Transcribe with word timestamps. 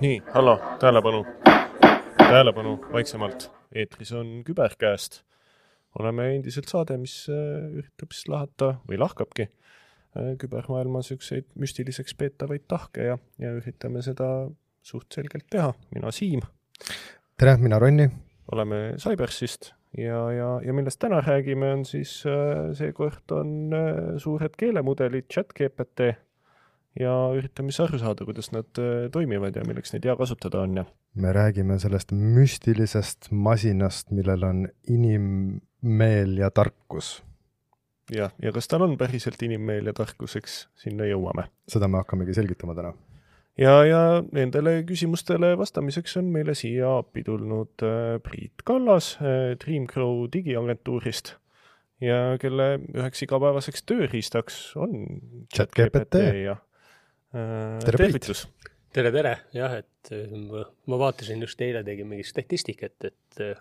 nii, 0.00 0.22
hallo, 0.34 0.60
tähelepanu, 0.80 1.26
tähelepanu, 2.18 2.78
vaiksemalt, 2.92 3.50
eetris 3.74 4.12
on 4.12 4.42
Küberkäest. 4.44 5.22
oleme 5.98 6.30
endiselt 6.36 6.70
saade, 6.72 6.96
mis 6.96 7.26
äh, 7.28 7.66
üritab 7.68 8.14
siis 8.16 8.30
lahata 8.32 8.70
või 8.88 8.96
lahkabki 9.02 9.44
äh, 9.44 10.32
kübermaailma 10.40 11.02
siukseid 11.04 11.50
müstiliseks 11.60 12.16
peetavaid 12.16 12.64
tahke 12.68 13.10
ja, 13.10 13.18
ja 13.38 13.52
üritame 13.58 14.02
seda 14.02 14.48
suht 14.82 15.12
selgelt 15.12 15.50
teha. 15.50 15.74
mina 15.94 16.10
Siim. 16.10 16.40
tere, 17.36 17.56
mina 17.60 17.78
Ronni. 17.78 18.08
oleme 18.52 18.94
Cybersist 18.96 19.74
ja, 19.98 20.24
ja, 20.32 20.50
ja 20.64 20.72
millest 20.72 20.98
täna 20.98 21.20
räägime, 21.20 21.74
on 21.76 21.84
siis 21.84 22.22
äh, 22.26 22.72
seekord 22.72 23.36
on 23.36 23.74
suured 24.16 24.56
keelemudelid, 24.56 25.28
chat 25.28 25.52
GPT 25.52 26.14
ja 26.98 27.12
üritame 27.36 27.72
siis 27.72 27.86
aru 27.86 28.00
saada, 28.00 28.26
kuidas 28.28 28.50
nad 28.52 28.80
äh, 28.80 29.06
toimivad 29.12 29.56
ja 29.56 29.64
milleks 29.66 29.94
neid 29.94 30.06
hea 30.08 30.16
kasutada 30.18 30.62
on 30.66 30.82
ja. 30.82 30.84
me 31.14 31.32
räägime 31.32 31.78
sellest 31.80 32.12
müstilisest 32.12 33.30
masinast, 33.30 34.10
millel 34.12 34.44
on 34.48 34.66
inimmeel 34.88 36.36
ja 36.38 36.50
tarkus. 36.50 37.22
jah, 38.12 38.34
ja 38.42 38.52
kas 38.52 38.68
tal 38.68 38.84
on 38.84 38.98
päriselt 39.00 39.40
inimmeel 39.42 39.88
ja 39.88 39.96
tarkus, 39.96 40.36
eks 40.36 40.66
sinna 40.84 41.08
jõuame. 41.08 41.48
seda 41.68 41.88
me 41.88 42.02
hakkamegi 42.02 42.36
selgitama 42.36 42.76
täna. 42.76 42.92
ja, 43.58 43.78
ja 43.88 44.02
nendele 44.32 44.82
küsimustele 44.88 45.54
vastamiseks 45.58 46.18
on 46.20 46.28
meile 46.34 46.54
siia 46.58 46.98
appi 46.98 47.24
tulnud 47.24 47.86
äh, 47.88 48.18
Priit 48.24 48.66
Kallas 48.68 49.14
äh, 49.22 49.54
Dreamgrow 49.64 50.26
digiagentuurist 50.32 51.38
ja 52.02 52.36
kelle 52.42 52.82
üheks 52.92 53.24
igapäevaseks 53.24 53.86
tööriistaks 53.88 54.60
on 54.76 55.06
chat 55.54 55.72
GPT 55.72 56.20
ja 56.42 56.58
tere, 57.32 57.96
tervitus! 57.96 58.44
tere, 58.92 59.12
tere, 59.14 59.34
jah, 59.56 59.78
et 59.80 60.12
äh, 60.12 60.34
ma 60.90 60.98
vaatasin 61.00 61.40
just 61.44 61.60
eile 61.64 61.84
tegin 61.86 62.10
mingi 62.10 62.26
statistikat, 62.28 63.08
et 63.08 63.40
äh, 63.40 63.56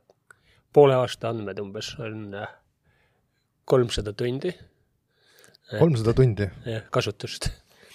poole 0.73 0.98
aasta 1.00 1.32
andmed 1.32 1.59
umbes 1.64 1.94
on 2.04 2.36
kolmsada 3.66 4.14
tundi. 4.18 4.54
kolmsada 5.78 6.16
tundi? 6.18 6.50
jah, 6.68 6.88
kasutust 6.92 7.52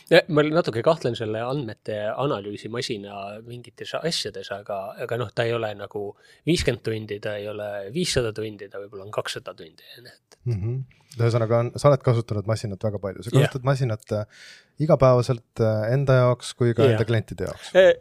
ma 0.06 0.44
natuke 0.46 0.82
kahtlen 0.86 1.16
selle 1.18 1.40
andmete 1.42 1.96
analüüsimasina 2.12 3.40
mingites 3.46 3.94
asjades, 3.98 4.52
aga, 4.54 4.78
aga 5.02 5.18
noh, 5.18 5.32
ta 5.34 5.46
ei 5.48 5.54
ole 5.56 5.72
nagu 5.78 6.08
viiskümmend 6.46 6.84
tundi, 6.86 7.18
ta 7.22 7.34
ei 7.40 7.48
ole 7.50 7.70
viissada 7.94 8.30
tundi, 8.36 8.70
ta 8.70 8.82
võib-olla 8.82 9.08
on 9.08 9.14
kakssada 9.14 9.54
tundi, 9.58 9.82
et 9.98 10.38
mm. 10.44 10.54
-hmm. 10.54 11.02
ühesõnaga, 11.18 11.64
sa 11.74 11.90
oled 11.90 12.06
kasutanud 12.06 12.46
masinat 12.46 12.86
väga 12.86 13.02
palju, 13.02 13.26
sa 13.26 13.34
kasutad 13.34 13.60
yeah. 13.60 13.66
masinat 13.72 14.14
äh, 14.14 14.46
igapäevaselt 14.86 15.64
äh, 15.66 15.92
enda 15.96 16.20
jaoks 16.22 16.54
kui 16.54 16.74
ka 16.74 16.84
yeah. 16.84 16.94
enda 16.94 17.08
klientide 17.08 17.50
jaoks? 17.50 17.74
Äh, 17.74 17.92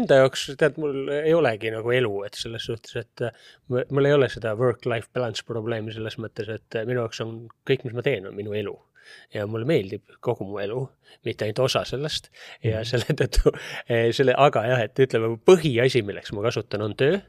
enda 0.00 0.22
jaoks, 0.22 0.48
tead, 0.56 0.80
mul 0.80 1.12
ei 1.20 1.34
olegi 1.36 1.74
nagu 1.76 1.92
elu, 1.92 2.14
et 2.24 2.40
selles 2.40 2.70
suhtes, 2.72 2.96
et 2.96 3.28
mul 3.68 4.08
ei 4.08 4.16
ole 4.16 4.32
seda 4.32 4.56
work-life 4.56 5.12
balance 5.12 5.44
probleemi 5.44 5.92
selles 5.92 6.16
mõttes, 6.16 6.48
et 6.48 6.84
minu 6.86 7.04
jaoks 7.04 7.20
on 7.26 7.42
kõik, 7.68 7.84
mis 7.84 7.92
ma 7.92 8.06
teen, 8.06 8.32
on 8.32 8.38
minu 8.38 8.56
elu 8.56 8.78
ja 9.34 9.46
mulle 9.46 9.68
meeldib 9.68 10.16
kogu 10.24 10.46
mu 10.48 10.60
elu, 10.62 10.80
mitte 11.26 11.46
ainult 11.46 11.64
osa 11.66 11.84
sellest. 11.88 12.30
Ja 12.64 12.80
mhm. 12.80 12.88
selle 12.92 13.18
tõttu 13.20 13.52
eh, 13.88 14.08
selle, 14.16 14.36
aga 14.36 14.64
jah, 14.68 14.86
et 14.86 15.04
ütleme, 15.06 15.36
põhiasi, 15.46 16.04
milleks 16.06 16.34
ma 16.36 16.46
kasutan, 16.48 16.86
on 16.86 16.96
töö. 16.98 17.20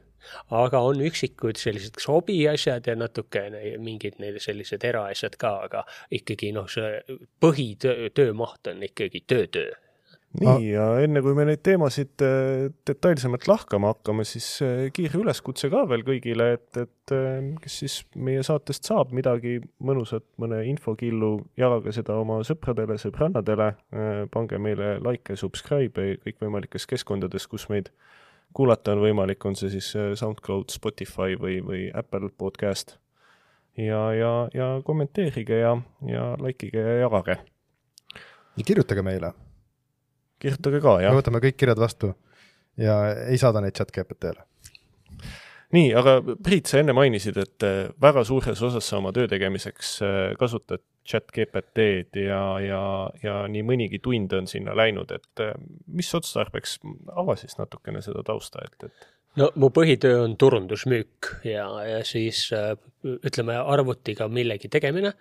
Aga 0.54 0.78
on 0.86 1.00
üksikud 1.02 1.58
sellised 1.58 1.96
hobiasjad 2.06 2.86
ja 2.86 2.94
natukene 2.94 3.72
mingid 3.82 4.20
neil 4.22 4.36
sellised 4.38 4.84
eraasjad 4.86 5.34
ka, 5.34 5.56
aga 5.66 5.82
ikkagi 6.14 6.52
noh, 6.54 6.68
see 6.70 7.18
põhitöö, 7.42 8.06
töömaht 8.14 8.70
on 8.70 8.86
ikkagi 8.86 9.24
töö-töö 9.26 9.72
nii, 10.40 10.68
ja 10.72 10.84
enne 11.04 11.20
kui 11.24 11.34
me 11.36 11.44
neid 11.46 11.60
teemasid 11.66 12.22
äh, 12.24 12.70
detailsemalt 12.88 13.44
lahkama 13.50 13.92
hakkame, 13.92 14.24
siis 14.28 14.46
äh, 14.64 14.86
kiire 14.94 15.20
üleskutse 15.20 15.68
ka 15.72 15.82
veel 15.90 16.04
kõigile, 16.06 16.46
et, 16.56 16.68
et 16.80 17.14
äh, 17.14 17.50
kes 17.62 17.76
siis 17.82 17.96
meie 18.16 18.44
saatest 18.46 18.88
saab 18.88 19.12
midagi 19.16 19.58
mõnusat, 19.84 20.24
mõne 20.42 20.62
infokillu, 20.70 21.34
jagage 21.60 21.94
seda 21.98 22.16
oma 22.20 22.40
sõpradele, 22.46 22.96
sõbrannadele, 23.00 23.72
pange 24.32 24.58
meile 24.62 24.96
like, 25.04 25.36
subscribe 25.36 26.08
kõikvõimalikes 26.24 26.88
keskkondades, 26.90 27.46
kus 27.50 27.68
meid 27.72 27.92
kuulata 28.56 28.96
on 28.96 29.04
võimalik, 29.04 29.44
on 29.48 29.56
see 29.58 29.72
siis 29.72 29.92
SoundCloud, 29.92 30.72
Spotify 30.72 31.36
või, 31.40 31.60
või 31.64 31.86
Apple 31.94 32.32
podcast. 32.38 32.96
ja, 33.76 34.02
ja, 34.16 34.32
ja 34.54 34.74
kommenteerige 34.84 35.62
ja, 35.62 35.76
ja 36.08 36.34
likeige 36.40 36.80
ja 36.80 36.98
jagage. 37.04 37.38
ja 38.56 38.64
kirjutage 38.64 39.02
meile 39.02 39.32
kirjutage 40.42 40.82
ka, 40.84 40.98
jah. 41.04 41.14
me 41.14 41.22
võtame 41.22 41.42
kõik 41.44 41.58
kirjad 41.60 41.80
vastu 41.80 42.12
ja 42.80 42.96
ei 43.28 43.38
saada 43.40 43.62
neid 43.62 43.76
chat 43.76 43.92
GPT-le. 43.94 44.44
nii, 45.72 45.92
aga 45.96 46.18
Priit, 46.44 46.68
sa 46.68 46.82
enne 46.82 46.94
mainisid, 46.96 47.38
et 47.40 47.66
äh, 47.66 47.92
väga 48.02 48.24
suures 48.28 48.62
osas 48.62 48.88
sa 48.88 48.98
oma 48.98 49.12
töö 49.16 49.28
tegemiseks 49.30 49.94
äh, 50.04 50.18
kasutad 50.40 50.84
chat 51.08 51.32
GPT-d 51.34 52.26
ja, 52.28 52.42
ja, 52.62 52.82
ja 53.22 53.38
nii 53.50 53.64
mõnigi 53.66 54.02
tund 54.02 54.32
on 54.36 54.50
sinna 54.50 54.76
läinud, 54.78 55.10
et 55.14 55.44
äh, 55.44 55.56
mis 55.86 56.12
otstarbeks, 56.18 56.78
ava 57.16 57.36
siis 57.40 57.56
natukene 57.58 58.04
seda 58.04 58.24
tausta, 58.26 58.64
et, 58.66 58.90
et 58.90 59.10
no 59.40 59.48
mu 59.56 59.70
põhitöö 59.74 60.22
on 60.26 60.36
turundusmüük 60.40 61.28
ja, 61.48 61.66
ja 61.86 62.00
siis 62.06 62.44
äh, 62.56 62.74
ütleme 63.02 63.56
arvutiga 63.56 64.28
millegi 64.30 64.70
tegemine, 64.72 65.14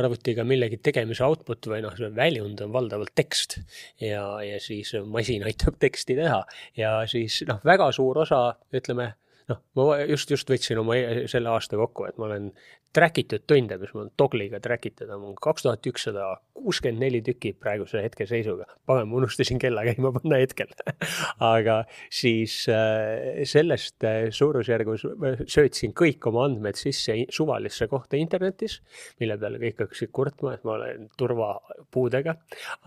arvutiga 0.00 0.44
millegi 0.46 0.78
tegemise 0.82 1.24
output 1.26 1.68
või 1.70 1.82
noh, 1.84 1.94
see 1.98 2.10
väljund 2.16 2.62
on 2.64 2.72
valdavalt 2.74 3.12
tekst 3.18 3.58
ja, 4.02 4.24
ja 4.44 4.60
siis 4.62 4.94
masin 5.04 5.44
aitab 5.46 5.78
teksti 5.84 6.18
teha. 6.18 6.42
Ja 6.78 6.98
siis 7.10 7.42
noh, 7.48 7.60
väga 7.66 7.90
suur 7.96 8.22
osa, 8.24 8.42
ütleme 8.74 9.12
noh, 9.50 9.62
ma 9.78 10.00
just, 10.06 10.30
just 10.32 10.50
võtsin 10.50 10.80
oma 10.82 10.96
e-, 10.98 11.26
selle 11.30 11.52
aasta 11.52 11.78
kokku, 11.80 12.08
et 12.08 12.18
ma 12.20 12.30
olen 12.30 12.50
track 12.96 13.20
itud 13.20 13.44
tunde, 13.48 13.76
mis 13.80 13.92
mul 13.96 14.08
Dogliga 14.18 14.60
track 14.64 14.88
itud 14.90 15.10
on, 15.12 15.22
mul 15.22 15.36
kaks 15.42 15.66
tuhat 15.66 15.86
ükssada 15.90 16.28
kuuskümmend 16.56 17.02
neli 17.04 17.20
tükki 17.24 17.52
praeguse 17.60 18.00
hetkeseisuga. 18.04 18.66
pagan, 18.88 19.10
ma 19.10 19.18
unustasin 19.20 19.60
kella 19.62 19.84
käima 19.86 20.12
panna 20.16 20.40
hetkel. 20.40 20.72
Aga 21.52 21.82
siis 22.10 22.58
äh, 22.72 23.42
sellest 23.48 24.06
äh, 24.06 24.28
suurusjärgus 24.34 25.06
söötsin 25.44 25.94
kõik 25.96 26.26
oma 26.30 26.46
andmed 26.48 26.78
sisse 26.80 27.18
suvalisse 27.34 27.88
kohta 27.92 28.18
internetis, 28.20 28.80
mille 29.20 29.38
peale 29.40 29.60
kõik 29.62 29.84
hakkasid 29.84 30.12
kurtma, 30.16 30.56
et 30.56 30.66
ma 30.66 30.76
olen 30.78 31.08
turvapuudega, 31.20 32.36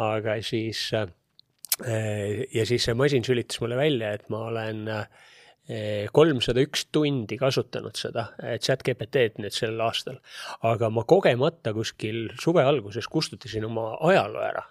aga 0.10 0.40
siis 0.46 0.90
äh, 0.98 1.10
ja 2.54 2.66
siis 2.68 2.90
see 2.90 2.98
masin 2.98 3.26
sülitas 3.26 3.62
mulle 3.64 3.78
välja, 3.80 4.14
et 4.18 4.30
ma 4.34 4.48
olen 4.50 4.88
äh, 4.92 5.28
kolmsada 6.16 6.64
üks 6.66 6.88
tundi 6.94 7.38
kasutanud 7.38 7.98
seda 8.00 8.30
eh, 8.42 8.58
chat 8.58 8.82
GPT-d 8.86 9.44
nüüd 9.44 9.54
sel 9.54 9.80
aastal, 9.86 10.18
aga 10.66 10.90
ma 10.94 11.06
kogemata 11.06 11.76
kuskil 11.78 12.28
suve 12.42 12.66
alguses 12.66 13.08
kustutasin 13.12 13.68
oma 13.70 13.92
ajaloo 14.10 14.46
ära 14.46 14.66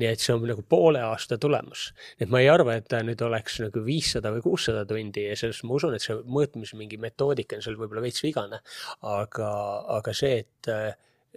nii 0.00 0.08
et 0.08 0.22
see 0.22 0.34
on 0.34 0.44
nagu 0.46 0.64
poole 0.68 1.00
aasta 1.04 1.38
tulemus. 1.40 1.86
et 2.20 2.30
ma 2.32 2.42
ei 2.42 2.48
arva, 2.52 2.76
et 2.76 2.88
ta 2.88 3.00
nüüd 3.04 3.22
oleks 3.24 3.60
nagu 3.64 3.84
viissada 3.84 4.32
või 4.34 4.44
kuussada 4.44 4.84
tundi 4.88 5.26
ja 5.26 5.36
selles 5.38 5.62
ma 5.64 5.78
usun, 5.78 5.96
et 5.96 6.04
see 6.04 6.18
mõõtmise 6.36 6.78
mingi 6.80 7.00
metoodika 7.00 7.56
on 7.56 7.64
seal 7.64 7.78
võib-olla 7.80 8.04
veits 8.04 8.24
vigane. 8.24 8.60
aga, 9.14 9.48
aga 9.98 10.14
see, 10.16 10.44
et, 10.44 10.72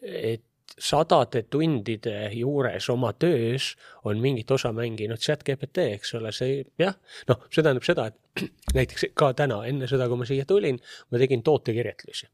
et 0.03 0.46
sadade 0.79 1.45
tundide 1.51 2.29
juures 2.35 2.89
oma 2.91 3.13
töös 3.13 3.73
on 4.03 4.19
mingit 4.21 4.51
osa 4.51 4.71
mänginud 4.75 5.21
chat 5.23 5.43
GPT, 5.47 5.87
eks 5.95 6.15
ole, 6.19 6.31
see 6.35 6.63
jah, 6.79 6.95
noh, 7.29 7.45
see 7.49 7.63
tähendab 7.63 7.87
seda, 7.87 8.07
et 8.11 8.49
näiteks 8.77 9.09
ka 9.15 9.31
täna, 9.37 9.61
enne 9.69 9.87
seda, 9.87 10.09
kui 10.11 10.19
ma 10.19 10.27
siia 10.27 10.47
tulin, 10.47 10.79
ma 11.11 11.21
tegin 11.21 11.43
tootekirjetlusi. 11.43 12.27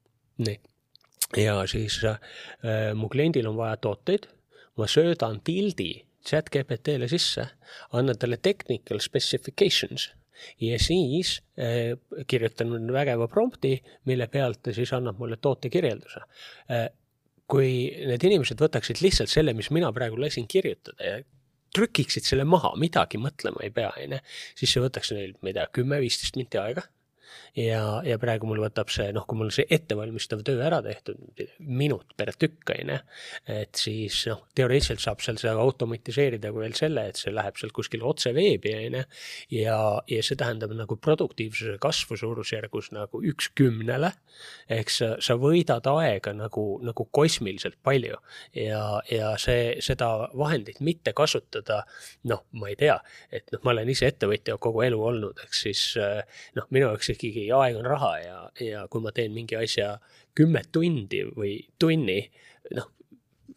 nii. 0.45 0.59
ja 1.37 1.59
siis 1.69 1.99
äh, 2.07 2.17
mu 2.97 3.09
kliendil 3.09 3.49
on 3.51 3.59
vaja 3.59 3.77
tooteid, 3.77 4.25
ma 4.77 4.87
söödan 4.89 5.41
tildi 5.45 5.91
chat 6.25 6.49
GPT-le 6.53 7.09
sisse, 7.11 7.45
annan 7.93 8.17
talle 8.17 8.37
technical 8.41 8.99
specifications 8.99 10.09
ja 10.61 10.79
siis 10.81 11.41
äh, 11.59 11.93
kirjutan 12.27 12.73
vägeva 12.93 13.27
prompti, 13.27 13.75
mille 14.09 14.27
pealt 14.27 14.63
ta 14.63 14.73
siis 14.73 14.93
annab 14.97 15.19
mulle 15.21 15.37
tootekirjelduse 15.37 16.23
äh, 16.71 16.89
kui 17.51 17.71
need 18.07 18.23
inimesed 18.27 18.61
võtaksid 18.61 19.01
lihtsalt 19.03 19.31
selle, 19.31 19.53
mis 19.57 19.71
mina 19.75 19.91
praegu 19.95 20.19
lasin 20.21 20.47
kirjutada 20.49 21.07
ja 21.07 21.19
trükiksid 21.75 22.27
selle 22.27 22.45
maha, 22.47 22.73
midagi 22.79 23.19
mõtlema 23.21 23.63
ei 23.65 23.71
pea, 23.75 23.91
onju, 23.99 24.19
siis 24.59 24.73
see 24.73 24.83
võtaks 24.83 25.13
neil, 25.15 25.35
ma 25.39 25.51
ei 25.51 25.57
tea, 25.59 25.67
kümme-viisteist 25.77 26.39
minti 26.39 26.59
aega. 26.61 26.83
Ja, 27.57 27.83
ja 28.05 28.17
praegu 28.21 28.49
mul 28.49 28.61
võtab 28.63 28.91
see, 28.93 29.09
noh, 29.15 29.25
kui 29.27 29.39
mul 29.39 29.51
see 29.53 29.67
ettevalmistav 29.71 30.43
töö 30.47 30.61
ära 30.65 30.81
tehtud, 30.85 31.19
minut 31.59 32.15
per 32.17 32.33
tükk, 32.39 32.73
on 32.75 32.93
ju, 32.95 32.99
et 33.55 33.81
siis 33.81 34.21
noh, 34.29 34.43
teoreetiliselt 34.57 35.03
saab 35.03 35.23
seal 35.23 35.39
seda 35.41 35.55
automatiseerida 35.61 36.51
veel 36.55 36.75
selle, 36.77 37.07
et 37.11 37.19
see 37.19 37.33
läheb 37.33 37.59
sealt 37.59 37.75
kuskile 37.75 38.07
otse 38.07 38.33
veebi, 38.35 38.73
on 38.77 38.99
ju, 38.99 39.03
ja, 39.57 39.77
ja 40.11 40.25
see 40.25 40.39
tähendab 40.39 40.73
nagu 40.77 40.97
produktiivsuse 41.01 41.77
kasvu 41.81 42.17
suurusjärgus 42.19 42.91
nagu 42.95 43.21
üks 43.31 43.51
kümnele, 43.57 44.13
ehk 44.71 44.91
sa, 44.93 45.13
sa 45.23 45.37
võidad 45.39 45.87
aega 45.91 46.33
nagu, 46.35 46.65
nagu 46.85 47.07
kosmiliselt 47.13 47.77
palju. 47.85 48.17
Ja, 48.57 49.01
ja 49.11 49.33
see, 49.41 49.77
seda 49.83 50.09
vahendit 50.37 50.81
mitte 50.83 51.13
kasutada, 51.17 51.81
noh, 52.29 52.43
ma 52.57 52.71
ei 52.71 52.77
tea, 52.79 52.97
et 53.33 53.49
noh, 53.53 53.63
ma 53.65 53.75
olen 53.75 53.91
ise 53.91 54.09
ettevõtja 54.11 54.57
kogu 54.61 54.83
elu 54.85 54.99
olnud, 55.11 55.41
eks 55.45 55.63
siis 55.67 55.83
noh, 56.57 56.67
minu 56.73 56.89
jaoks 56.89 57.11
ikkagi 57.29 57.51
aeg 57.55 57.77
on 57.79 57.89
raha 57.89 58.13
ja, 58.21 58.39
ja 58.65 58.87
kui 58.91 59.03
ma 59.03 59.13
teen 59.15 59.35
mingi 59.35 59.57
asja 59.59 59.93
kümme 60.37 60.63
tundi 60.71 61.23
või 61.35 61.57
tunni, 61.79 62.19
noh, 62.77 62.89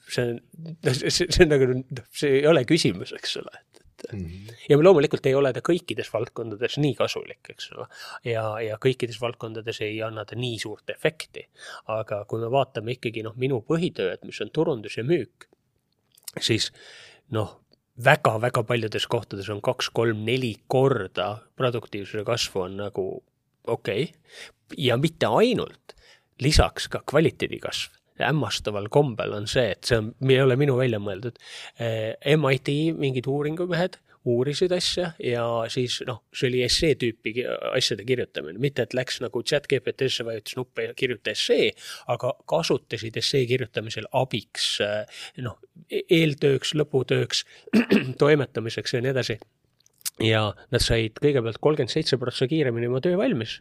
see 0.09 0.35
on, 0.35 0.43
see, 0.91 1.29
see 1.29 1.47
on 1.47 1.53
nagu, 1.55 1.71
noh, 1.81 2.11
see 2.13 2.41
ei 2.41 2.47
ole 2.51 2.65
küsimus, 2.69 3.15
eks 3.17 3.39
ole, 3.43 3.55
et 3.61 3.75
Mm 4.13 4.19
-hmm. 4.19 4.55
ja 4.69 4.83
loomulikult 4.83 5.27
ei 5.27 5.35
ole 5.35 5.53
ta 5.53 5.61
kõikides 5.61 6.11
valdkondades 6.13 6.77
nii 6.79 6.95
kasulik, 6.95 7.51
eks 7.51 7.71
ole. 7.73 7.87
ja, 8.25 8.61
ja 8.61 8.77
kõikides 8.77 9.21
valdkondades 9.21 9.81
ei 9.81 10.03
anna 10.03 10.25
ta 10.25 10.37
nii 10.37 10.59
suurt 10.59 10.91
efekti. 10.91 11.49
aga 11.87 12.25
kui 12.25 12.41
me 12.41 12.51
vaatame 12.51 12.93
ikkagi 12.93 13.23
noh, 13.23 13.37
minu 13.37 13.65
põhitööd, 13.69 14.25
mis 14.25 14.41
on 14.41 14.51
turundus 14.51 14.97
ja 14.97 15.05
müük, 15.05 15.49
siis 16.41 16.73
noh, 17.31 17.61
väga-väga 18.05 18.63
paljudes 18.63 19.07
kohtades 19.07 19.49
on 19.49 19.63
kaks-kolm-neli 19.63 20.55
korda 20.67 21.39
produktiivsuse 21.57 22.25
kasvu 22.25 22.61
on 22.61 22.77
nagu 22.77 23.25
okei 23.67 24.03
okay. 24.03 24.79
ja 24.79 24.97
mitte 25.01 25.27
ainult, 25.27 25.95
lisaks 26.43 26.89
ka 26.89 27.03
kvaliteedi 27.07 27.61
kasv 27.63 27.95
hämmastaval 28.23 28.89
kombel 28.95 29.33
on 29.35 29.47
see, 29.51 29.73
et 29.75 29.89
see 29.89 29.99
on, 29.99 30.13
ei 30.31 30.41
ole 30.43 30.55
minu 30.59 30.77
välja 30.79 31.01
mõeldud. 31.03 31.39
Eh, 31.83 32.15
MIT 32.39 32.71
mingid 32.95 33.27
uuringumehed 33.27 33.99
uurisid 34.25 34.73
asja 34.73 35.11
ja 35.21 35.45
siis 35.69 35.99
noh, 36.09 36.23
see 36.33 36.49
oli 36.49 36.63
essee 36.65 36.95
tüüpi 37.01 37.35
asjade 37.75 38.07
kirjutamine, 38.09 38.59
mitte 38.63 38.87
et 38.87 38.95
läks 38.97 39.21
nagu 39.21 39.43
chat 39.45 39.67
GPT-sse, 39.69 40.25
vajutas 40.25 40.57
nuppe 40.57 40.87
ja 40.87 40.95
kirjuta 40.97 41.35
essee, 41.35 41.69
aga 42.13 42.33
kasutasid 42.49 43.19
essee 43.21 43.45
kirjutamisel 43.51 44.09
abiks 44.17 44.71
eh, 44.85 45.21
noh, 45.45 45.59
e-, 45.91 46.07
eeltööks, 46.21 46.73
lõputööks, 46.79 47.45
toimetamiseks 48.23 48.97
ja 48.97 49.05
nii 49.05 49.13
edasi. 49.13 49.39
Ja 50.23 50.47
nad 50.71 50.83
said 50.83 51.19
kõigepealt 51.23 51.59
kolmkümmend 51.61 51.93
seitse 51.93 52.19
prossa 52.21 52.47
kiiremini 52.51 52.91
oma 52.91 53.01
töö 53.05 53.17
valmis 53.19 53.61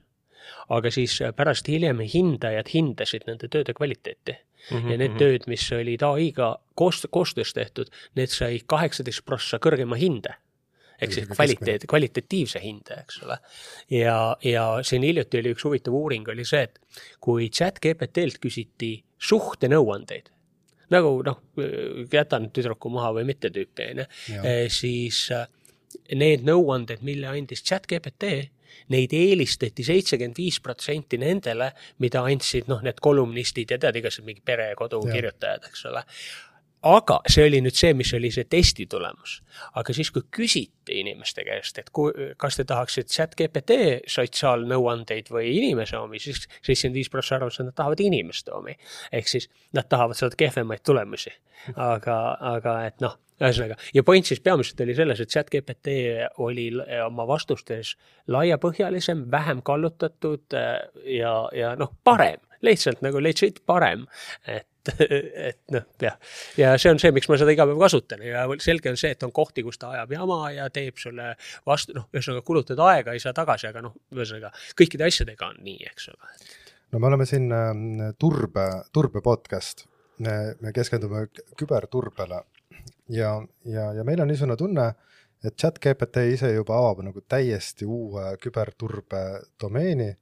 aga 0.74 0.92
siis 0.94 1.16
äh, 1.22 1.34
pärast 1.36 1.68
hiljem 1.72 2.02
hindajad 2.14 2.70
hindasid 2.74 3.28
nende 3.28 3.50
tööde 3.52 3.74
kvaliteeti 3.74 4.36
mm. 4.36 4.78
-hmm. 4.78 4.92
ja 4.92 4.98
need 4.98 5.12
mhm. 5.12 5.20
tööd, 5.20 5.48
mis 5.48 5.66
olid 5.72 6.04
ai-ga 6.08 6.56
koos, 6.76 7.08
koostöös 7.10 7.54
tehtud, 7.54 7.92
need 8.16 8.32
sai 8.34 8.60
kaheksateist 8.66 9.26
prossa 9.26 9.60
kõrgema 9.64 10.00
hinde 10.00 10.36
ehk 11.02 11.14
siis 11.14 11.28
kvaliteet, 11.28 11.88
kvalitatiivse 11.90 12.60
hinde, 12.64 13.00
eks 13.02 13.24
ole. 13.24 13.38
ja, 13.90 14.38
ja 14.44 14.68
siin 14.82 15.04
hiljuti 15.04 15.42
oli 15.42 15.52
üks 15.56 15.66
huvitav 15.68 15.96
uuring, 15.98 16.28
oli 16.30 16.46
see, 16.46 16.62
et 16.64 16.80
kui 17.20 17.50
chat 17.50 17.82
GPT-lt 17.84 18.40
küsiti 18.40 18.94
suhtenõuandeid, 19.18 20.30
nagu 20.94 21.16
noh, 21.26 21.42
jätan 22.14 22.50
tüdruku 22.56 22.92
maha 22.94 23.12
või 23.18 23.28
mitte 23.28 23.52
tüüpi, 23.52 23.90
on 23.92 24.04
ju, 24.04 24.08
eh, 24.44 24.70
siis 24.72 25.26
äh, 25.34 25.48
need 26.16 26.45
nõuanded, 26.48 27.04
mille 27.06 27.30
andis 27.31 27.63
chat 27.66 27.88
GPT, 27.90 28.34
neid 28.94 29.13
eelistati 29.13 29.86
seitsekümmend 29.86 30.40
viis 30.42 30.57
protsenti 30.63 31.19
nendele, 31.22 31.72
mida 32.04 32.24
andsid 32.25 32.72
noh, 32.72 32.81
need 32.86 33.00
kolumnistid 33.04 33.75
ja 33.75 33.78
tead, 33.81 34.01
igasugused 34.01 34.28
mingi 34.28 34.42
pere 34.45 34.72
ja 34.72 34.80
kodu 34.80 35.04
ja. 35.06 35.13
kirjutajad, 35.13 35.69
eks 35.69 35.86
ole 35.92 36.04
aga 36.84 37.19
see 37.31 37.45
oli 37.48 37.62
nüüd 37.63 37.78
see, 37.78 37.94
mis 37.95 38.12
oli 38.16 38.30
see 38.34 38.45
testi 38.51 38.86
tulemus. 38.92 39.38
aga 39.80 39.95
siis, 39.95 40.12
kui 40.12 40.25
küsiti 40.38 41.00
inimeste 41.00 41.45
käest, 41.48 41.80
et 41.80 41.90
kui, 41.95 42.12
kas 42.38 42.60
te 42.60 42.66
tahaksite 42.68 43.13
chat 43.13 43.36
GPT 43.40 43.78
sotsiaalnõuandeid 44.12 45.31
või 45.31 45.54
inimese 45.56 45.98
omi, 45.98 46.19
siis 46.19 46.44
seitsekümmend 46.62 47.00
viis 47.00 47.12
prossa 47.13 47.38
arvas, 47.40 47.60
et 47.60 47.69
nad 47.69 47.78
tahavad 47.78 48.04
inimeste 48.04 48.51
omi. 48.51 48.75
ehk 49.12 49.31
siis 49.31 49.50
nad 49.74 49.88
tahavad 49.90 50.19
saada 50.19 50.40
kehvemaid 50.40 50.84
tulemusi. 50.84 51.31
aga, 51.75 52.38
aga 52.57 52.78
et 52.88 53.00
noh, 53.01 53.16
ühesõnaga 53.50 53.78
ja 53.94 54.04
point 54.07 54.28
siis 54.28 54.42
peamiselt 54.44 54.81
oli 54.86 54.95
selles, 54.98 55.22
et 55.24 55.31
chat 55.34 55.50
GPT 55.51 55.95
oli 56.44 56.69
oma 57.06 57.28
vastustes 57.28 57.95
laiapõhjalisem, 58.31 59.28
vähem 59.31 59.62
kallutatud 59.66 60.57
äh, 60.57 60.80
ja, 61.19 61.36
ja 61.56 61.75
noh, 61.80 61.94
parem 62.04 62.42
lihtsalt 62.63 63.04
nagu 63.04 63.22
legit 63.22 63.62
parem. 63.66 64.06
et, 64.48 64.68
et 65.50 65.60
noh, 65.72 65.86
jah. 66.01 66.18
ja 66.60 66.74
see 66.80 66.92
on 66.92 67.00
see, 67.00 67.12
miks 67.16 67.30
ma 67.31 67.38
seda 67.40 67.54
iga 67.56 67.68
päev 67.68 67.80
kasutan 67.80 68.24
ja 68.25 68.44
selge 68.63 68.92
on 68.92 69.00
see, 69.00 69.13
et 69.16 69.24
on 69.24 69.31
kohti, 69.36 69.63
kus 69.63 69.80
ta 69.80 69.94
ajab 69.95 70.12
jama 70.16 70.40
ja 70.51 70.68
teeb 70.74 71.00
sulle 71.00 71.34
vastu, 71.68 71.95
noh, 71.98 72.10
ühesõnaga 72.12 72.44
kulutad 72.48 72.84
aega, 72.84 73.16
ei 73.16 73.24
saa 73.24 73.36
tagasi, 73.36 73.69
aga 73.72 73.84
noh, 73.86 73.95
ühesõnaga 74.16 74.51
kõikide 74.80 75.07
asjadega 75.07 75.51
on 75.54 75.63
nii, 75.63 75.80
eks 75.92 76.10
ole. 76.12 76.34
no 76.92 77.00
me 77.04 77.12
oleme 77.12 77.28
siin 77.30 77.48
äh, 77.51 78.12
turbe, 78.19 78.68
turbe 78.95 79.24
podcast, 79.24 79.88
me 80.24 80.72
keskendume 80.75 81.25
küberturbele 81.60 82.44
ja, 83.10 83.36
ja, 83.66 83.90
ja 83.94 84.04
meil 84.04 84.22
on 84.22 84.31
niisugune 84.31 84.58
tunne, 84.60 84.90
et 85.44 85.56
chat 85.60 85.80
GPT 85.84 86.28
ise 86.34 86.54
juba 86.54 86.78
avab 86.80 87.04
nagu 87.08 87.24
täiesti 87.28 87.86
uue 87.86 88.36
küberturbe 88.42 89.24
domeeni 89.60 90.14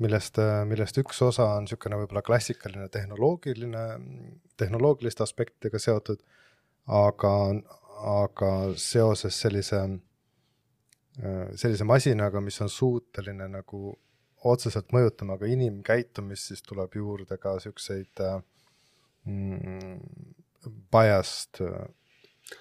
millest, 0.00 0.40
millest 0.68 1.00
üks 1.02 1.20
osa 1.24 1.46
on 1.56 1.66
niisugune 1.66 1.98
võib-olla 2.00 2.22
klassikaline 2.24 2.88
tehnoloogiline, 2.92 3.84
tehnoloogiliste 4.60 5.24
aspektidega 5.24 5.80
seotud, 5.82 6.22
aga, 7.00 7.32
aga 8.14 8.52
seoses 8.80 9.40
sellise, 9.44 9.82
sellise 11.20 11.88
masinaga, 11.88 12.42
mis 12.44 12.60
on 12.64 12.72
suuteline 12.72 13.48
nagu 13.52 13.94
otseselt 14.50 14.92
mõjutama 14.96 15.36
ka 15.40 15.48
inimkäitumist, 15.52 16.48
siis 16.48 16.64
tuleb 16.64 16.96
juurde 16.96 17.36
ka 17.40 17.58
niisuguseid 17.58 18.22
mm, 19.28 19.98
biased 20.92 21.62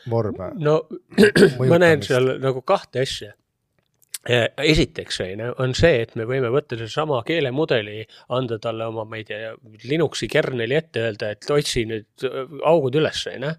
vorme. 0.09 0.53
no 0.59 0.81
ma 1.71 1.81
näen 1.81 2.05
seal 2.05 2.35
nagu 2.43 2.63
kahte 2.67 3.05
asja 3.05 3.33
esiteks 4.27 5.21
on 5.23 5.39
ju, 5.39 5.53
on 5.63 5.73
see, 5.77 6.01
et 6.03 6.11
me 6.19 6.25
võime 6.27 6.49
võtta 6.51 6.75
sellesama 6.75 7.21
keelemudeli, 7.25 8.03
anda 8.35 8.57
talle 8.59 8.89
oma, 8.91 9.05
ma 9.07 9.17
ei 9.17 9.23
tea, 9.23 9.53
Linuxi 9.87 10.27
kerneli 10.27 10.75
ette, 10.75 11.05
öelda, 11.07 11.29
et 11.31 11.47
otsi 11.55 11.85
nüüd 11.87 12.27
augud 12.67 12.99
üles, 12.99 13.23
on 13.31 13.47
ju 13.47 13.53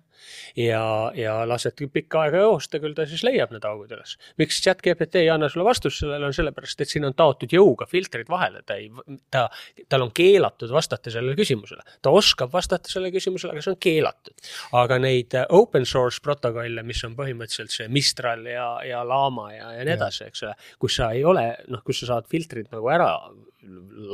ja, 0.57 0.83
ja 1.17 1.35
lased 1.49 1.81
pikka 1.93 2.25
aega 2.25 2.45
joosta, 2.45 2.81
küll 2.83 2.95
ta 2.97 3.07
siis 3.09 3.23
leiab 3.27 3.53
need 3.55 3.65
augud 3.67 3.93
üles. 3.95 4.17
miks 4.41 4.61
chat 4.65 4.83
GPT 4.85 5.23
ei 5.25 5.31
anna 5.33 5.49
sulle 5.51 5.67
vastust 5.67 6.03
sellele, 6.03 6.29
on 6.29 6.37
sellepärast, 6.37 6.81
et 6.81 6.93
siin 6.93 7.07
on 7.09 7.17
taotud 7.17 7.53
jõuga 7.55 7.89
filtrid 7.91 8.31
vahele, 8.31 8.63
ta 8.67 8.77
ei, 8.81 8.91
ta, 9.33 9.47
tal 9.89 10.07
on 10.07 10.15
keelatud 10.17 10.73
vastata 10.75 11.13
sellele 11.13 11.37
küsimusele. 11.39 11.85
ta 12.03 12.15
oskab 12.15 12.53
vastata 12.53 12.91
sellele 12.93 13.15
küsimusele, 13.15 13.55
aga 13.55 13.65
see 13.65 13.75
on 13.75 13.81
keelatud. 13.89 14.51
aga 14.83 14.99
neid 15.03 15.37
äh, 15.39 15.47
open 15.57 15.87
source 15.87 16.23
protokolle, 16.25 16.85
mis 16.87 17.05
on 17.07 17.17
põhimõtteliselt 17.19 17.75
see 17.75 17.89
Mistral 17.93 18.47
ja, 18.49 18.73
ja 18.87 19.05
Lama 19.07 19.51
ja, 19.55 19.73
ja 19.79 19.87
nii 19.87 19.97
edasi, 19.97 20.27
eks 20.31 20.45
ole, 20.47 20.57
kus 20.81 20.99
sa 21.01 21.13
ei 21.17 21.25
ole, 21.25 21.47
noh, 21.69 21.85
kus 21.87 22.03
sa 22.03 22.15
saad 22.15 22.29
filtrid 22.31 22.71
nagu 22.73 22.91
ära 22.93 23.13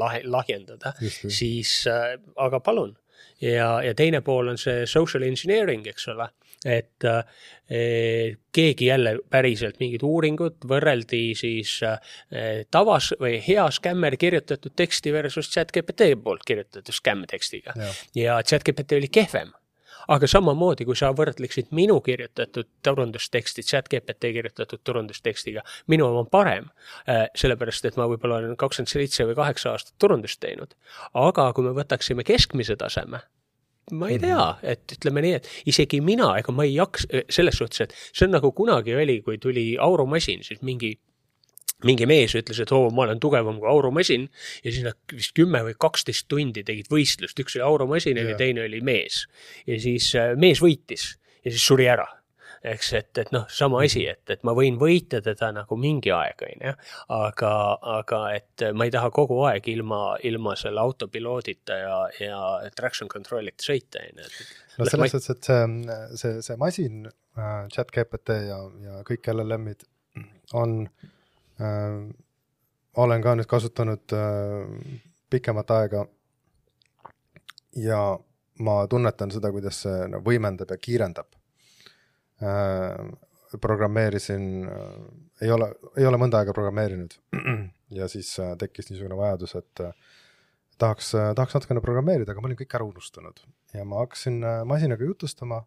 lahe, 0.00 0.22
lahjendada, 0.24 0.94
siis 1.00 1.82
äh, 1.90 2.16
aga 2.42 2.60
palun 2.60 2.94
ja, 3.40 3.82
ja 3.82 3.94
teine 3.94 4.20
pool 4.24 4.48
on 4.52 4.58
see 4.60 4.86
social 4.86 5.26
engineering, 5.26 5.86
eks 5.90 6.08
ole, 6.12 6.28
et 6.66 7.06
eh, 7.06 8.36
keegi 8.52 8.88
jälle 8.88 9.16
päriselt 9.30 9.80
mingid 9.82 10.04
uuringud 10.06 10.64
võrreldi 10.68 11.22
siis 11.38 11.76
eh, 11.86 12.64
tavas 12.70 13.12
või 13.20 13.36
hea 13.44 13.68
skämmer 13.74 14.16
kirjutatud 14.20 14.74
teksti 14.76 15.12
versus 15.14 15.50
chat 15.52 15.74
GPT 15.74 16.14
poolt 16.22 16.46
kirjutatud 16.46 16.96
skämm 16.96 17.28
tekstiga. 17.30 17.76
Ja, 17.76 17.92
ja 18.22 18.40
chat 18.42 18.66
GPT 18.66 19.00
oli 19.00 19.12
kehvem 19.12 19.52
aga 20.08 20.28
samamoodi, 20.30 20.86
kui 20.88 20.96
sa 20.98 21.12
võrdleksid 21.16 21.72
minu 21.76 21.98
kirjutatud 22.04 22.68
turundusteksti 22.86 23.64
chat 23.66 23.88
GPT 23.92 24.32
kirjutatud 24.36 24.82
turundustekstiga, 24.84 25.64
minu 25.92 26.08
oma 26.08 26.24
on 26.24 26.30
parem. 26.30 26.68
Äh, 27.08 27.26
sellepärast, 27.38 27.84
et 27.88 27.96
ma 28.00 28.08
võib-olla 28.10 28.40
olen 28.42 28.56
kakskümmend 28.58 28.92
seitse 28.92 29.26
või 29.28 29.38
kaheksa 29.38 29.74
aastat 29.74 29.96
turundust 30.02 30.40
teinud. 30.40 30.74
aga 31.14 31.50
kui 31.52 31.64
me 31.64 31.74
võtaksime 31.76 32.24
keskmise 32.26 32.76
taseme, 32.76 33.20
ma 33.92 34.08
ei 34.10 34.18
tea, 34.18 34.36
mhm. 34.36 34.66
et 34.72 34.96
ütleme 34.98 35.22
nii, 35.22 35.34
et 35.40 35.48
isegi 35.70 36.00
mina, 36.04 36.32
ega 36.40 36.52
ma 36.52 36.66
ei 36.66 36.74
jaksa, 36.74 37.22
selles 37.30 37.58
suhtes, 37.60 37.86
et 37.86 37.94
see 38.12 38.26
on 38.26 38.34
nagu 38.34 38.52
kunagi 38.56 38.96
oli, 38.98 39.20
kui 39.22 39.38
tuli 39.42 39.68
aurumasin, 39.80 40.42
siis 40.46 40.62
mingi 40.66 40.96
mingi 41.84 42.06
mees 42.08 42.34
ütles, 42.38 42.60
et 42.62 42.72
oo, 42.72 42.88
ma 42.94 43.04
olen 43.04 43.20
tugevam 43.20 43.60
kui 43.60 43.68
aurumasin 43.68 44.28
ja 44.64 44.70
siis 44.70 44.84
nad 44.86 44.96
vist 45.12 45.34
kümme 45.36 45.60
või 45.66 45.76
kaksteist 45.78 46.28
tundi 46.32 46.64
tegid 46.64 46.88
võistlust, 46.92 47.38
üks 47.42 47.58
oli 47.58 47.66
aurumasin 47.66 48.20
ja 48.20 48.36
teine 48.38 48.64
oli 48.64 48.80
mees. 48.84 49.26
ja 49.68 49.80
siis 49.80 50.12
äh, 50.16 50.32
mees 50.40 50.62
võitis 50.64 51.16
ja 51.44 51.52
siis 51.52 51.66
suri 51.66 51.88
ära 51.92 52.06
eks, 52.66 52.92
et, 52.98 53.10
et 53.20 53.32
noh, 53.34 53.44
sama 53.52 53.82
asi, 53.84 54.02
et, 54.10 54.22
et 54.32 54.42
ma 54.46 54.54
võin 54.56 54.78
võita 54.80 55.20
teda 55.24 55.52
nagu 55.54 55.78
mingi 55.78 56.10
aeg, 56.14 56.44
on 56.48 56.64
ju. 56.68 56.74
aga, 57.14 57.52
aga 57.98 58.20
et 58.38 58.64
ma 58.74 58.88
ei 58.88 58.94
taha 58.94 59.10
kogu 59.14 59.38
aeg 59.46 59.68
ilma, 59.70 60.00
ilma 60.26 60.56
selle 60.58 60.82
autopiloodita 60.82 61.80
ja, 61.82 61.98
ja 62.22 62.40
traction 62.76 63.10
control'ita 63.12 63.68
sõita, 63.68 64.02
on 64.02 64.24
ju. 64.24 64.46
no 64.78 64.88
selles 64.88 65.14
suhtes, 65.14 65.34
et 65.36 65.50
see, 65.50 65.98
see, 66.22 66.40
see 66.48 66.58
masin 66.60 67.04
äh,, 67.10 67.68
chat 67.74 67.92
GPT 67.94 68.40
ja, 68.48 68.62
ja 68.86 69.04
kõik 69.06 69.28
LLM-id 69.34 69.86
on 70.56 70.80
äh,, 70.86 71.12
olen 72.96 73.22
ka 73.22 73.34
nüüd 73.36 73.48
kasutanud 73.48 74.12
äh, 74.16 75.00
pikemat 75.30 75.70
aega. 75.70 76.06
ja 77.76 78.00
ma 78.58 78.86
tunnetan 78.88 79.30
seda, 79.30 79.50
kuidas 79.52 79.82
see 79.84 80.06
no, 80.08 80.22
võimendab 80.24 80.70
ja 80.72 80.78
kiirendab. 80.80 81.28
Äh, 82.40 83.58
programmeerisin, 83.60 84.46
äh, 84.64 84.94
ei 85.44 85.52
ole, 85.52 85.70
ei 85.96 86.06
ole 86.08 86.20
mõnda 86.20 86.40
aega 86.40 86.56
programmeerinud. 86.56 87.18
Ja 87.94 88.08
siis 88.10 88.32
äh, 88.42 88.56
tekkis 88.58 88.88
niisugune 88.90 89.14
vajadus, 89.14 89.52
et 89.54 89.80
tahaks, 90.74 91.12
tahaks 91.38 91.52
natukene 91.54 91.78
programmeerida, 91.78 92.32
aga 92.32 92.42
ma 92.42 92.48
olin 92.48 92.58
kõik 92.58 92.72
ära 92.74 92.82
unustanud. 92.82 93.38
Ja 93.76 93.84
ma 93.86 94.00
hakkasin 94.00 94.40
masinaga 94.66 95.06
jutustama 95.06 95.60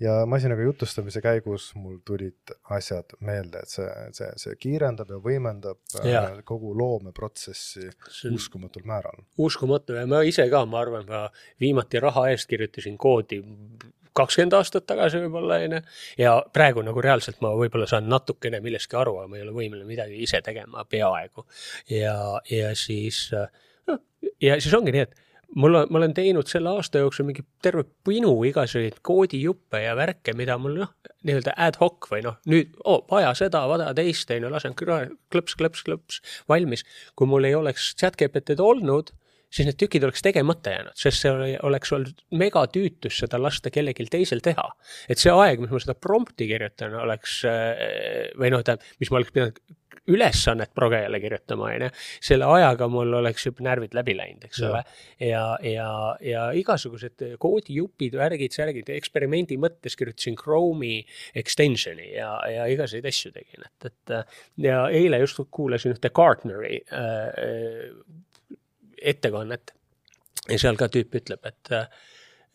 ja 0.00 0.14
masinaga 0.26 0.64
jutustamise 0.64 1.20
käigus 1.24 1.70
mul 1.76 1.98
tulid 2.06 2.54
asjad 2.76 3.14
meelde, 3.20 3.62
et 3.64 3.72
see, 3.72 3.88
see, 4.16 4.30
see 4.40 4.56
kiirendab 4.60 5.12
ja 5.12 5.20
võimendab 5.22 6.00
ja. 6.06 6.24
kogu 6.46 6.72
loomeprotsessi 6.78 7.90
uskumatul 8.32 8.86
määral. 8.88 9.24
uskumatu 9.38 9.98
ja 9.98 10.06
ma 10.10 10.22
ise 10.26 10.48
ka, 10.50 10.64
ma 10.66 10.80
arvan, 10.84 11.06
ma 11.08 11.26
viimati 11.60 12.00
raha 12.02 12.28
eest 12.32 12.48
kirjutasin 12.50 12.98
koodi 13.00 13.42
kakskümmend 14.16 14.56
aastat 14.58 14.86
tagasi 14.90 15.20
võib-olla, 15.24 15.60
on 15.64 15.78
ju. 15.78 15.80
ja 16.18 16.34
praegu 16.52 16.82
nagu 16.86 17.02
reaalselt 17.04 17.40
ma 17.44 17.52
võib-olla 17.56 17.86
saan 17.90 18.08
natukene 18.10 18.60
millestki 18.64 18.98
aru, 18.98 19.20
aga 19.20 19.30
ma 19.30 19.38
ei 19.38 19.44
ole 19.46 19.54
võimeline 19.54 19.88
midagi 19.88 20.20
ise 20.24 20.40
tegema 20.44 20.84
peaaegu. 20.90 21.46
ja, 21.92 22.14
ja 22.50 22.74
siis, 22.78 23.28
noh, 23.88 24.00
ja 24.42 24.58
siis 24.60 24.74
ongi 24.74 24.96
nii, 24.96 25.06
et 25.06 25.29
mul 25.56 25.74
on, 25.74 25.88
ma 25.90 26.00
olen 26.00 26.14
teinud 26.14 26.48
selle 26.50 26.72
aasta 26.76 27.02
jooksul 27.02 27.26
mingi 27.28 27.44
terve 27.62 27.84
pinu 28.06 28.32
igasuguseid 28.48 29.00
koodijuppe 29.06 29.82
ja 29.84 29.94
värke, 29.98 30.34
mida 30.38 30.56
mul 30.60 30.78
noh, 30.82 30.92
nii-öelda 31.26 31.56
ad 31.60 31.80
hoc 31.80 32.10
või 32.12 32.22
noh, 32.26 32.38
nüüd 32.50 32.76
oh, 32.84 33.02
vaja 33.10 33.32
seda, 33.38 33.64
vaja 33.70 33.90
teist, 33.96 34.30
on 34.34 34.46
ju, 34.46 34.52
lasen 34.52 34.76
klõps, 34.78 35.56
klõps, 35.58 35.86
klõps 35.86 36.20
valmis. 36.50 36.86
kui 37.18 37.30
mul 37.30 37.48
ei 37.48 37.56
oleks 37.58 37.92
chat 37.98 38.18
GPT-d 38.20 38.62
olnud 38.64 39.14
siis 39.50 39.66
need 39.66 39.78
tükid 39.82 40.04
oleks 40.06 40.22
tegemata 40.22 40.70
jäänud, 40.74 40.94
sest 40.98 41.24
see 41.24 41.56
oleks 41.66 41.92
olnud 41.94 42.22
megatüütus 42.38 43.18
seda 43.24 43.40
lasta 43.42 43.72
kellelgi 43.74 44.06
teisel 44.10 44.42
teha. 44.44 44.68
et 45.10 45.18
see 45.18 45.32
aeg, 45.34 45.62
mis 45.62 45.72
ma 45.74 45.80
seda 45.82 45.96
prompti 45.98 46.46
kirjutan, 46.50 46.94
oleks 47.02 47.40
äh, 47.50 48.30
või 48.38 48.52
noh, 48.54 48.62
tähendab, 48.66 48.86
mis 49.02 49.10
ma 49.10 49.18
oleks 49.18 49.34
pidanud 49.34 49.58
ülesannet 50.10 50.72
progejale 50.76 51.20
kirjutama, 51.22 51.70
on 51.70 51.86
ju, 51.86 51.90
selle 52.30 52.48
ajaga 52.56 52.88
mul 52.90 53.18
oleks 53.20 53.46
juba 53.46 53.66
närvid 53.70 53.96
läbi 53.96 54.16
läinud, 54.18 54.46
eks 54.48 54.62
ole. 54.66 54.82
ja, 55.22 55.44
ja, 55.66 55.90
ja 56.24 56.46
igasugused 56.56 57.24
koodijupid, 57.42 58.16
värgid, 58.20 58.54
särgid, 58.56 58.90
eksperimendi 58.94 59.58
mõttes 59.60 59.96
kirjutasin 59.98 60.38
Chrome'i 60.40 61.00
extension'i 61.38 62.12
ja, 62.14 62.32
ja 62.50 62.68
igasuguseid 62.70 63.10
asju 63.10 63.34
tegin, 63.36 63.66
et, 63.66 63.90
et 63.90 64.16
ja 64.66 64.82
eile 64.94 65.22
just 65.22 65.40
kuulasin 65.50 65.94
ühte 65.94 66.10
Gartneri 66.14 66.80
äh, 66.92 67.90
ettekannet. 69.00 69.74
Ja 70.50 70.58
seal 70.58 70.78
ka 70.80 70.88
tüüp 70.90 71.14
ütleb, 71.20 71.44
et 71.46 71.70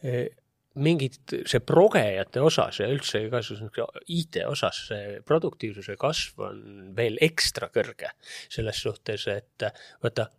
eh, 0.04 0.26
mingid, 0.75 1.20
see 1.48 1.62
progejate 1.63 2.41
osas 2.44 2.79
ja 2.82 2.88
üldse 2.91 3.25
igasuguse 3.25 3.86
IT 4.12 4.41
osas 4.50 4.86
see 4.89 5.20
produktiivsuse 5.27 5.96
kasv 6.00 6.48
on 6.50 6.63
veel 6.98 7.20
ekstra 7.24 7.70
kõrge. 7.74 8.12
selles 8.50 8.82
suhtes, 8.84 9.27
et 9.32 9.67
vaata, 10.03 10.29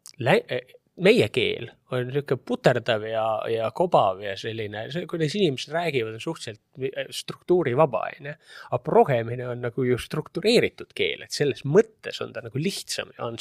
meie 0.97 1.29
keel 1.33 1.69
on 1.93 2.09
niisugune 2.09 2.43
puterdav 2.49 3.05
ja, 3.07 3.25
ja 3.53 3.69
kobav 3.77 4.23
ja 4.25 4.33
selline, 4.41 4.87
see, 4.93 5.05
kuidas 5.11 5.37
inimesed 5.37 5.75
räägivad, 5.75 6.17
on 6.17 6.23
suhteliselt 6.23 7.13
struktuurivaba, 7.15 8.07
on 8.21 8.31
ju. 8.31 8.35
aga 8.71 8.81
progemine 8.85 9.49
on 9.51 9.63
nagu 9.67 9.85
ju 9.87 9.99
struktureeritud 10.01 10.93
keel, 10.97 11.27
et 11.27 11.37
selles 11.37 11.65
mõttes 11.69 12.21
on 12.25 12.33
ta 12.33 12.45
nagu 12.45 12.61
lihtsam 12.61 13.13
ja 13.17 13.29
on 13.29 13.39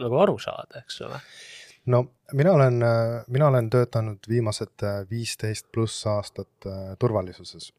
nagu 0.00 0.22
aru 0.22 0.38
saada, 0.42 0.84
eks 0.84 1.02
ole 1.06 1.20
no 1.86 2.04
mina 2.32 2.52
olen, 2.52 2.84
mina 3.28 3.48
olen 3.48 3.70
töötanud 3.70 4.28
viimased 4.28 4.82
äh, 4.82 5.02
viisteist 5.10 5.66
pluss 5.72 6.06
aastat 6.06 6.66
äh, 6.66 6.94
turvalisuses 6.98 7.72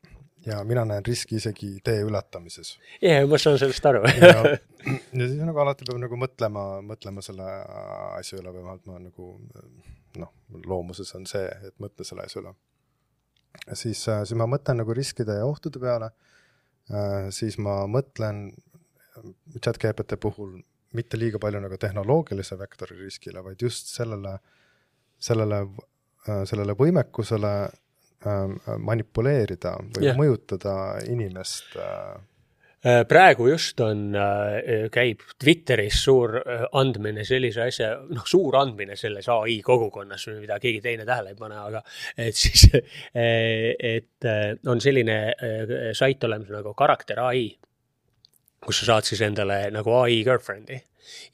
ja 0.45 0.63
mina 0.63 0.85
näen 0.85 1.05
riski 1.05 1.35
isegi 1.35 1.79
tee 1.83 2.03
ületamises. 2.05 2.75
jaa, 3.01 3.25
ma 3.27 3.39
saan 3.41 3.57
sellest 3.59 3.85
aru 3.89 4.03
ja, 4.05 4.35
ja 5.17 5.27
siis 5.27 5.41
nagu 5.41 5.63
alati 5.63 5.87
peab 5.87 5.99
nagu 6.03 6.19
mõtlema, 6.21 6.65
mõtlema 6.85 7.23
selle 7.25 7.47
asja 8.19 8.39
üle, 8.41 8.53
vähemalt 8.53 8.85
ma 8.89 8.99
nagu 9.01 9.31
noh, 10.21 10.31
loomuses 10.65 11.11
on 11.17 11.25
see, 11.29 11.47
et 11.67 11.75
mõtle 11.81 12.05
selle 12.07 12.27
asja 12.27 12.43
üle. 12.43 12.53
siis, 13.73 14.05
äh, 14.11 14.21
siis 14.23 14.37
ma 14.37 14.47
mõtlen 14.49 14.83
nagu 14.83 14.93
riskide 14.93 15.39
ja 15.39 15.49
ohtude 15.49 15.81
peale, 15.81 16.13
siis 17.33 17.55
ma 17.57 17.79
mõtlen 17.89 18.51
chat 19.57 19.79
GPT 19.81 20.19
puhul 20.21 20.59
mitte 20.95 21.19
liiga 21.19 21.41
palju 21.41 21.61
nagu 21.63 21.79
tehnoloogilise 21.79 22.57
vektori 22.59 22.99
riskile, 22.99 23.43
vaid 23.45 23.61
just 23.61 23.91
sellele, 23.93 24.37
sellele, 25.21 25.63
äh, 26.27 26.45
sellele 26.47 26.77
võimekusele 26.79 27.55
ähm, 28.27 28.55
manipuleerida 28.85 29.75
või 29.97 30.07
yeah. 30.07 30.17
mõjutada 30.19 30.75
inimest 31.11 31.75
äh, 31.81 32.15
äh, 32.85 33.01
praegu 33.09 33.49
just 33.51 33.81
on, 33.83 34.07
käib 34.93 35.25
Twitteris 35.41 36.03
suur 36.07 36.37
andmine 36.79 37.25
sellise 37.27 37.67
asja, 37.67 37.91
noh, 38.09 38.25
suur 38.29 38.59
andmine 38.61 38.97
selles 38.99 39.29
ai 39.33 39.59
kogukonnas, 39.65 40.27
mida 40.39 40.59
keegi 40.63 40.81
teine 40.85 41.07
tähele 41.07 41.35
ei 41.35 41.39
pane, 41.39 41.59
aga 41.59 41.83
et 42.17 42.39
siis, 42.39 42.67
et 43.95 44.31
on 44.71 44.81
selline 44.81 45.19
sait 45.97 46.29
olemas 46.29 46.51
nagu 46.55 46.75
Karakter 46.77 47.23
ai 47.27 47.47
kus 48.65 48.81
sa 48.81 48.91
saad 48.91 49.07
siis 49.09 49.21
endale 49.25 49.59
nagu 49.73 49.93
ai 50.01 50.21
girlfriend'i 50.27 50.81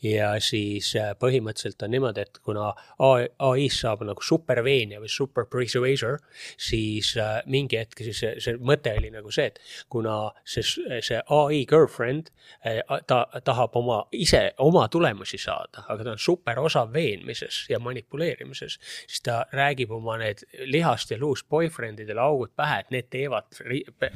ja 0.03 0.33
siis 0.43 0.93
äh, 0.99 1.11
põhimõtteliselt 1.19 1.83
on 1.85 1.93
niimoodi, 1.95 2.25
et 2.25 2.39
kuna 2.45 2.71
ai-st 2.99 3.81
saab 3.81 4.03
nagu 4.07 4.23
superveenija 4.25 5.01
või 5.01 5.11
super 5.11 5.47
persuaser, 5.51 6.19
siis 6.59 7.13
äh, 7.19 7.39
mingi 7.51 7.79
hetk 7.79 8.03
siis 8.05 8.21
see, 8.23 8.35
see 8.43 8.57
mõte 8.61 8.93
oli 8.97 9.11
nagu 9.13 9.31
see, 9.33 9.49
et 9.51 9.59
kuna 9.91 10.17
see, 10.45 10.63
see 11.01 11.21
ai 11.21 11.61
girlfriend, 11.69 12.31
äh, 12.65 12.81
ta 13.07 13.23
tahab 13.45 13.75
oma, 13.79 14.01
ise 14.11 14.43
oma 14.63 14.87
tulemusi 14.91 15.39
saada, 15.41 15.85
aga 15.87 16.05
ta 16.05 16.15
on 16.15 16.21
super 16.21 16.61
osav 16.61 16.91
veenmises 16.93 17.63
ja 17.71 17.79
manipuleerimises, 17.83 18.77
siis 19.07 19.25
ta 19.25 19.41
räägib 19.55 19.93
oma 19.95 20.17
need 20.21 20.43
lihast 20.71 21.11
ja 21.11 21.19
luust 21.21 21.47
boyfriend 21.49 22.01
idele 22.03 22.21
augud 22.23 22.53
pähe, 22.57 22.81
et 22.83 22.93
need 22.93 23.09
teevad 23.13 23.49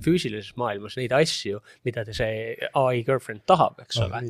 füüsilises 0.06 0.56
maailmas 0.60 0.98
neid 1.00 1.14
asju, 1.16 1.62
mida 1.88 2.06
see 2.12 2.56
ai 2.76 3.04
girlfriend 3.06 3.46
tahab, 3.50 3.80
eks 3.84 4.00
ole. 4.06 4.22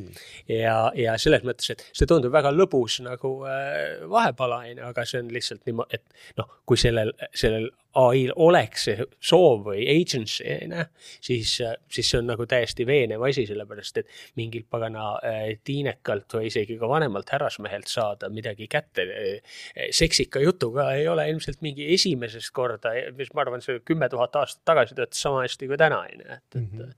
ja, 0.50 0.78
ja 0.96 1.15
selles 1.20 1.44
mõttes, 1.46 1.72
et 1.72 1.82
see 1.92 2.08
tundub 2.08 2.34
väga 2.34 2.52
lõbus 2.54 3.00
nagu 3.04 3.32
äh, 3.48 4.04
vahepala, 4.10 4.62
on 4.64 4.80
ju, 4.80 4.84
aga 4.90 5.04
see 5.08 5.22
on 5.22 5.32
lihtsalt 5.34 5.66
niimoodi, 5.68 5.98
et 5.98 6.38
noh, 6.40 6.48
kui 6.68 6.80
sellel, 6.80 7.12
sellel 7.36 7.68
ai-l 7.96 8.32
oleks 8.44 8.86
see 8.88 9.06
soov 9.24 9.62
või 9.70 9.86
agency, 9.88 10.44
on 10.52 10.74
ju, 10.76 10.86
siis, 11.28 11.54
siis 11.92 12.10
see 12.10 12.20
on 12.20 12.28
nagu 12.32 12.46
täiesti 12.48 12.86
veenev 12.88 13.24
asi, 13.28 13.46
sellepärast 13.48 14.02
et 14.02 14.10
mingilt 14.40 14.68
pagana 14.72 15.08
äh, 15.24 15.46
tiinekalt 15.64 16.38
või 16.38 16.50
isegi 16.50 16.76
ka 16.80 16.90
vanemalt 16.90 17.32
härrasmehelt 17.32 17.88
saada 17.90 18.30
midagi 18.32 18.68
kätte 18.72 19.06
äh, 19.06 19.56
seksika 19.96 20.42
jutuga 20.44 20.90
ei 20.98 21.08
ole 21.08 21.28
ilmselt 21.32 21.64
mingi 21.64 21.88
esimesest 21.94 22.52
korda, 22.56 22.92
mis 23.16 23.32
ma 23.34 23.46
arvan, 23.46 23.64
see 23.64 23.80
kümme 23.86 24.10
tuhat 24.12 24.36
aastat 24.42 24.64
tagasi 24.68 24.98
töötas 24.98 25.22
sama 25.22 25.46
hästi 25.46 25.70
kui 25.70 25.80
täna, 25.80 26.04
on 26.04 26.20
ju, 26.20 26.28
et, 26.28 26.44
et 26.52 26.60
mm 26.60 26.70
-hmm 26.76 26.94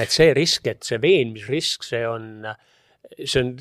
et 0.00 0.12
see 0.12 0.32
risk, 0.36 0.66
et 0.70 0.86
see 0.86 1.00
veenmisrisk, 1.02 1.84
see 1.84 2.02
on 2.08 2.46
äh, 2.48 2.56
see 3.24 3.42
on 3.42 3.54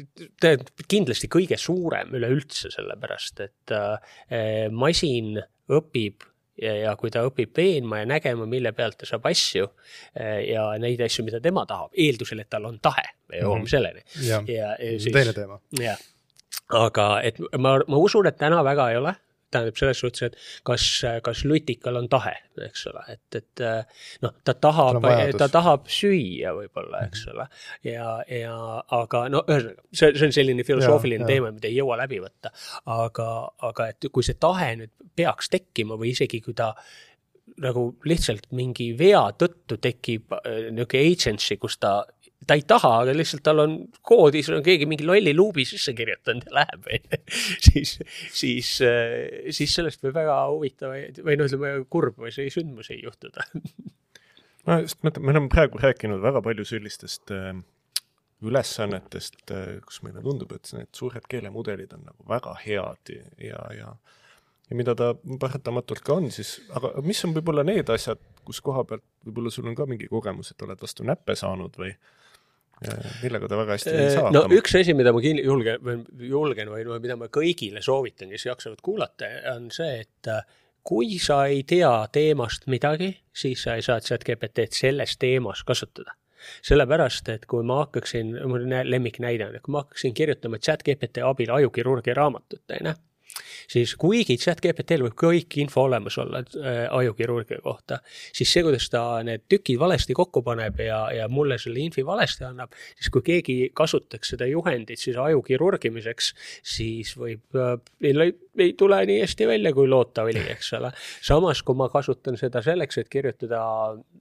kindlasti 0.90 1.30
kõige 1.32 1.58
suurem 1.60 2.14
üleüldse, 2.18 2.72
sellepärast 2.74 3.42
et 3.46 3.74
äh, 3.76 4.68
masin 4.72 5.40
õpib 5.72 6.28
ja, 6.62 6.76
ja 6.76 6.94
kui 7.00 7.12
ta 7.14 7.24
õpib 7.28 7.56
veenma 7.58 8.02
ja 8.02 8.10
nägema, 8.10 8.48
mille 8.50 8.74
pealt 8.78 9.00
ta 9.02 9.10
saab 9.10 9.28
asju 9.32 9.68
äh, 9.68 10.42
ja 10.52 10.68
neid 10.82 11.02
asju, 11.06 11.26
mida 11.28 11.42
tema 11.44 11.66
tahab, 11.70 11.94
eeldusel, 11.98 12.44
et 12.44 12.52
tal 12.52 12.68
on 12.70 12.80
tahe, 12.84 13.06
me 13.32 13.42
jõuame 13.42 13.64
mm 13.64 13.66
-hmm. 13.66 13.74
selleni. 13.74 14.04
ja, 14.28 14.44
ja, 14.48 14.76
ja 14.78 15.00
siis, 15.00 15.14
teine 15.14 15.34
teema. 15.34 15.60
jah, 15.80 16.00
aga 16.70 17.10
et 17.24 17.40
ma, 17.58 17.80
ma 17.88 17.98
usun, 17.98 18.28
et 18.28 18.38
täna 18.38 18.64
väga 18.64 18.90
ei 18.92 18.98
ole 18.98 19.16
tähendab 19.52 19.78
selles 19.80 20.02
suhtes, 20.02 20.30
et 20.30 20.38
kas, 20.68 20.86
kas 21.26 21.44
lutikal 21.48 22.00
on 22.00 22.10
tahe, 22.12 22.34
eks 22.68 22.88
ole, 22.92 23.04
et, 23.16 23.40
et 23.40 23.64
noh, 24.24 24.34
ta 24.48 24.56
tahab, 24.56 25.06
ta 25.38 25.50
tahab 25.52 25.90
süüa 25.92 26.56
võib-olla, 26.58 27.06
eks 27.10 27.26
mhm. 27.28 27.36
ole. 27.36 27.48
ja, 27.92 28.08
ja 28.32 28.56
aga 29.02 29.26
no 29.34 29.44
ühesõnaga, 29.48 29.88
see, 29.92 30.14
see 30.16 30.30
on 30.30 30.36
selline 30.40 30.66
filosoofiline 30.68 31.26
ja, 31.26 31.32
teema, 31.34 31.54
mida 31.56 31.70
ei 31.70 31.78
jõua 31.80 32.00
läbi 32.04 32.22
võtta. 32.24 32.54
aga, 32.92 33.30
aga 33.70 33.92
et 33.94 34.12
kui 34.12 34.26
see 34.26 34.40
tahe 34.40 34.74
nüüd 34.82 34.96
peaks 35.16 35.52
tekkima 35.52 35.98
või 36.00 36.14
isegi 36.16 36.40
kui 36.44 36.56
ta 36.58 36.72
nagu 37.62 37.84
lihtsalt 38.08 38.48
mingi 38.56 38.92
vea 38.98 39.24
tõttu 39.38 39.78
tekib 39.82 40.32
äh, 40.38 40.72
niisugune 40.72 41.12
agency, 41.12 41.58
kus 41.62 41.78
ta 41.82 42.02
ta 42.48 42.58
ei 42.58 42.64
taha, 42.68 42.92
aga 43.04 43.16
lihtsalt 43.16 43.44
tal 43.46 43.64
on 43.64 43.76
koodis 44.06 44.50
on 44.54 44.64
keegi 44.66 44.88
mingi 44.90 45.06
lolli 45.08 45.34
luubi 45.38 45.66
sisse 45.68 45.94
kirjutanud 45.98 46.48
ja 46.50 46.56
läheb, 46.62 46.88
siis, 47.68 47.98
siis, 48.34 48.72
äh, 48.86 49.52
siis 49.54 49.76
sellest 49.78 50.04
võib 50.06 50.18
väga 50.18 50.38
huvitavaid 50.52 51.22
või 51.26 51.38
noh, 51.40 51.50
ütleme 51.50 51.74
kurbi 51.92 52.34
sündmusi 52.34 53.02
juhtuda. 53.04 53.46
ma 54.68 54.82
just 54.82 55.02
mõtlen, 55.06 55.28
me 55.28 55.36
oleme 55.36 55.52
praegu 55.54 55.82
rääkinud 55.82 56.24
väga 56.24 56.42
palju 56.46 56.66
sellistest 56.74 57.34
äh, 57.36 57.54
ülesannetest 58.42 59.54
äh,, 59.54 59.78
kus 59.86 60.02
meile 60.06 60.24
tundub, 60.26 60.54
et 60.58 60.74
need 60.74 60.90
suured 60.98 61.28
keelemudelid 61.30 61.94
on 61.98 62.08
nagu 62.10 62.26
väga 62.30 62.56
head 62.66 63.14
ja, 63.38 63.62
ja 63.78 63.94
ja 64.72 64.78
mida 64.80 64.94
ta 64.96 65.12
paratamatult 65.40 66.00
ka 66.08 66.16
on, 66.16 66.30
siis 66.32 66.56
aga 66.72 66.94
mis 67.04 67.20
on 67.28 67.34
võib-olla 67.36 67.66
need 67.68 67.90
asjad, 67.92 68.22
kus 68.48 68.62
koha 68.64 68.86
pealt 68.88 69.04
võib-olla 69.28 69.52
sul 69.52 69.68
on 69.68 69.76
ka 69.76 69.86
mingi 69.90 70.08
kogemus, 70.08 70.54
et 70.54 70.64
oled 70.64 70.80
vastu 70.80 71.04
näppe 71.04 71.36
saanud 71.36 71.76
või 71.78 71.92
millega 73.22 73.50
ta 73.50 73.60
väga 73.60 73.78
hästi 73.78 73.92
ei 73.94 74.14
saa 74.14 74.30
no 74.30 74.44
hakkama. 74.44 74.58
üks 74.58 74.78
asi, 74.80 74.96
mida 74.98 75.14
ma 75.14 75.22
kin-, 75.24 75.42
julgen, 75.44 76.08
julgen 76.32 76.72
või 76.74 76.88
no 76.88 76.98
mida 77.04 77.18
ma 77.20 77.30
kõigile 77.34 77.84
soovitan, 77.86 78.32
kes 78.34 78.48
jaksavad 78.48 78.82
kuulata, 78.86 79.30
on 79.54 79.70
see, 79.74 80.02
et 80.06 80.32
äh, 80.32 80.42
kui 80.88 81.20
sa 81.22 81.44
ei 81.52 81.62
tea 81.68 81.92
teemast 82.14 82.66
midagi, 82.72 83.14
siis 83.34 83.68
sa 83.68 83.78
ei 83.78 83.86
saa 83.86 84.02
chat-GPT-d 84.02 84.74
selles 84.78 85.18
teemas 85.22 85.64
kasutada 85.68 86.18
sellepärast, 86.66 87.28
et 87.30 87.44
kui 87.46 87.62
ma 87.62 87.84
hakkaksin, 87.84 88.32
mul 88.50 88.64
lemmiknäide 88.66 89.46
on, 89.46 89.56
et 89.56 89.62
kui 89.62 89.76
ma 89.76 89.84
hakkaksin 89.84 90.16
kirjutama 90.18 90.58
chat-GPT 90.58 91.22
abil 91.22 91.54
ajukirurgia 91.54 92.18
raamatut, 92.18 92.64
onju 92.80 92.96
siis 93.72 93.96
kuigi 94.00 94.38
chat-GPT-l 94.42 95.06
võib 95.08 95.18
kõik 95.20 95.58
info 95.64 95.86
olemas 95.88 96.18
olla 96.22 96.44
äh, 96.44 96.84
ajukirurgia 96.90 97.62
kohta, 97.64 98.02
siis 98.34 98.52
see, 98.52 98.64
kuidas 98.66 98.90
ta 98.92 99.04
need 99.28 99.46
tükid 99.52 99.80
valesti 99.82 100.16
kokku 100.18 100.44
paneb 100.46 100.80
ja, 100.84 101.04
ja 101.16 101.28
mulle 101.32 101.58
selle 101.62 101.84
infi 101.84 102.06
valesti 102.06 102.48
annab, 102.48 102.76
siis 102.98 103.12
kui 103.14 103.26
keegi 103.26 103.58
kasutaks 103.78 104.36
seda 104.36 104.48
juhendit 104.50 105.00
siis 105.02 105.18
aju 105.20 105.44
kirurgimiseks, 105.46 106.34
siis 106.76 107.16
võib 107.20 107.58
äh,, 107.58 107.76
ei, 108.08 108.34
ei 108.60 108.74
tule 108.78 109.00
nii 109.06 109.22
hästi 109.22 109.48
välja, 109.48 109.74
kui 109.74 109.88
loota 109.88 110.24
oli, 110.28 110.42
eks 110.52 110.74
ole. 110.78 110.92
samas, 111.22 111.62
kui 111.64 111.76
ma 111.78 111.88
kasutan 111.90 112.38
seda 112.40 112.62
selleks, 112.66 112.98
et 112.98 113.10
kirjutada 113.12 113.62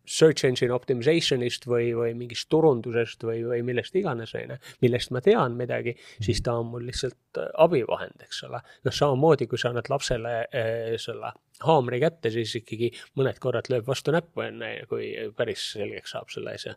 search 0.07 0.47
engine 0.47 0.75
optimization'ist 0.75 1.67
või, 1.71 1.91
või 1.97 2.15
mingist 2.19 2.49
turundusest 2.53 3.25
või, 3.27 3.43
või 3.47 3.63
millest 3.67 3.97
iganes, 3.99 4.35
on 4.39 4.55
ju, 4.55 4.59
millest 4.85 5.13
ma 5.15 5.23
tean 5.25 5.57
midagi, 5.59 5.97
siis 6.23 6.43
ta 6.47 6.57
on 6.61 6.71
mul 6.73 6.87
lihtsalt 6.89 7.41
äh, 7.41 7.51
abivahend, 7.65 8.23
eks 8.27 8.45
ole. 8.49 8.63
noh, 8.87 8.95
samamoodi, 8.95 9.20
kui 9.51 9.61
sa 9.61 9.71
annad 9.71 9.91
lapsele 9.93 10.37
äh, 10.47 10.95
selle 11.01 11.33
haamri 11.67 12.01
kätte, 12.03 12.33
siis 12.33 12.55
ikkagi 12.61 12.93
mõned 13.21 13.41
korrad 13.43 13.69
lööb 13.73 13.89
vastu 13.89 14.15
näppu 14.15 14.47
enne, 14.47 14.73
kui 14.91 15.13
päris 15.37 15.67
selgeks 15.75 16.17
saab 16.17 16.33
selle 16.33 16.57
asja. 16.57 16.77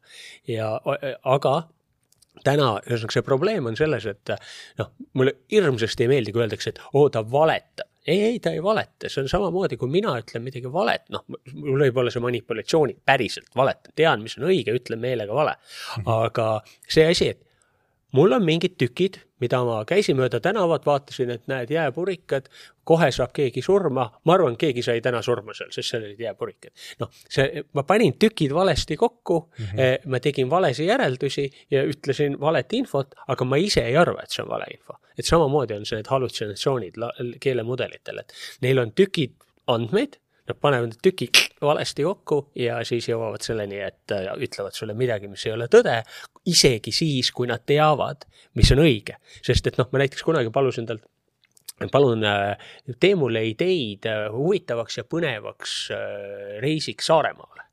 ja 0.50 0.73
aga 1.23 1.55
täna, 2.43 2.75
ühesõnaga 2.88 3.15
see 3.15 3.25
probleem 3.25 3.69
on 3.69 3.79
selles, 3.79 4.05
et 4.09 4.35
noh, 4.79 4.93
mulle 5.13 5.38
hirmsasti 5.53 6.07
ei 6.07 6.13
meeldi, 6.15 6.33
kui 6.35 6.43
öeldakse, 6.43 6.73
et 6.73 6.81
oo, 6.91 7.07
ta 7.13 7.23
valetab 7.23 7.89
ei, 8.07 8.21
ei, 8.23 8.39
ta 8.39 8.51
ei 8.51 8.63
valeta, 8.63 9.09
see 9.09 9.23
on 9.23 9.29
samamoodi, 9.31 9.77
kui 9.79 9.88
mina 9.91 10.17
ütlen 10.19 10.43
midagi 10.43 10.67
valet, 10.71 11.05
noh, 11.13 11.23
mul 11.53 11.85
võib 11.85 12.01
olla 12.01 12.12
see 12.12 12.23
manipulatsiooni, 12.23 12.97
päriselt 13.05 13.53
valetan, 13.55 13.95
tean, 13.95 14.23
mis 14.25 14.35
on 14.39 14.50
õige, 14.50 14.75
ütlen 14.75 15.00
meelega 15.03 15.35
vale. 15.35 15.55
Mhm. 15.97 16.09
aga 16.17 16.47
see 16.88 17.07
asi, 17.07 17.29
et 17.33 17.52
mul 18.13 18.36
on 18.38 18.46
mingid 18.46 18.77
tükid, 18.79 19.20
mida 19.43 19.60
ma 19.65 19.82
käisin 19.88 20.17
mööda 20.17 20.39
tänavat, 20.43 20.86
vaatasin, 20.88 21.34
et 21.34 21.43
näed, 21.51 21.72
jääpurikad, 21.74 22.48
kohe 22.88 23.10
saab 23.15 23.34
keegi 23.36 23.63
surma, 23.65 24.05
ma 24.25 24.36
arvan, 24.38 24.55
keegi 24.60 24.84
sai 24.86 25.01
täna 25.03 25.22
surma 25.25 25.55
seal, 25.58 25.72
sest 25.75 25.91
seal 25.91 26.05
olid 26.08 26.22
jääpurikad. 26.24 26.72
noh, 27.01 27.12
see, 27.27 27.63
ma 27.74 27.84
panin 27.88 28.15
tükid 28.20 28.53
valesti 28.55 28.98
kokku 28.98 29.39
mm, 29.50 29.65
-hmm. 29.65 30.10
ma 30.10 30.20
tegin 30.20 30.50
valesid 30.50 30.88
järeldusi 30.88 31.50
ja 31.72 31.84
ütlesin 31.84 32.39
valet 32.39 32.74
infot, 32.74 33.15
aga 33.27 33.46
ma 33.46 33.58
ise 33.58 33.86
ei 33.86 33.98
arva, 33.98 34.24
et 34.24 34.32
see 34.32 34.43
on 34.43 34.50
valeinfo. 34.50 35.00
et 35.17 35.25
samamoodi 35.25 35.74
on 35.74 35.86
see 35.86 35.98
need 35.98 36.10
hallutsinatsioonid 36.10 37.00
keelemudelitel, 37.39 38.20
et 38.20 38.34
neil 38.62 38.79
on 38.79 38.91
tükid 38.91 39.36
andmeid 39.67 40.20
nad 40.48 40.58
panevad 40.60 40.96
tükid 41.01 41.38
valesti 41.62 42.03
kokku 42.03 42.50
ja 42.55 42.82
siis 42.86 43.08
jõuavad 43.08 43.43
selleni, 43.46 43.79
et 43.79 44.12
äh, 44.12 44.27
ütlevad 44.36 44.75
sulle 44.75 44.96
midagi, 44.98 45.29
mis 45.32 45.46
ei 45.48 45.53
ole 45.55 45.70
tõde, 45.72 46.01
isegi 46.50 46.91
siis, 46.91 47.31
kui 47.31 47.47
nad 47.50 47.63
teavad, 47.65 48.25
mis 48.59 48.71
on 48.75 48.83
õige. 48.83 49.17
sest 49.41 49.67
et 49.67 49.79
noh, 49.79 49.89
ma 49.91 50.03
näiteks 50.03 50.23
kunagi 50.25 50.51
palusin 50.53 50.88
talt 50.89 51.05
palun 51.91 52.23
äh, 52.23 52.53
tee 53.00 53.15
mulle 53.19 53.41
ideid 53.50 54.05
äh, 54.07 54.27
huvitavaks 54.31 55.00
ja 55.00 55.03
põnevaks 55.09 55.75
reisiks 56.63 57.09
Saaremaale. 57.09 57.67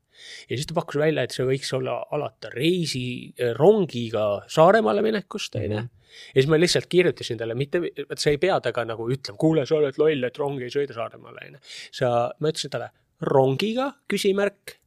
ja 0.49 0.57
siis 0.57 0.67
ta 0.67 0.75
pakkus 0.77 0.99
välja, 0.99 1.23
et 1.23 1.35
see 1.35 1.45
võiks 1.47 1.71
olla 1.77 2.01
alata 2.11 2.49
reisi 2.53 3.33
rongiga 3.57 4.47
Saaremaale 4.51 5.05
minekust, 5.05 5.55
onju 5.55 5.87
ja 6.11 6.41
siis 6.41 6.49
ma 6.51 6.59
lihtsalt 6.59 6.89
kirjutasin 6.91 7.39
talle, 7.39 7.55
mitte, 7.55 7.81
et 7.87 8.19
sa 8.19 8.31
ei 8.33 8.39
pea 8.41 8.57
temaga 8.63 8.83
nagu 8.93 9.07
ütlema, 9.13 9.39
kuule, 9.39 9.65
sa 9.67 9.77
oled 9.77 9.99
loll, 10.01 10.27
et 10.27 10.39
rong 10.41 10.59
ei 10.63 10.73
sõida 10.73 10.95
Saaremaale, 10.97 11.47
onju. 11.47 11.61
sa, 11.95 12.11
ma 12.39 12.51
ütlesin 12.51 12.73
talle 12.73 12.91
rongiga, 13.21 13.91
küsimärk. 14.09 14.77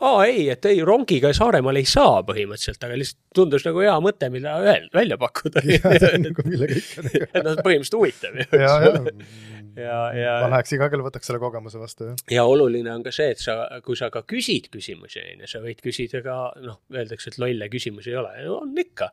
Aa 0.00 0.24
ei, 0.26 0.48
et 0.54 0.70
ei, 0.70 0.80
rongiga 0.86 1.32
Saaremaale 1.36 1.82
ei 1.84 1.88
saa 1.88 2.22
põhimõtteliselt, 2.26 2.82
aga 2.84 2.98
lihtsalt 2.98 3.20
tundus 3.38 3.66
nagu 3.68 3.84
hea 3.84 3.94
mõte, 4.02 4.30
mida 4.34 4.56
öel-, 4.62 4.88
välja 4.94 5.18
pakkuda. 5.20 5.62
nagu 6.26 6.48
millega 6.48 6.80
ikka. 6.80 7.06
noh, 7.46 7.62
põhimõtteliselt 7.62 7.98
huvitav 8.00 8.42
ju. 8.42 8.48
ja, 8.58 8.74
ja 8.88 9.56
ja, 9.78 9.98
ja. 10.14 10.32
ma 10.42 10.50
läheks 10.52 10.74
iga 10.76 10.88
kell, 10.90 11.02
võtaks 11.04 11.28
selle 11.28 11.40
kogemuse 11.42 11.80
vastu, 11.80 12.10
jah. 12.10 12.22
ja 12.38 12.44
oluline 12.48 12.90
on 12.92 13.04
ka 13.06 13.12
see, 13.14 13.30
et 13.34 13.42
sa, 13.42 13.60
kui 13.84 13.98
sa 13.98 14.10
ka 14.14 14.24
küsid 14.28 14.68
küsimusi, 14.74 15.22
on 15.22 15.44
ju, 15.44 15.50
sa 15.50 15.62
võid 15.64 15.82
küsida 15.84 16.22
ka, 16.24 16.38
noh, 16.64 16.80
öeldakse, 16.94 17.32
et 17.32 17.40
lolle 17.42 17.70
küsimusi 17.72 18.12
ei 18.12 18.18
ole, 18.20 18.34
on 18.52 18.74
ikka. 18.82 19.10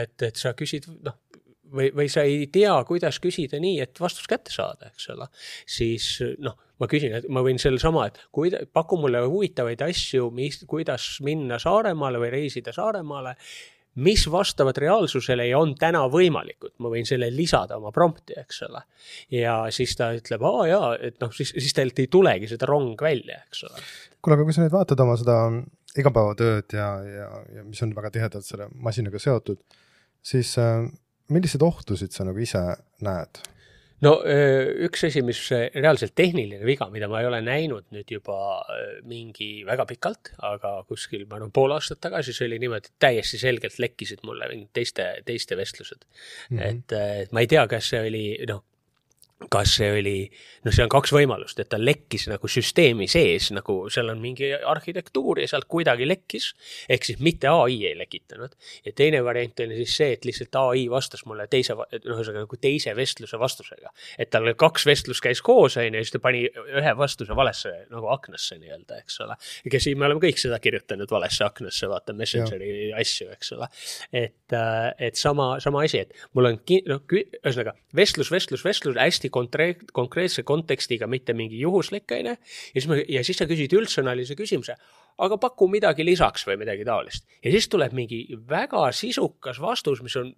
et, 0.00 0.16
et 0.26 0.40
sa 0.40 0.54
küsid, 0.58 0.88
noh, 1.06 1.18
või, 1.72 1.90
või 1.96 2.08
sa 2.12 2.24
ei 2.26 2.46
tea, 2.52 2.74
kuidas 2.88 3.20
küsida 3.22 3.60
nii, 3.62 3.80
et 3.84 4.00
vastus 4.00 4.28
kätte 4.30 4.52
saada, 4.54 4.90
eks 4.92 5.10
ole. 5.14 5.28
siis 5.68 6.12
noh, 6.42 6.56
ma 6.80 6.88
küsin, 6.90 7.16
et 7.18 7.28
ma 7.32 7.44
võin 7.46 7.60
sellesama, 7.60 8.06
et 8.10 8.22
kui, 8.34 8.52
paku 8.72 9.00
mulle 9.00 9.22
huvitavaid 9.26 9.82
asju, 9.88 10.30
mis, 10.34 10.62
kuidas 10.70 11.16
minna 11.26 11.60
Saaremaale 11.62 12.22
või 12.22 12.32
reisida 12.38 12.74
Saaremaale 12.76 13.36
mis 14.00 14.22
vastavad 14.30 14.76
reaalsusele 14.78 15.48
ja 15.48 15.58
on 15.58 15.74
täna 15.78 16.04
võimalikud, 16.10 16.76
ma 16.78 16.92
võin 16.92 17.06
selle 17.08 17.26
lisada 17.34 17.78
oma 17.80 17.90
prompti, 17.94 18.36
eks 18.38 18.62
ole. 18.68 18.82
ja 19.34 19.56
siis 19.74 19.96
ta 19.98 20.12
ütleb, 20.14 20.44
aa 20.46 20.66
jaa, 20.70 20.92
et 21.10 21.18
noh, 21.22 21.32
siis, 21.34 21.50
siis 21.56 21.74
teilt 21.74 21.98
ei 21.98 22.06
tulegi 22.06 22.48
seda 22.50 22.68
rong 22.70 22.94
välja, 23.02 23.42
eks 23.48 23.64
ole. 23.66 23.82
kuule, 24.22 24.38
aga 24.38 24.46
kui 24.46 24.56
sa 24.56 24.64
nüüd 24.64 24.74
vaatad 24.74 25.02
oma 25.02 25.18
seda 25.18 25.36
igapäevatööd 25.98 26.76
ja, 26.78 26.88
ja, 27.02 27.28
ja 27.56 27.66
mis 27.66 27.82
on 27.82 27.94
väga 27.96 28.12
tihedalt 28.14 28.46
selle 28.46 28.70
masinaga 28.78 29.18
seotud, 29.22 29.58
siis 30.22 30.54
äh, 30.62 30.84
milliseid 31.34 31.62
ohtusid 31.64 32.14
sa 32.14 32.26
nagu 32.28 32.42
ise 32.42 32.62
näed? 33.06 33.42
no 34.04 34.14
üks 34.86 35.04
asi, 35.08 35.22
mis 35.24 35.40
reaalselt 35.52 36.14
tehniline 36.16 36.64
viga, 36.64 36.88
mida 36.92 37.08
ma 37.10 37.20
ei 37.20 37.28
ole 37.28 37.40
näinud 37.44 37.90
nüüd 37.94 38.08
juba 38.14 38.38
mingi 39.08 39.50
väga 39.68 39.84
pikalt, 39.90 40.32
aga 40.46 40.78
kuskil, 40.88 41.26
ma 41.28 41.36
arvan, 41.36 41.52
pool 41.54 41.74
aastat 41.76 42.00
tagasi, 42.06 42.34
see 42.36 42.48
oli 42.48 42.60
niimoodi, 42.62 42.88
et 42.88 43.04
täiesti 43.06 43.40
selgelt 43.42 43.76
lekkisid 43.82 44.24
mulle 44.28 44.48
mingid 44.52 44.72
teiste, 44.76 45.10
teiste 45.28 45.58
vestlused 45.60 46.06
mm. 46.06 46.56
-hmm. 46.56 46.66
et, 46.70 46.96
et 47.26 47.36
ma 47.36 47.44
ei 47.44 47.50
tea, 47.50 47.66
kas 47.70 47.92
see 47.92 48.00
oli, 48.08 48.24
noh, 48.48 48.64
kas 49.48 49.72
see 49.78 49.88
oli, 49.94 50.14
noh, 50.66 50.74
see 50.74 50.84
on 50.84 50.90
kaks 50.92 51.14
võimalust, 51.14 51.58
et 51.62 51.68
ta 51.72 51.78
lekkis 51.80 52.26
nagu 52.28 52.48
süsteemi 52.50 53.06
sees, 53.10 53.48
nagu 53.56 53.76
seal 53.92 54.12
on 54.12 54.20
mingi 54.20 54.50
arhitektuur 54.52 55.40
ja 55.40 55.48
sealt 55.48 55.64
kuidagi 55.70 56.04
lekkis. 56.08 56.50
ehk 56.92 57.06
siis 57.08 57.20
mitte 57.24 57.48
ai 57.48 57.78
ei 57.88 57.96
lekitanud. 57.96 58.52
ja 58.84 58.92
teine 58.92 59.22
variant 59.24 59.60
oli 59.64 59.78
siis 59.80 59.96
see, 59.96 60.12
et 60.12 60.24
lihtsalt 60.28 60.58
ai 60.60 60.84
vastas 60.92 61.24
mulle 61.24 61.46
teise, 61.48 61.74
noh, 61.74 61.88
ühesõnaga 61.88 62.44
nagu 62.44 62.58
teise 62.60 62.94
vestluse 62.96 63.38
vastusega. 63.40 63.92
et 64.18 64.30
tal 64.30 64.52
kaks 64.54 64.86
vestlust 64.86 65.24
käis 65.24 65.40
koos, 65.40 65.78
on 65.80 65.88
ju, 65.88 65.94
ja 65.94 66.04
siis 66.04 66.12
ta 66.12 66.20
pani 66.20 66.44
ühe 66.50 66.94
vastuse 66.96 67.36
valesse 67.36 67.72
nagu 67.90 68.12
aknasse 68.12 68.58
nii-öelda, 68.60 69.00
eks 69.00 69.20
ole. 69.24 69.38
ega 69.64 69.80
siin 69.80 69.98
me 69.98 70.06
oleme 70.10 70.20
kõik 70.20 70.42
seda 70.42 70.60
kirjutanud 70.60 71.10
valesse 71.10 71.44
aknasse, 71.44 71.88
vaata 71.88 72.12
Messengeri 72.12 72.92
asju, 72.92 73.30
eks 73.32 73.54
ole. 73.56 73.70
et, 74.12 74.52
äh, 74.52 74.92
et 74.98 75.16
sama, 75.16 75.54
sama 75.64 75.86
asi, 75.88 76.04
et 76.04 76.28
mul 76.34 76.52
on, 76.52 76.60
noh, 76.92 77.02
ühesõnaga 77.08 77.74
vestlus, 77.96 78.30
vestlus, 78.30 78.64
vestlus 78.64 79.00
hästi 79.00 79.29
hästi 79.30 79.90
konkreetse 79.92 80.44
kontekstiga, 80.46 81.06
mitte 81.06 81.34
mingi 81.36 81.60
juhuslik, 81.60 82.10
on 82.12 82.32
ju. 82.32 82.36
ja 82.74 82.80
siis 82.80 82.88
ma, 82.88 83.00
ja 83.08 83.24
siis 83.24 83.40
sa 83.40 83.48
küsid 83.50 83.74
üldsõnalise 83.76 84.36
küsimuse, 84.38 84.76
aga 85.18 85.38
paku 85.40 85.68
midagi 85.68 86.04
lisaks 86.06 86.46
või 86.48 86.60
midagi 86.64 86.84
taolist. 86.84 87.26
ja 87.44 87.50
siis 87.50 87.68
tuleb 87.68 87.92
mingi 87.96 88.26
väga 88.48 88.90
sisukas 88.92 89.60
vastus, 89.60 90.02
mis 90.02 90.16
on 90.16 90.34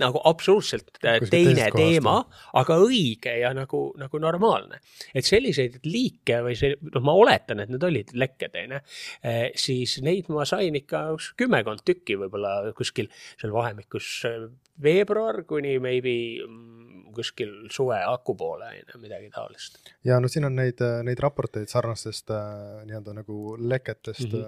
nagu 0.00 0.18
absoluutselt 0.26 0.88
äh, 1.04 1.20
Kuskilt 1.22 1.30
teine 1.30 1.68
teema, 1.70 2.16
aga 2.58 2.78
õige 2.82 3.36
ja 3.38 3.52
nagu, 3.54 3.84
nagu 3.98 4.18
normaalne. 4.18 4.80
et 5.14 5.26
selliseid 5.26 5.78
liike 5.86 6.40
või 6.42 6.56
see, 6.58 6.74
noh, 6.90 7.04
ma 7.04 7.14
oletan, 7.14 7.62
et 7.62 7.70
need 7.70 7.86
olid 7.86 8.10
lekked, 8.18 8.58
onju. 8.64 8.80
siis 9.60 10.00
neid 10.02 10.30
ma 10.34 10.46
sain 10.48 10.74
ikka 10.74 11.06
üks 11.14 11.30
kümmekond 11.38 11.84
tükki 11.86 12.18
võib-olla 12.18 12.74
kuskil 12.74 13.10
seal 13.38 13.54
vahemikus 13.54 14.10
äh, 14.26 14.48
veebruar 14.82 15.44
kuni 15.46 15.78
maybe 15.78 16.14
kuskil 17.14 17.54
suve 17.72 18.00
akupoole, 18.06 18.70
onju, 18.72 19.00
midagi 19.02 19.30
taolist. 19.34 19.78
ja 20.04 20.20
no 20.20 20.28
siin 20.28 20.48
on 20.50 20.56
neid, 20.58 20.82
neid 21.06 21.22
raporteid 21.22 21.70
sarnastest 21.72 22.30
äh, 22.34 22.84
nii-öelda 22.88 23.16
nagu 23.20 23.56
leketest 23.58 24.32
mm. 24.32 24.44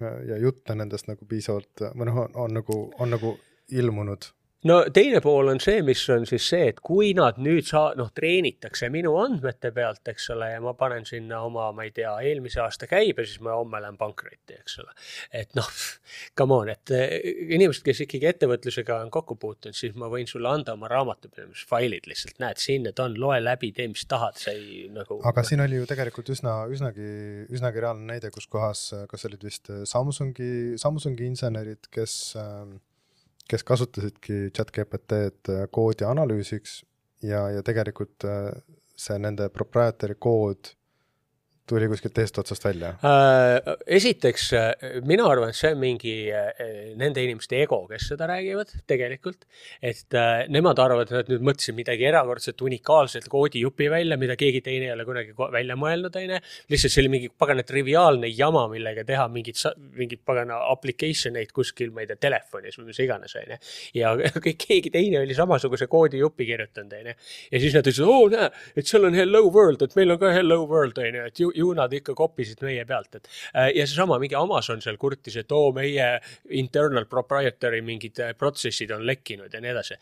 -hmm. 0.00 0.24
ja 0.30 0.38
jutte 0.38 0.74
nendest 0.74 1.08
nagu 1.10 1.26
piisavalt 1.28 1.86
või 1.94 2.10
noh, 2.10 2.24
on, 2.24 2.36
on 2.46 2.58
nagu, 2.60 2.80
on 2.98 3.16
nagu 3.16 3.38
ilmunud. 3.68 4.32
No 4.66 4.78
teine 4.94 5.20
pool 5.22 5.52
on 5.52 5.60
see, 5.62 5.82
mis 5.86 6.00
on 6.10 6.24
siis 6.26 6.46
see, 6.50 6.70
et 6.72 6.80
kui 6.84 7.12
nad 7.16 7.38
nüüd 7.42 7.66
saa-, 7.68 7.92
noh, 7.98 8.10
treenitakse 8.14 8.88
minu 8.90 9.14
andmete 9.20 9.70
pealt, 9.74 10.02
eks 10.10 10.30
ole, 10.34 10.50
ja 10.54 10.62
ma 10.64 10.72
panen 10.78 11.06
sinna 11.06 11.44
oma, 11.46 11.68
ma 11.76 11.86
ei 11.86 11.92
tea, 11.94 12.10
eelmise 12.26 12.62
aasta 12.64 12.88
käibe, 12.90 13.26
siis 13.28 13.42
ma 13.44 13.54
homme 13.58 13.80
lähen 13.84 13.98
pankrotti, 14.00 14.58
eks 14.58 14.80
ole. 14.82 14.96
et 15.42 15.54
noh, 15.58 15.68
come 16.38 16.58
on, 16.58 16.72
et 16.74 16.94
eh, 16.96 17.14
inimesed, 17.54 17.84
kes 17.86 18.02
ikkagi 18.08 18.30
ettevõtlusega 18.32 18.98
on 19.04 19.12
kokku 19.14 19.38
puutunud, 19.38 19.78
siis 19.78 19.94
ma 19.98 20.10
võin 20.10 20.26
sulle 20.30 20.50
anda 20.50 20.74
oma 20.74 20.90
raamatupidamisfailid 20.90 22.10
lihtsalt, 22.10 22.40
näed, 22.42 22.62
siin 22.62 22.88
need 22.88 23.04
on, 23.04 23.14
loe 23.20 23.38
läbi, 23.42 23.70
tee, 23.76 23.86
mis 23.92 24.06
tahad, 24.10 24.40
sa 24.42 24.56
ei 24.56 24.88
nagu. 24.94 25.20
aga 25.28 25.46
siin 25.46 25.62
oli 25.62 25.78
ju 25.78 25.86
tegelikult 25.88 26.34
üsna, 26.34 26.58
üsnagi, 26.72 27.08
üsnagi 27.54 27.86
reaalne 27.86 28.10
näide, 28.10 28.34
kus 28.34 28.50
kohas, 28.50 28.88
kas 29.10 29.26
olid 29.30 29.46
vist 29.46 29.70
Samsungi, 29.86 30.74
Samsungi 30.80 31.28
insenerid, 31.30 31.86
kes, 31.94 32.18
kes 33.48 33.64
kasutasidki 33.64 34.50
chat 34.56 34.72
GPT-d 34.74 35.68
koodi 35.72 36.06
analüüsiks 36.08 36.82
ja, 37.24 37.48
ja 37.50 37.62
tegelikult 37.66 38.26
äh, 38.28 38.52
see 38.98 39.18
nende 39.22 39.48
proprietary 39.54 40.18
kood 40.18 40.74
tuli 41.68 41.88
kuskilt 41.90 42.14
teisest 42.16 42.40
otsast 42.42 42.64
välja. 42.64 42.94
Äh, 43.04 43.74
esiteks, 43.98 44.50
mina 45.08 45.26
arvan, 45.28 45.52
et 45.52 45.58
see 45.58 45.72
on 45.74 45.80
mingi 45.82 46.14
äh, 46.34 46.48
nende 46.98 47.22
inimeste 47.24 47.58
ego, 47.62 47.80
kes 47.90 48.10
seda 48.12 48.28
räägivad 48.30 48.72
tegelikult. 48.88 49.46
et 49.82 50.14
äh, 50.14 50.46
nemad 50.52 50.78
arvavad, 50.82 51.10
et 51.10 51.16
nad 51.18 51.30
nüüd 51.32 51.44
mõtlesid 51.50 51.76
midagi 51.76 52.06
erakordselt 52.08 52.62
unikaalset 52.64 53.28
koodijupi 53.30 53.88
välja, 53.90 54.18
mida 54.20 54.36
keegi 54.38 54.62
teine 54.64 54.88
ei 54.88 54.92
ole 54.94 55.04
kunagi 55.08 55.34
välja 55.36 55.76
mõelnud, 55.78 56.16
onju. 56.16 56.40
lihtsalt 56.72 56.94
see 56.94 57.02
oli 57.04 57.12
mingi 57.12 57.30
pagana 57.30 57.64
triviaalne 57.66 58.30
jama, 58.32 58.66
millega 58.72 59.04
teha 59.08 59.28
mingit, 59.32 59.60
mingit 59.98 60.22
pagana 60.26 60.60
application 60.72 61.36
eid 61.40 61.52
kuskil, 61.56 61.92
ma 61.94 62.04
ei 62.04 62.10
tea, 62.10 62.20
telefonis 62.28 62.78
või 62.80 62.90
mis 62.90 63.02
iganes, 63.04 63.36
onju. 63.40 63.60
ja 63.98 64.14
keegi 64.66 64.92
teine 64.94 65.22
oli 65.22 65.36
samasuguse 65.36 65.88
koodijupi 65.90 66.48
kirjutanud, 66.48 66.96
onju. 67.00 67.16
ja 67.52 67.62
siis 67.62 67.76
nad 67.76 67.86
ütlesid, 67.86 68.08
oo 68.08 68.28
näe, 68.32 68.50
et 68.76 68.90
seal 68.90 69.08
on 69.08 69.18
hello 69.18 69.44
world, 69.48 69.84
et 69.84 69.96
meil 69.98 70.14
on 70.14 70.20
ka 70.22 70.32
hello 70.34 70.62
world, 70.66 70.98
onju, 71.02 71.28
et 71.32 71.44
ju, 71.44 71.52
ju 71.58 71.72
nad 71.76 71.92
ikka 71.92 72.14
kopisid 72.18 72.62
meie 72.66 72.84
pealt, 72.88 73.20
et 73.20 73.28
äh, 73.54 73.70
ja 73.76 73.86
seesama 73.86 74.18
mingi 74.22 74.38
Amazon 74.38 74.82
seal 74.84 74.98
kurtis, 75.00 75.36
et 75.40 75.52
oo, 75.52 75.72
meie 75.76 76.10
internal 76.62 77.08
proprietary 77.10 77.82
mingid 77.84 78.22
äh, 78.22 78.34
protsessid 78.38 78.94
on 78.94 79.06
lekkinud 79.06 79.54
ja 79.54 79.62
nii 79.62 79.74
edasi. 79.74 80.00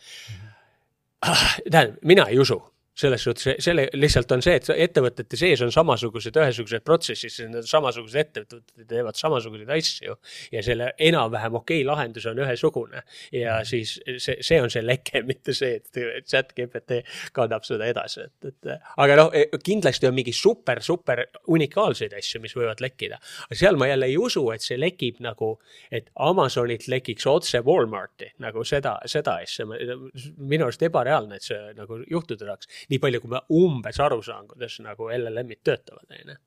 tähendab, 1.70 2.00
mina 2.04 2.26
ei 2.30 2.38
usu 2.38 2.60
selles 2.96 3.22
suhtes, 3.22 3.58
selle 3.64 3.86
lihtsalt 3.92 4.30
on 4.32 4.42
see, 4.44 4.56
et 4.56 4.68
ettevõtete 4.72 5.36
sees 5.36 5.60
on 5.64 5.72
samasugused 5.74 6.36
ühesugused 6.40 6.84
protsessid, 6.86 7.32
siis 7.32 7.50
need 7.52 7.68
samasugused 7.68 8.20
ettevõtted 8.22 8.86
teevad 8.88 9.18
samasuguseid 9.18 9.72
asju 9.76 10.16
ja 10.54 10.62
selle 10.64 10.88
enam-vähem 11.08 11.58
okei 11.60 11.82
lahendus 11.84 12.24
on 12.30 12.40
ühesugune. 12.40 13.02
ja 13.32 13.58
siis 13.68 13.98
see, 14.16 14.38
see 14.40 14.60
on 14.62 14.72
see 14.72 14.84
leke, 14.84 15.20
mitte 15.30 15.52
see, 15.56 15.80
et 15.82 16.24
chat 16.24 16.54
GPT 16.56 17.02
kannab 17.36 17.66
seda 17.68 17.88
edasi, 17.90 18.24
et, 18.30 18.48
et 18.52 18.72
aga 19.04 19.18
noh, 19.20 19.36
kindlasti 19.64 20.08
on 20.08 20.16
mingi 20.16 20.32
super, 20.36 20.80
super 20.84 21.26
unikaalseid 21.52 22.16
asju, 22.16 22.40
mis 22.44 22.56
võivad 22.56 22.80
lekkida. 22.80 23.20
aga 23.50 23.60
seal 23.60 23.76
ma 23.76 23.90
jälle 23.90 24.08
ei 24.08 24.16
usu, 24.20 24.44
et 24.54 24.64
see 24.64 24.80
lekib 24.80 25.20
nagu, 25.24 25.56
et 25.92 26.08
Amazonilt 26.26 26.88
lekiks 26.88 27.28
otse 27.28 27.60
Walmarti 27.66 28.32
nagu 28.40 28.64
seda, 28.64 28.96
seda 29.04 29.36
asja. 29.44 29.68
minu 29.68 30.64
arust 30.64 30.82
ebareaalne, 30.86 31.36
et 31.36 31.44
see 31.44 31.60
nagu 31.76 32.00
juhtuda 32.08 32.48
saaks 32.48 32.85
nii 32.92 33.00
palju, 33.02 33.22
kui 33.22 33.32
ma 33.32 33.42
umbes 33.56 34.00
aru 34.02 34.20
saan, 34.24 34.46
kuidas 34.50 34.78
nagu 34.84 35.10
LLM-id 35.12 35.62
töötavad, 35.66 36.06
onju. 36.10 36.38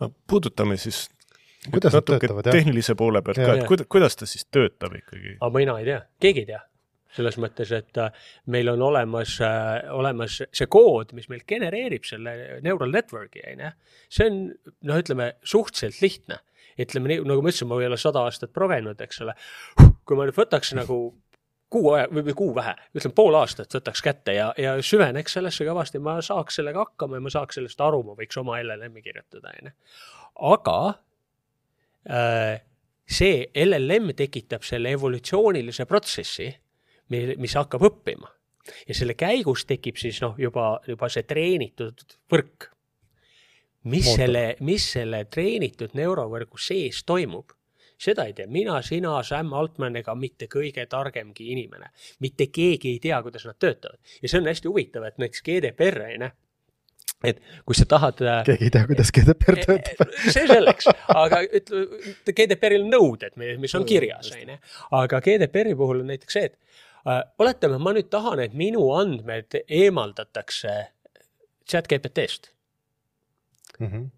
no 0.00 0.12
puudutame 0.30 0.78
siis 0.80 1.06
kuidas 1.68 1.92
nad 1.92 2.00
natuke 2.00 2.24
töötavad, 2.24 2.48
jah? 2.48 2.58
tehnilise 2.58 2.96
poole 2.98 3.22
pealt 3.22 3.40
Jaa. 3.40 3.52
ka, 3.52 3.60
et 3.60 3.70
kuidas, 3.70 3.90
kuidas 3.96 4.18
ta 4.18 4.28
siis 4.30 4.46
töötab 4.50 4.96
ikkagi? 4.98 5.36
aga 5.38 5.52
mina 5.56 5.78
ei 5.80 5.88
tea, 5.88 6.02
keegi 6.22 6.44
ei 6.44 6.50
tea 6.54 6.64
selles 7.16 7.36
mõttes, 7.42 7.72
et 7.74 7.98
äh, 7.98 8.28
meil 8.54 8.70
on 8.70 8.82
olemas 8.86 9.36
äh,, 9.42 9.88
olemas 9.94 10.36
see 10.46 10.68
kood, 10.70 11.14
mis 11.16 11.26
meil 11.30 11.42
genereerib 11.48 12.06
selle 12.06 12.36
neural 12.64 12.94
network'i, 12.94 13.42
onju. 13.54 13.72
see 14.12 14.28
on, 14.30 14.38
noh, 14.86 15.00
ütleme 15.02 15.32
suhteliselt 15.42 16.00
lihtne. 16.04 16.38
ütleme 16.80 17.10
nii, 17.10 17.24
nagu 17.28 17.42
ma 17.42 17.50
ütlesin, 17.50 17.68
ma 17.68 17.80
ei 17.82 17.90
ole 17.90 17.98
sada 18.00 18.22
aastat 18.28 18.54
progenud, 18.56 19.00
eks 19.02 19.20
ole. 19.26 19.34
kui 20.06 20.18
ma 20.18 20.28
nüüd 20.28 20.38
võtaks 20.38 20.72
nagu 20.78 21.00
kuu 21.70 21.92
aja 21.94 22.08
või, 22.10 22.24
või 22.28 22.36
kuu 22.36 22.54
vähe, 22.54 22.74
ütleme 22.96 23.16
pool 23.16 23.36
aastat 23.38 23.74
võtaks 23.74 24.02
kätte 24.04 24.34
ja, 24.34 24.48
ja 24.58 24.74
süveneks 24.84 25.36
sellesse 25.38 25.66
kõvasti, 25.68 26.00
ma 26.02 26.16
saaks 26.24 26.58
sellega 26.60 26.84
hakkama 26.84 27.18
ja 27.20 27.26
ma 27.26 27.32
saaks 27.32 27.60
sellest 27.60 27.84
aru, 27.84 28.02
ma 28.06 28.16
võiks 28.18 28.40
oma 28.40 28.58
LLM-i 28.62 29.04
kirjutada, 29.04 29.54
onju. 29.60 29.72
aga 30.50 30.80
äh, 32.10 32.58
see 33.10 33.46
LLM 33.64 34.14
tekitab 34.18 34.66
selle 34.66 34.92
evolutsioonilise 34.96 35.86
protsessi, 35.90 36.50
mis 37.10 37.56
hakkab 37.58 37.82
õppima 37.88 38.28
ja 38.88 38.94
selle 38.94 39.16
käigus 39.18 39.64
tekib 39.68 39.98
siis 40.00 40.20
noh, 40.22 40.36
juba, 40.38 40.74
juba 40.88 41.08
see 41.10 41.24
treenitud 41.26 42.04
võrk. 42.30 42.68
mis 43.84 44.04
Mootor. 44.04 44.20
selle, 44.20 44.44
mis 44.60 44.86
selle 44.92 45.24
treenitud 45.32 45.94
neurovõrgu 45.96 46.60
sees 46.60 47.02
toimub, 47.08 47.54
seda 48.00 48.26
ei 48.28 48.34
tea 48.36 48.48
mina, 48.50 48.80
sina, 48.82 49.18
Sam 49.26 49.52
Altman 49.56 49.98
ega 50.00 50.14
mitte 50.18 50.48
kõige 50.50 50.86
targemgi 50.90 51.50
inimene. 51.52 51.90
mitte 52.20 52.46
keegi 52.52 52.94
ei 52.94 53.00
tea, 53.02 53.22
kuidas 53.22 53.46
nad 53.48 53.58
töötavad 53.58 53.98
ja 54.22 54.28
see 54.28 54.40
on 54.40 54.48
hästi 54.48 54.68
huvitav, 54.68 55.04
et 55.08 55.18
näiteks 55.20 55.44
GDPR 55.46 56.00
on 56.06 56.26
ju, 56.26 56.30
et 57.30 57.40
kui 57.68 57.76
sa 57.76 57.86
tahad 57.88 58.22
äh, 58.24 58.42
keegi 58.48 58.68
ei 58.68 58.74
tea, 58.74 58.86
kuidas 58.88 59.12
GDPR 59.16 59.58
töötab. 59.64 60.14
see 60.26 60.46
selleks, 60.48 60.88
aga 61.14 61.42
ütle, 61.44 61.84
GDPR-il 62.30 62.86
on 62.86 62.94
nõuded, 62.94 63.36
mis 63.60 63.74
on 63.76 63.84
kirjas, 63.88 64.32
onju. 64.36 64.60
aga 65.00 65.20
GDPR-i 65.26 65.76
puhul 65.78 66.04
on 66.04 66.12
näiteks 66.12 66.38
see, 66.38 66.52
et 66.52 66.56
äh, 67.04 67.20
oletame, 67.42 67.80
ma 67.82 67.94
nüüd 67.96 68.08
tahan, 68.12 68.40
et 68.46 68.56
minu 68.56 68.88
andmed 68.96 69.60
eemaldatakse 69.66 70.78
chat 71.70 71.90
GPT-st. 71.90 72.54
Mhm. 73.80 74.08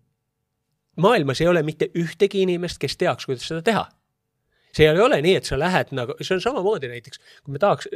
Maailmas 0.96 1.40
ei 1.40 1.48
ole 1.48 1.62
mitte 1.66 1.90
ühtegi 1.98 2.42
inimest, 2.46 2.80
kes 2.82 2.96
teaks, 3.00 3.28
kuidas 3.28 3.48
seda 3.48 3.62
teha. 3.62 3.88
see 4.72 4.88
ei 4.88 5.00
ole 5.04 5.20
nii, 5.20 5.36
et 5.36 5.44
sa 5.48 5.58
lähed 5.60 5.92
nagu, 5.92 6.16
see 6.24 6.38
on 6.38 6.40
samamoodi 6.40 6.88
näiteks, 6.88 7.20
kui 7.44 7.52
me 7.52 7.60
tahaks, 7.60 7.90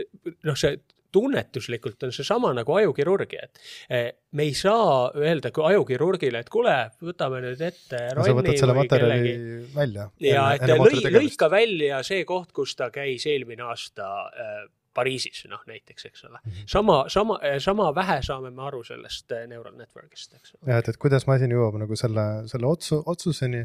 noh, 0.45 0.59
see 0.61 0.77
tunnetuslikult 1.17 2.03
on 2.03 2.13
seesama 2.13 2.51
nagu 2.57 2.75
ajukirurgia, 2.77 3.47
et 3.47 3.61
eh, 3.89 4.09
me 4.37 4.45
ei 4.45 4.55
saa 4.59 5.11
öelda 5.17 5.53
kui 5.55 5.65
ajukirurgile, 5.71 6.43
et 6.45 6.51
kuule, 6.53 6.75
võtame 7.09 7.41
nüüd 7.47 7.63
ette 7.65 8.03
sa 8.13 8.35
võtad 8.37 8.61
selle 8.61 8.77
materjali 8.77 9.17
kellegi... 9.23 9.61
välja. 9.77 10.09
ja 10.27 10.47
et 10.59 10.67
lõi, 10.69 11.15
lõika 11.17 11.49
välja 11.53 12.03
see 12.07 12.27
koht, 12.29 12.53
kus 12.57 12.77
ta 12.77 12.91
käis 12.93 13.25
eelmine 13.31 13.65
aasta 13.71 14.11
äh, 14.29 14.59
Pariisis, 14.97 15.45
noh 15.51 15.63
näiteks, 15.69 16.09
eks 16.11 16.25
ole. 16.29 16.41
sama, 16.67 17.03
sama, 17.13 17.39
sama 17.63 17.91
vähe 17.97 18.21
saame 18.27 18.51
me 18.55 18.65
aru 18.69 18.83
sellest 18.87 19.33
äh, 19.37 19.45
neural 19.51 19.77
network'ist, 19.79 20.35
eks 20.39 20.57
ole. 20.57 20.71
jah, 20.73 20.81
et, 20.83 20.91
et 20.93 21.01
kuidas 21.03 21.29
masin 21.29 21.53
jõuab 21.55 21.79
nagu 21.83 21.99
selle, 21.99 22.27
selle 22.51 22.71
otsu, 22.71 23.03
otsuseni, 23.07 23.65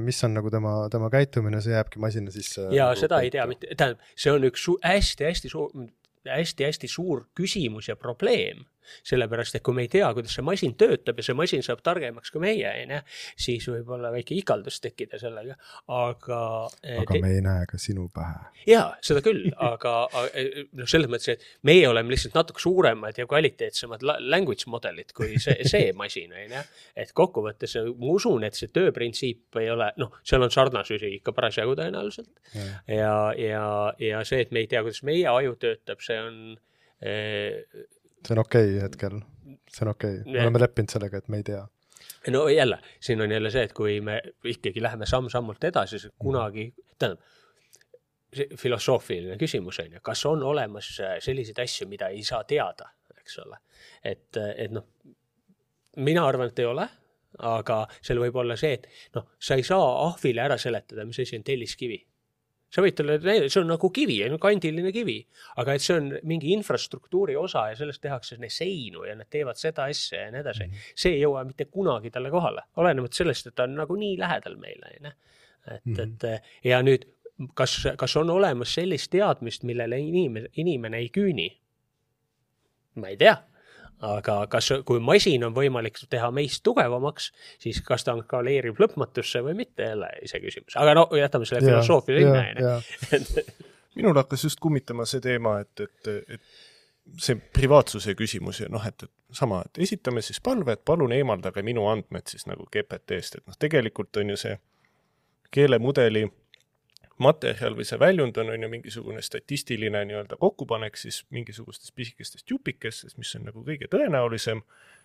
mis 0.00 0.24
on 0.24 0.32
nagu 0.32 0.48
tema, 0.52 0.72
tema 0.92 1.10
käitumine, 1.12 1.58
see 1.60 1.74
jääbki 1.74 2.00
masina 2.00 2.32
sisse. 2.32 2.62
ja 2.72 2.88
nagu 2.88 3.00
seda 3.00 3.20
ei 3.20 3.32
tea 3.32 3.44
mitte, 3.48 3.68
tähendab, 3.76 4.04
see 4.16 4.32
on 4.32 4.46
üks 4.48 4.64
hästi-hästi 4.86 5.52
suur, 5.52 5.74
hästi-hästi 6.28 6.88
suur 6.88 7.26
küsimus 7.36 7.90
ja 7.90 7.96
probleem. 7.96 8.64
Sellepärast, 9.06 9.56
et 9.58 9.64
kui 9.66 9.76
me 9.76 9.84
ei 9.86 9.90
tea, 9.92 10.08
kuidas 10.16 10.34
see 10.36 10.44
masin 10.46 10.74
töötab 10.80 11.20
ja 11.20 11.26
see 11.26 11.36
masin 11.38 11.64
saab 11.66 11.82
targemaks 11.86 12.32
kui 12.32 12.42
meie, 12.44 12.70
onju, 12.84 13.00
siis 13.40 13.66
võib 13.70 13.90
olla 13.96 14.12
väike 14.14 14.36
ikaldus 14.38 14.80
tekkida 14.84 15.20
sellega, 15.20 15.56
aga. 15.96 16.40
aga 17.00 17.20
me 17.22 17.34
ei 17.36 17.44
näe 17.44 17.66
ka 17.70 17.80
sinu 17.80 18.08
pähe. 18.14 18.64
jaa, 18.68 18.88
seda 19.04 19.22
küll, 19.24 19.48
aga, 19.70 19.94
aga 20.08 20.44
noh, 20.78 20.90
selles 20.90 21.10
mõttes, 21.12 21.36
et 21.36 21.46
meie 21.68 21.86
oleme 21.88 22.14
lihtsalt 22.14 22.36
natuke 22.38 22.62
suuremad 22.62 23.18
ja 23.20 23.28
kvaliteetsemad 23.30 24.04
la- 24.06 24.18
language 24.20 24.70
model'id 24.70 25.14
kui 25.16 25.36
see, 25.42 25.58
see 25.68 25.92
masin, 26.00 26.34
onju. 26.44 26.64
et 27.04 27.14
kokkuvõttes 27.16 27.76
ma 27.90 28.14
usun, 28.14 28.44
et 28.48 28.58
see 28.58 28.72
tööprintsiip 28.74 29.60
ei 29.60 29.70
ole, 29.72 29.90
noh, 30.00 30.16
seal 30.26 30.44
on 30.46 30.52
sarnasusi 30.54 31.14
ikka 31.18 31.34
parasjagu 31.36 31.76
tõenäoliselt 31.78 32.56
ja, 32.88 33.14
ja, 33.38 33.64
ja 34.00 34.24
see, 34.26 34.44
et 34.44 34.52
me 34.54 34.64
ei 34.64 34.70
tea, 34.70 34.82
kuidas 34.86 35.02
meie 35.06 35.28
aju 35.30 35.56
töötab, 35.60 36.02
see 36.04 36.18
on 36.20 36.36
eh, 37.04 37.86
see 38.26 38.36
on 38.36 38.42
okei 38.44 38.70
okay 38.76 38.84
hetkel, 38.84 39.20
see 39.70 39.84
on 39.86 39.92
okei 39.94 40.20
okay., 40.20 40.32
me 40.32 40.42
oleme 40.44 40.62
leppinud 40.62 40.92
sellega, 40.92 41.20
et 41.20 41.28
me 41.28 41.40
ei 41.40 41.46
tea. 41.46 41.64
no 42.34 42.46
jälle, 42.48 42.78
siin 43.00 43.20
on 43.20 43.32
jälle 43.32 43.50
see, 43.50 43.66
et 43.68 43.74
kui 43.76 44.00
me 44.04 44.20
ikkagi 44.44 44.82
läheme 44.82 45.06
samm-sammult 45.06 45.64
edasi, 45.64 45.98
siis 45.98 46.14
kunagi, 46.18 46.70
tähendab, 46.98 47.24
see 48.34 48.46
filosoofiline 48.58 49.38
küsimus 49.40 49.80
on 49.82 49.96
ju, 49.96 50.04
kas 50.06 50.24
on 50.30 50.42
olemas 50.46 50.92
äh, 51.02 51.16
selliseid 51.22 51.58
asju, 51.64 51.88
mida 51.90 52.10
ei 52.14 52.22
saa 52.26 52.44
teada, 52.44 52.90
eks 53.18 53.38
ole. 53.44 53.58
et, 54.04 54.36
et 54.56 54.72
noh, 54.74 54.86
mina 55.96 56.26
arvan, 56.26 56.52
et 56.52 56.62
ei 56.62 56.68
ole, 56.68 56.86
aga 57.46 57.82
seal 58.02 58.20
võib 58.22 58.36
olla 58.42 58.56
see, 58.58 58.76
et 58.78 58.86
noh, 59.16 59.26
sa 59.38 59.58
ei 59.58 59.66
saa 59.66 59.90
ahvile 60.06 60.44
ära 60.44 60.58
seletada, 60.58 61.06
mis 61.06 61.20
asi 61.22 61.38
on 61.38 61.46
telliskivi 61.46 62.00
sa 62.70 62.84
võid 62.84 62.96
talle, 62.98 63.18
see 63.50 63.60
on 63.60 63.70
nagu 63.72 63.90
kivi, 63.94 64.18
kandiline 64.40 64.92
kivi, 64.94 65.18
aga 65.62 65.74
et 65.74 65.84
see 65.84 65.96
on 65.98 66.10
mingi 66.30 66.52
infrastruktuuri 66.54 67.36
osa 67.38 67.66
ja 67.72 67.78
sellest 67.78 68.02
tehakse 68.04 68.38
seinu 68.48 69.04
ja 69.08 69.16
nad 69.18 69.30
teevad 69.30 69.58
seda 69.58 69.88
asja 69.90 70.26
ja 70.26 70.30
nii 70.34 70.40
edasi. 70.44 70.64
-hmm. 70.64 70.92
see 70.94 71.16
ei 71.16 71.22
jõua 71.24 71.44
mitte 71.44 71.64
kunagi 71.64 72.10
talle 72.10 72.30
kohale, 72.30 72.62
olenemata 72.76 73.22
sellest, 73.22 73.46
et 73.46 73.54
ta 73.54 73.66
on 73.66 73.74
nagu 73.74 73.96
nii 73.96 74.18
lähedal 74.18 74.56
meile, 74.56 74.94
onju. 75.00 75.12
et 75.74 75.84
mm, 75.84 75.94
-hmm. 75.94 76.02
et 76.02 76.64
ja 76.64 76.82
nüüd, 76.82 77.06
kas, 77.54 77.86
kas 77.96 78.16
on 78.16 78.30
olemas 78.30 78.74
sellist 78.74 79.10
teadmist, 79.10 79.62
millele 79.62 79.98
inimene, 79.98 80.48
inimene 80.56 80.98
ei 80.98 81.10
küüni? 81.10 81.50
ma 82.94 83.08
ei 83.08 83.16
tea 83.16 83.36
aga 84.00 84.36
kas, 84.50 84.70
kui 84.88 85.00
masin 85.04 85.44
on 85.44 85.54
võimalik 85.56 85.98
teha 86.10 86.30
meist 86.34 86.62
tugevamaks, 86.66 87.30
siis 87.62 87.82
kas 87.86 88.06
ta 88.06 88.16
skaleerib 88.22 88.80
lõpmatusse 88.80 89.42
või 89.44 89.58
mitte, 89.62 89.90
jälle 89.92 90.10
iseküsimus, 90.24 90.76
aga 90.80 90.96
no 90.96 91.06
jätame 91.16 91.48
selle 91.48 91.62
filosoofia 91.66 92.22
sinna, 92.22 92.42
onju. 92.48 93.46
minul 94.00 94.16
hakkas 94.22 94.44
just 94.48 94.60
kummitama 94.60 95.06
see 95.08 95.22
teema, 95.24 95.58
et, 95.64 95.86
et, 95.86 96.12
et 96.36 97.20
see 97.20 97.36
privaatsuse 97.54 98.14
küsimus 98.18 98.62
ja 98.62 98.68
noh, 98.72 98.84
et, 98.86 99.06
et 99.06 99.36
sama, 99.36 99.62
et 99.66 99.82
esitame 99.86 100.22
siis 100.24 100.40
palve, 100.44 100.76
et 100.76 100.84
palun 100.84 101.12
eemaldage 101.12 101.62
minu 101.66 101.86
andmed 101.90 102.30
siis 102.30 102.46
nagu 102.48 102.66
GPT-st, 102.72 103.40
et 103.40 103.50
noh, 103.50 103.58
tegelikult 103.58 104.20
on 104.22 104.34
ju 104.34 104.38
see 104.40 104.56
keelemudeli 105.50 106.28
materjal 107.20 107.76
või 107.76 107.86
see 107.88 107.98
väljund 108.00 108.38
on, 108.40 108.52
on 108.54 108.64
ju 108.64 108.70
mingisugune 108.72 109.22
statistiline 109.22 110.02
nii-öelda 110.08 110.38
kokkupanek 110.40 110.96
siis 110.96 111.22
mingisugustest 111.34 111.94
pisikestest 111.94 112.50
jupikestest, 112.50 113.18
mis 113.20 113.34
on 113.36 113.46
nagu 113.50 113.64
kõige 113.66 113.90
tõenäolisem. 113.92 114.62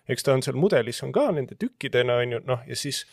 eks 0.08 0.22
ta 0.22 0.34
on 0.34 0.42
seal 0.42 0.56
mudelis 0.56 1.02
on 1.02 1.12
ka 1.12 1.28
nende 1.34 1.58
tükkidena, 1.58 2.20
on 2.22 2.36
ju, 2.36 2.42
noh, 2.46 2.62
ja 2.66 2.76
siis 2.76 3.04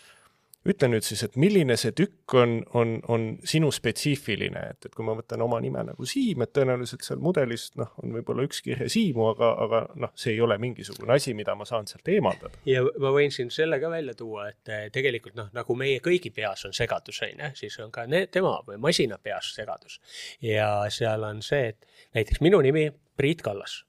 ütle 0.69 0.87
nüüd 0.87 1.03
siis, 1.05 1.23
et 1.25 1.35
milline 1.39 1.75
see 1.79 1.91
tükk 1.95 2.35
on, 2.39 2.55
on, 2.77 2.93
on 3.11 3.25
sinu 3.47 3.69
spetsiifiline, 3.73 4.63
et, 4.73 4.87
et 4.87 4.95
kui 4.95 5.05
ma 5.05 5.15
võtan 5.17 5.43
oma 5.43 5.59
nime 5.63 5.83
nagu 5.87 6.07
Siim, 6.07 6.43
et 6.45 6.53
tõenäoliselt 6.55 7.03
seal 7.05 7.21
mudelis 7.23 7.69
noh, 7.79 7.91
on 8.03 8.15
võib-olla 8.15 8.45
üks 8.47 8.63
kirje 8.65 8.87
Siimu, 8.93 9.27
aga, 9.33 9.51
aga 9.65 9.83
noh, 9.99 10.13
see 10.19 10.35
ei 10.35 10.41
ole 10.43 10.57
mingisugune 10.61 11.17
asi, 11.17 11.35
mida 11.37 11.55
ma 11.59 11.67
saan 11.69 11.89
sealt 11.89 12.07
eemaldada. 12.13 12.63
ja 12.69 12.83
ma 13.03 13.13
võin 13.15 13.33
siin 13.35 13.51
selle 13.53 13.79
ka 13.83 13.91
välja 13.91 14.15
tuua, 14.19 14.49
et 14.53 14.73
eh, 14.73 14.85
tegelikult 14.93 15.37
noh, 15.39 15.51
nagu 15.55 15.77
meie 15.79 15.99
kõigi 16.03 16.31
peas 16.35 16.65
on 16.69 16.75
segadus, 16.75 17.21
on 17.27 17.47
ju, 17.47 17.53
siis 17.63 17.79
on 17.83 17.91
ka 17.93 18.07
need, 18.09 18.31
tema 18.33 18.55
või 18.67 18.79
masina 18.83 19.19
peas 19.21 19.53
segadus. 19.55 19.99
ja 20.41 20.69
seal 20.93 21.27
on 21.27 21.43
see, 21.43 21.73
et 21.73 22.13
näiteks 22.15 22.43
minu 22.43 22.63
nimi 22.63 22.89
Priit 23.17 23.43
Kallas 23.45 23.83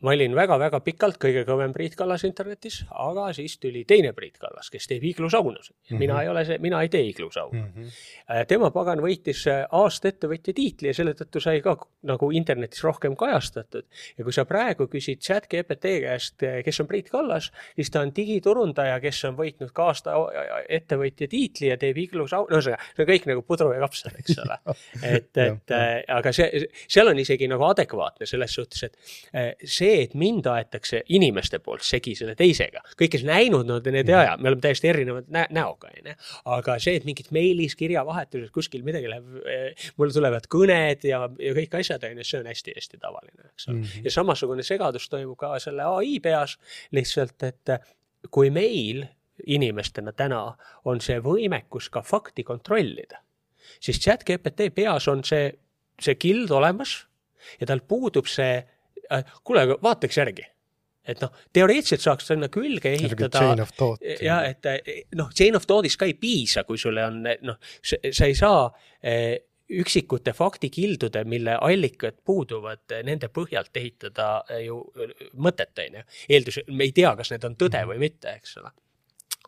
ma 0.00 0.12
olin 0.14 0.34
väga-väga 0.36 0.80
pikalt 0.84 1.18
kõige 1.20 1.44
kõvem 1.44 1.72
Priit 1.74 1.96
Kallas 1.98 2.24
internetis, 2.24 2.80
aga 2.90 3.26
siis 3.36 3.58
tuli 3.60 3.84
teine 3.88 4.12
Priit 4.16 4.38
Kallas, 4.40 4.70
kes 4.72 4.86
teeb 4.88 5.04
iglusaunasid 5.04 5.74
mm. 5.74 5.84
-hmm. 5.88 5.98
mina 5.98 6.20
ei 6.22 6.28
ole 6.28 6.44
see, 6.44 6.58
mina 6.58 6.80
ei 6.82 6.88
tee 6.88 7.02
iglusauna 7.08 7.60
mm. 7.60 7.72
-hmm. 7.72 8.46
tema 8.48 8.70
pagan 8.70 9.02
võitis 9.04 9.44
äh, 9.50 9.66
aasta 9.72 10.08
ettevõtja 10.08 10.54
tiitli 10.54 10.88
ja 10.88 10.94
selle 10.94 11.12
tõttu 11.12 11.40
sai 11.40 11.60
ka 11.60 11.76
nagu 12.02 12.30
internetis 12.30 12.84
rohkem 12.84 13.16
kajastatud. 13.16 13.84
ja 14.18 14.24
kui 14.24 14.32
sa 14.32 14.44
praegu 14.44 14.86
küsid 14.86 15.20
chat 15.20 15.48
GPT 15.48 15.98
käest, 16.06 16.40
kes 16.64 16.80
on 16.80 16.86
Priit 16.86 17.10
Kallas, 17.10 17.52
siis 17.74 17.90
ta 17.90 18.00
on 18.00 18.12
digiturundaja, 18.16 19.00
kes 19.00 19.24
on 19.24 19.36
võitnud 19.36 19.72
ka 19.72 19.90
aasta 19.92 20.16
ettevõtja 20.68 21.28
tiitli 21.28 21.68
ja 21.68 21.76
teeb 21.76 21.96
iglusauna, 21.96 22.48
ühesõnaga, 22.50 22.82
see 22.96 23.04
on 23.04 23.10
kõik 23.12 23.28
nagu 23.28 23.42
pudru 23.42 23.72
ja 23.72 23.80
kapsad, 23.80 24.16
eks 24.18 24.38
ole. 24.38 24.58
et, 25.16 25.36
et 25.36 25.76
aga 26.08 26.32
see, 26.32 26.64
seal 26.88 27.08
on 27.08 27.18
isegi 27.18 27.48
nagu 27.48 27.64
adekvaatne 27.64 28.26
selles 28.26 28.54
suhtes, 28.54 28.82
et 28.82 28.96
Äh, 28.96 29.13
see, 29.64 30.02
et 30.02 30.14
mind 30.18 30.46
aetakse 30.50 31.02
inimeste 31.14 31.58
poolt 31.64 31.84
segi 31.86 32.14
selle 32.18 32.34
teisega, 32.38 32.82
kõik, 32.94 33.14
kes 33.16 33.24
näinud, 33.26 33.66
no 33.68 33.78
need 33.82 34.10
ei 34.10 34.16
aja, 34.16 34.36
me 34.40 34.50
oleme 34.50 34.62
täiesti 34.64 34.90
erinevad 34.90 35.30
nä 35.34 35.44
näoga, 35.54 35.90
onju. 35.90 36.14
aga 36.56 36.76
see, 36.82 36.96
et 37.00 37.06
mingid 37.08 37.30
meilis, 37.34 37.76
kirjavahetuses 37.78 38.52
kuskil 38.54 38.84
midagi 38.86 39.10
läheb, 39.10 39.40
äh, 39.42 39.88
mul 40.00 40.12
tulevad 40.14 40.48
kõned 40.52 41.06
ja, 41.08 41.24
ja 41.40 41.56
kõik 41.58 41.78
asjad, 41.80 42.06
onju, 42.10 42.26
see 42.26 42.40
on 42.42 42.50
hästi-hästi 42.50 43.02
tavaline, 43.02 43.50
eks 43.50 43.68
ole. 43.68 43.76
Mm 43.76 43.82
-hmm.. 43.82 44.06
ja 44.06 44.14
samasugune 44.14 44.66
segadus 44.66 45.08
toimub 45.12 45.38
ka 45.40 45.54
selle 45.62 45.86
ai 45.98 46.18
peas, 46.22 46.58
lihtsalt, 46.94 47.42
et 47.42 47.74
kui 48.30 48.50
meil 48.50 49.04
inimestena 49.46 50.12
täna 50.12 50.44
on 50.84 51.00
see 51.00 51.18
võimekus 51.20 51.90
ka 51.90 52.02
fakti 52.02 52.44
kontrollida, 52.44 53.18
siis 53.80 54.00
chat 54.00 54.24
GPT 54.24 54.70
peas 54.74 55.08
on 55.08 55.24
see, 55.24 55.50
see 56.00 56.14
kild 56.14 56.50
olemas 56.50 57.04
ja 57.60 57.66
tal 57.66 57.82
puudub 57.84 58.26
see 58.30 58.62
Äh, 58.62 58.73
kuule, 59.44 59.64
aga 59.68 59.78
vaataks 59.82 60.20
järgi 60.20 60.46
et 61.04 61.20
noh, 61.20 61.32
teoreetiliselt 61.52 62.00
saaks 62.00 62.30
sinna 62.30 62.48
külge 62.52 62.94
ehitada. 62.96 63.42
ja 64.24 64.38
et 64.48 64.64
noh, 65.18 65.32
chain 65.36 65.56
of 65.56 65.66
thought'ist 65.68 66.00
ka 66.00 66.08
ei 66.08 66.14
piisa, 66.16 66.64
kui 66.64 66.80
sulle 66.80 67.04
on 67.04 67.18
noh, 67.24 67.58
sa 67.84 68.28
ei 68.28 68.36
saa 68.38 68.70
eh, 69.04 69.34
üksikute 69.80 70.32
faktikildude, 70.36 71.24
mille 71.28 71.56
allikad 71.60 72.20
puuduvad, 72.24 72.84
nende 73.04 73.30
põhjalt 73.32 73.76
ehitada 73.80 74.28
ju 74.60 74.80
mõtet, 75.40 75.72
on 75.86 76.00
ju. 76.00 76.06
eeldus, 76.28 76.60
me 76.68 76.88
ei 76.88 76.96
tea, 76.96 77.14
kas 77.16 77.32
need 77.32 77.44
on 77.48 77.56
tõde 77.60 77.80
mhm. 77.80 77.92
või 77.92 78.08
mitte, 78.08 78.38
eks 78.40 78.58
ole 78.62 78.72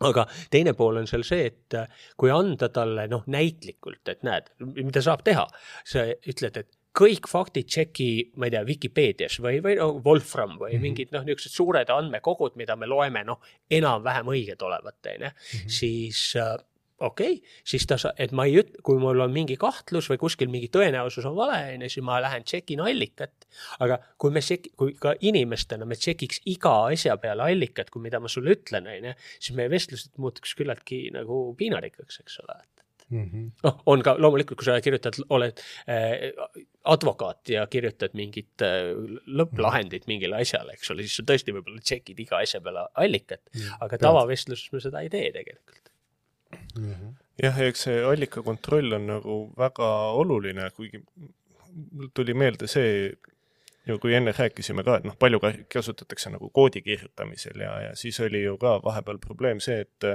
aga 0.05 0.27
teine 0.53 0.75
pool 0.77 0.99
on 0.99 1.07
seal 1.09 1.23
see, 1.25 1.47
et 1.49 1.73
kui 2.21 2.29
anda 2.29 2.69
talle 2.69 3.07
noh, 3.09 3.23
näitlikult, 3.33 4.03
et 4.11 4.21
näed, 4.27 4.51
mida 4.77 5.01
saab 5.01 5.23
teha, 5.25 5.47
sa 5.89 6.03
ütled, 6.05 6.59
et 6.61 6.76
kõik 6.97 7.29
faktid 7.29 7.67
tšeki, 7.69 8.09
ma 8.41 8.47
ei 8.47 8.55
tea, 8.55 8.63
Vikipeedias 8.67 9.37
või, 9.43 9.59
või 9.63 9.75
no 9.79 9.91
Wolfram 10.05 10.55
või 10.57 10.71
mm 10.71 10.77
-hmm. 10.77 10.87
mingid 10.87 11.13
noh, 11.15 11.27
niisugused 11.27 11.53
suured 11.53 11.91
andmekogud, 11.93 12.57
mida 12.59 12.75
me 12.75 12.89
loeme, 12.89 13.23
noh, 13.27 13.43
enam-vähem 13.69 14.33
õiged 14.33 14.65
olevat, 14.65 14.99
onju, 15.13 15.29
mhm. 15.29 15.69
siis 15.79 16.33
äh, 16.41 16.55
okei 16.99 17.33
okay,, 17.37 17.57
siis 17.65 17.85
ta, 17.87 17.97
et 18.17 18.31
ma 18.31 18.47
ei 18.49 18.57
üt-, 18.61 18.79
kui 18.85 18.97
mul 19.01 19.21
on 19.21 19.33
mingi 19.33 19.57
kahtlus 19.61 20.09
või 20.09 20.17
kuskil 20.21 20.49
mingi 20.49 20.69
tõenäosus 20.73 21.27
on 21.29 21.35
vale, 21.37 21.59
onju, 21.75 21.89
siis 21.93 22.05
ma 22.05 22.21
lähen 22.23 22.47
tšekin 22.47 22.81
allikat. 22.81 23.47
aga 23.79 23.99
kui 24.17 24.33
me 24.33 24.41
tšek-, 24.41 24.71
kui 24.75 24.95
ka 25.01 25.13
inimestena 25.19 25.85
me 25.85 25.95
tšekiks 25.95 26.41
iga 26.45 26.73
asja 26.93 27.17
peale 27.21 27.45
allikat, 27.51 27.91
kui 27.93 28.01
mida 28.01 28.19
ma 28.19 28.31
sulle 28.31 28.57
ütlen, 28.57 28.89
onju, 28.95 29.13
siis 29.37 29.55
meie 29.57 29.69
vestlused 29.69 30.17
muutuks 30.17 30.57
küllaltki 30.57 31.07
nagu 31.13 31.43
piinarikkaks, 31.59 32.23
eks 32.25 32.41
ole 32.45 32.57
mm 33.09 33.25
-hmm.. 33.25 33.51
noh, 33.63 33.81
on 33.85 34.03
ka 34.03 34.15
loomulikult, 34.19 34.59
kui 34.59 34.67
sa 34.67 34.77
kirjutad, 34.81 35.19
oled 35.29 35.61
äh, 35.89 36.31
advokaat 36.83 37.49
ja 37.49 37.67
kirjutad 37.67 38.15
mingit 38.19 38.65
äh, 38.65 38.91
lõpplahendit 39.27 40.07
mingile 40.11 40.41
asjale, 40.41 40.77
eks 40.77 40.91
ole, 40.91 41.05
siis 41.05 41.19
sa 41.21 41.27
tõesti 41.31 41.55
võib-olla 41.55 41.83
tšekid 41.83 42.19
iga 42.25 42.41
asja 42.41 42.61
peale 42.61 42.87
allikat 42.93 43.43
mm, 43.53 43.61
-hmm. 43.61 43.85
aga 43.87 44.01
tavavestluses 44.05 44.71
me 44.73 44.83
seda 44.83 45.01
ei 45.05 45.09
tee 45.13 45.31
tegelikult 45.31 45.91
mm. 46.75 46.91
-hmm. 46.93 47.15
jah, 47.43 47.61
eks 47.69 47.87
see 47.87 48.03
allika 48.03 48.43
kontroll 48.43 48.99
on 48.99 49.07
nagu 49.07 49.39
väga 49.57 49.89
oluline, 50.21 50.69
kuigi 50.75 51.03
mul 51.91 52.09
tuli 52.13 52.33
meelde 52.33 52.67
see, 52.67 53.11
ju 53.87 53.99
kui 53.99 54.15
enne 54.17 54.33
rääkisime 54.35 54.83
ka, 54.83 54.97
et 54.97 55.05
noh, 55.07 55.15
palju 55.19 55.39
kasutatakse 55.73 56.29
nagu 56.33 56.49
koodi 56.49 56.81
kirjutamisel 56.81 57.61
ja, 57.61 57.81
ja 57.81 57.95
siis 57.95 58.19
oli 58.19 58.43
ju 58.43 58.57
ka 58.57 58.79
vahepeal 58.83 59.19
probleem 59.23 59.59
see, 59.63 59.79
et 59.85 60.09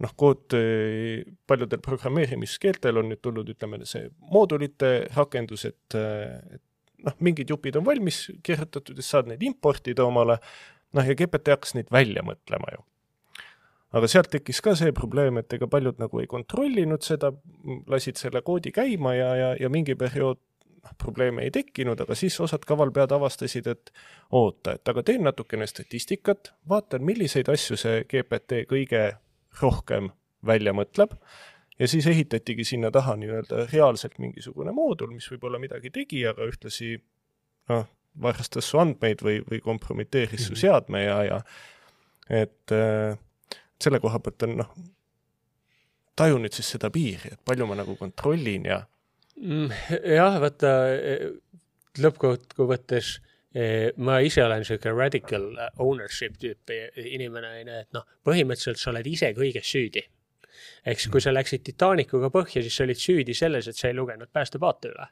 noh, 0.00 0.16
kood 0.16 0.56
eh, 0.56 1.22
paljudel 1.48 1.80
programmeerimiskeeltel 1.84 3.00
on 3.00 3.10
nüüd 3.12 3.22
tulnud, 3.24 3.48
ütleme, 3.52 3.82
see 3.88 4.08
moodulite 4.32 4.92
rakendus, 5.16 5.66
et, 5.68 5.96
eh, 5.98 6.58
et 6.58 7.06
noh, 7.06 7.16
mingid 7.24 7.50
jupid 7.52 7.78
on 7.80 7.86
valmis 7.86 8.26
kirjutatud 8.46 9.00
ja 9.00 9.06
saad 9.06 9.30
neid 9.30 9.44
importida 9.46 10.06
omale, 10.06 10.40
noh 10.96 11.06
ja 11.06 11.16
GPT 11.16 11.54
hakkas 11.54 11.76
neid 11.76 11.92
välja 11.92 12.24
mõtlema 12.26 12.72
ju. 12.76 12.84
aga 13.90 14.06
sealt 14.06 14.30
tekkis 14.30 14.60
ka 14.62 14.76
see 14.78 14.92
probleem, 14.94 15.40
et 15.40 15.52
ega 15.52 15.66
paljud 15.66 15.98
nagu 15.98 16.20
ei 16.22 16.28
kontrollinud 16.30 17.02
seda, 17.02 17.32
lasid 17.90 18.20
selle 18.20 18.38
koodi 18.46 18.70
käima 18.70 19.16
ja, 19.16 19.32
ja, 19.34 19.48
ja 19.58 19.68
mingi 19.68 19.96
periood 19.98 20.38
noh, 20.84 20.92
probleeme 20.98 21.42
ei 21.42 21.50
tekkinud, 21.50 21.98
aga 22.00 22.14
siis 22.14 22.38
osad 22.40 22.62
kavalpead 22.68 23.12
avastasid, 23.12 23.66
et 23.66 23.90
oota, 24.30 24.76
et 24.78 24.92
aga 24.92 25.02
teen 25.02 25.26
natukene 25.26 25.66
statistikat, 25.66 26.52
vaatan, 26.70 27.02
milliseid 27.04 27.50
asju 27.50 27.76
see 27.80 28.04
GPT 28.06 28.62
kõige 28.70 29.10
rohkem 29.60 30.10
välja 30.46 30.72
mõtleb 30.76 31.16
ja 31.80 31.88
siis 31.88 32.06
ehitatigi 32.06 32.64
sinna 32.64 32.90
taha 32.94 33.16
nii-öelda 33.20 33.66
reaalselt 33.72 34.18
mingisugune 34.22 34.72
moodul, 34.76 35.12
mis 35.14 35.28
võib-olla 35.32 35.60
midagi 35.62 35.92
tegi, 35.94 36.22
aga 36.28 36.46
ühtlasi 36.48 36.94
noh, 37.72 37.88
varastas 38.20 38.68
su 38.70 38.80
andmeid 38.80 39.24
või, 39.24 39.40
või 39.46 39.60
kompromiteeris 39.64 40.46
su 40.48 40.54
mhm. 40.54 40.60
seadme 40.60 41.04
ja, 41.04 41.18
ja 41.24 41.40
et 42.42 42.74
äh, 42.74 43.18
selle 43.80 44.00
koha 44.02 44.20
pealt 44.22 44.46
on 44.46 44.56
noh, 44.62 44.72
taju 46.20 46.40
nüüd 46.42 46.56
siis 46.56 46.68
seda 46.76 46.90
piiri, 46.92 47.34
et 47.34 47.42
palju 47.46 47.68
ma 47.68 47.78
nagu 47.80 47.96
kontrollin 47.98 48.68
ja 48.68 48.82
mm, 49.40 49.72
jah, 50.16 50.36
vaata 50.42 50.74
lõppkokkuvõttes 52.00 53.16
ma 53.96 54.20
ise 54.22 54.44
olen 54.44 54.62
sihuke 54.64 54.92
radical 54.94 55.48
ownership 55.82 56.36
tüüpi 56.38 56.76
inimene, 57.16 57.50
onju, 57.60 57.78
et 57.82 57.96
noh, 57.96 58.06
põhimõtteliselt 58.26 58.78
sa 58.78 58.92
oled 58.92 59.08
ise 59.10 59.32
kõiges 59.34 59.66
süüdi. 59.66 60.04
Eks, 60.86 61.08
kui 61.12 61.20
sa 61.22 61.32
läksid 61.34 61.62
Titanicuga 61.66 62.30
põhja, 62.32 62.62
siis 62.64 62.76
sa 62.76 62.84
olid 62.86 63.00
süüdi 63.00 63.34
selles, 63.36 63.68
et 63.68 63.78
sa 63.78 63.88
ei 63.88 63.96
lugenud 63.96 64.28
päästepaate 64.32 64.88
üle. 64.92 65.06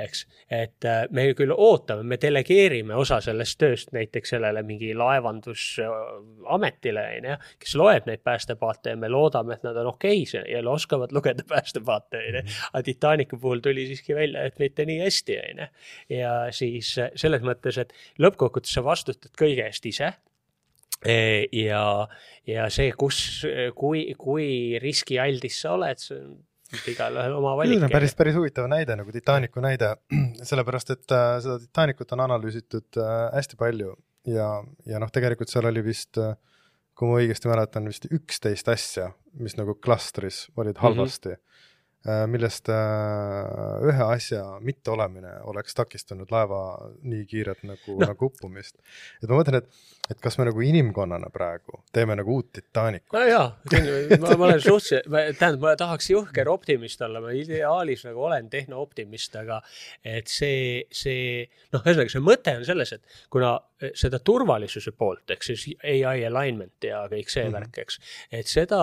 eks, 0.00 0.22
et 0.56 0.84
äh, 0.88 1.02
me 1.12 1.26
küll 1.36 1.52
ootame, 1.52 2.02
me 2.08 2.16
delegeerime 2.20 2.94
osa 2.96 3.18
sellest 3.20 3.58
tööst 3.60 3.90
näiteks 3.92 4.30
sellele 4.32 4.62
mingi 4.64 4.94
laevandusametile, 4.96 7.02
onju, 7.18 7.36
kes 7.60 7.74
loeb 7.76 8.08
neid 8.08 8.22
päästepaate 8.24 8.94
ja 8.94 8.96
me 8.96 9.10
loodame, 9.12 9.58
et 9.58 9.66
nad 9.68 9.76
on 9.82 9.90
okeis 9.92 10.32
ja 10.38 10.62
oskavad 10.70 11.12
lugeda 11.12 11.44
päästepaate, 11.48 12.16
onju. 12.30 12.42
aga 12.72 12.82
Titanicu 12.88 13.36
puhul 13.42 13.60
tuli 13.60 13.84
siiski 13.90 14.16
välja, 14.16 14.46
et 14.48 14.56
mitte 14.62 14.88
nii 14.88 14.98
hästi, 15.04 15.38
onju. 15.50 15.66
ja 16.16 16.32
siis 16.56 16.96
äh, 16.98 17.12
selles 17.20 17.44
mõttes, 17.44 17.76
et 17.84 17.92
lõppkokkuvõttes 18.18 18.72
sa 18.78 18.82
vastutad 18.86 19.36
kõige 19.36 19.68
eest 19.68 19.84
ise 19.92 20.14
ja, 21.06 21.84
ja 22.46 22.68
see, 22.72 22.92
kus, 22.98 23.44
kui, 23.76 24.04
kui 24.20 24.78
riskialdis 24.82 25.60
sa 25.62 25.74
oled, 25.78 26.02
see 26.02 26.20
on 26.20 26.38
igalühel 26.90 27.34
oma 27.38 27.54
valik. 27.58 27.86
päris, 27.92 28.14
päris 28.18 28.36
huvitav 28.36 28.68
näide 28.70 28.96
nagu 28.98 29.12
Titanicu 29.12 29.62
näide, 29.64 29.94
sellepärast 30.50 30.94
et 30.94 31.16
äh, 31.16 31.32
seda 31.42 31.58
Titanicut 31.62 32.12
on 32.14 32.24
analüüsitud 32.28 33.00
äh, 33.00 33.16
hästi 33.34 33.58
palju 33.60 33.94
ja, 34.28 34.52
ja 34.86 35.02
noh, 35.02 35.10
tegelikult 35.12 35.50
seal 35.52 35.66
oli 35.70 35.82
vist 35.84 36.20
äh, 36.20 36.36
kui 36.94 37.08
ma 37.08 37.20
õigesti 37.22 37.50
mäletan, 37.50 37.88
vist 37.88 38.06
üksteist 38.12 38.68
asja, 38.68 39.10
mis 39.40 39.56
nagu 39.58 39.74
klastris 39.80 40.48
olid 40.56 40.76
mhm. 40.76 40.84
halvasti 40.84 41.34
mm. 41.34 41.38
-hmm 41.38 41.46
millest 42.32 42.68
äh, 42.72 43.88
ühe 43.90 44.04
asja 44.06 44.44
mitteolemine 44.64 45.34
oleks 45.50 45.76
takistanud 45.76 46.30
laeva 46.32 46.60
nii 47.04 47.26
kiiret 47.28 47.60
nagu 47.68 47.96
no., 47.98 48.06
nagu 48.06 48.30
uppumist. 48.30 48.78
et 49.20 49.28
ma 49.28 49.36
mõtlen, 49.36 49.58
et, 49.60 49.82
et 50.08 50.22
kas 50.24 50.38
me 50.40 50.46
nagu 50.48 50.64
inimkonnana 50.64 51.28
praegu 51.34 51.82
teeme 51.92 52.16
nagu 52.16 52.38
uut 52.38 52.48
Titanicut. 52.56 53.12
no 53.12 53.26
jaa, 53.28 53.50
ma, 54.22 54.32
ma 54.32 54.48
olen 54.48 54.64
suhteliselt, 54.64 55.12
tähendab, 55.36 55.60
ma 55.66 55.74
tahaks 55.76 56.08
jõhker 56.14 56.48
optimist 56.48 57.04
olla, 57.04 57.20
ma 57.20 57.36
ideaalis 57.36 58.06
nagu 58.08 58.24
olen 58.30 58.48
tehnooptimist, 58.48 59.36
aga 59.42 59.60
et 60.00 60.32
see, 60.32 60.88
see 60.88 61.44
noh, 61.74 61.84
ühesõnaga 61.84 62.16
see 62.16 62.24
mõte 62.24 62.56
on 62.62 62.64
selles, 62.64 62.96
et 62.96 63.22
kuna 63.28 63.58
seda 63.92 64.24
turvalisuse 64.24 64.96
poolt, 64.96 65.28
ehk 65.36 65.44
siis 65.52 65.68
ai 65.84 66.24
alignment 66.24 66.88
ja 66.88 67.04
kõik 67.12 67.28
see 67.28 67.44
mm 67.44 67.52
-hmm. 67.52 67.60
värk, 67.60 67.78
eks, 67.84 68.00
et 68.40 68.48
seda 68.48 68.80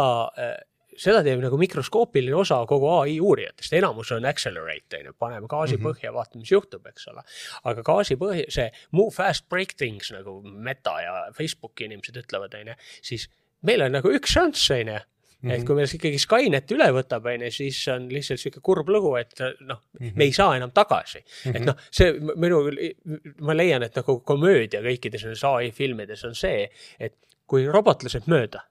seda 0.98 1.24
teeb 1.26 1.42
nagu 1.44 1.58
mikroskoopiline 1.62 2.36
osa 2.38 2.60
kogu 2.70 2.90
ai 3.00 3.18
uurijatest, 3.24 3.74
enamus 3.78 4.12
on 4.16 4.26
accelerate 4.30 5.02
on 5.02 5.10
ju, 5.12 5.18
paneme 5.20 5.50
gaasi 5.50 5.78
-hmm. 5.78 5.90
põhja, 5.90 6.14
vaatame, 6.14 6.44
mis 6.44 6.52
juhtub, 6.52 6.86
eks 6.88 7.08
ole. 7.08 7.24
aga 7.64 7.84
gaasi 7.84 8.16
põhja, 8.16 8.46
see 8.50 8.72
move 8.92 9.14
fast 9.16 9.50
break 9.50 9.78
things 9.78 10.12
nagu 10.12 10.42
Meta 10.44 11.02
ja 11.02 11.14
Facebooki 11.38 11.86
inimesed 11.86 12.18
ütlevad, 12.24 12.58
on 12.60 12.74
ju, 12.74 12.76
siis 13.02 13.30
meil 13.62 13.82
on 13.82 13.92
nagu 13.92 14.12
üks 14.12 14.34
šanss, 14.34 14.72
on 14.72 14.96
ju 14.96 15.00
Mm 15.38 15.50
-hmm. 15.50 15.54
et 15.54 15.66
kui 15.66 15.76
meil 15.76 15.88
ikkagi 15.94 16.18
Skynet 16.18 16.72
üle 16.72 16.86
võtab, 16.96 17.26
on 17.30 17.42
ju, 17.46 17.52
siis 17.52 17.88
on 17.94 18.08
lihtsalt 18.10 18.40
sihuke 18.40 18.60
kurb 18.60 18.90
lugu, 18.90 19.16
et 19.16 19.36
noh 19.60 19.84
mm, 20.00 20.08
-hmm. 20.08 20.16
me 20.16 20.24
ei 20.24 20.32
saa 20.34 20.56
enam 20.58 20.72
tagasi 20.72 21.20
mm. 21.20 21.52
-hmm. 21.52 21.56
et 21.56 21.66
noh, 21.66 21.76
see 21.92 22.14
minu, 22.36 22.64
ma 23.42 23.54
leian, 23.54 23.84
et 23.84 23.96
nagu 23.96 24.20
komöödia 24.20 24.82
kõikides 24.82 25.24
nendes 25.24 25.44
ai 25.44 25.72
filmides 25.72 26.26
on 26.26 26.36
see, 26.36 26.70
et 27.00 27.14
kui 27.46 27.68
robot 27.68 28.04
laseb 28.04 28.26
mööda, 28.26 28.64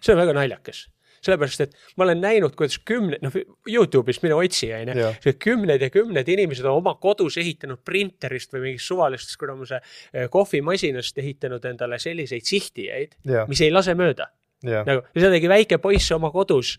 see 0.00 0.12
on 0.12 0.18
väga 0.18 0.32
naljakas 0.32 0.88
sellepärast 1.22 1.64
et 1.66 1.74
ma 1.96 2.06
olen 2.06 2.20
näinud, 2.22 2.54
kuidas 2.58 2.78
kümned, 2.88 3.22
noh 3.22 3.34
Youtube'is 3.68 4.20
mine 4.24 4.36
otsi, 4.38 4.70
onju. 4.74 5.10
kümned 5.42 5.82
ja 5.82 5.90
kümned 5.94 6.28
inimesed 6.28 6.66
on 6.66 6.80
oma 6.82 6.94
kodus 7.02 7.38
ehitanud 7.40 7.82
printerist 7.84 8.54
või 8.54 8.68
mingist 8.68 8.90
suvalisest 8.90 9.38
kuramuse 9.40 9.80
eh, 9.80 10.28
kohvimasinast 10.32 11.18
ehitanud 11.22 11.64
endale 11.70 11.98
selliseid 12.02 12.46
sihtijaid, 12.48 13.18
mis 13.48 13.62
ei 13.64 13.72
lase 13.74 13.94
mööda. 13.98 14.30
nagu, 14.86 15.02
ja 15.02 15.18
seda 15.24 15.32
tegi 15.34 15.48
väike 15.50 15.78
poiss 15.82 16.12
oma 16.14 16.30
kodus 16.30 16.76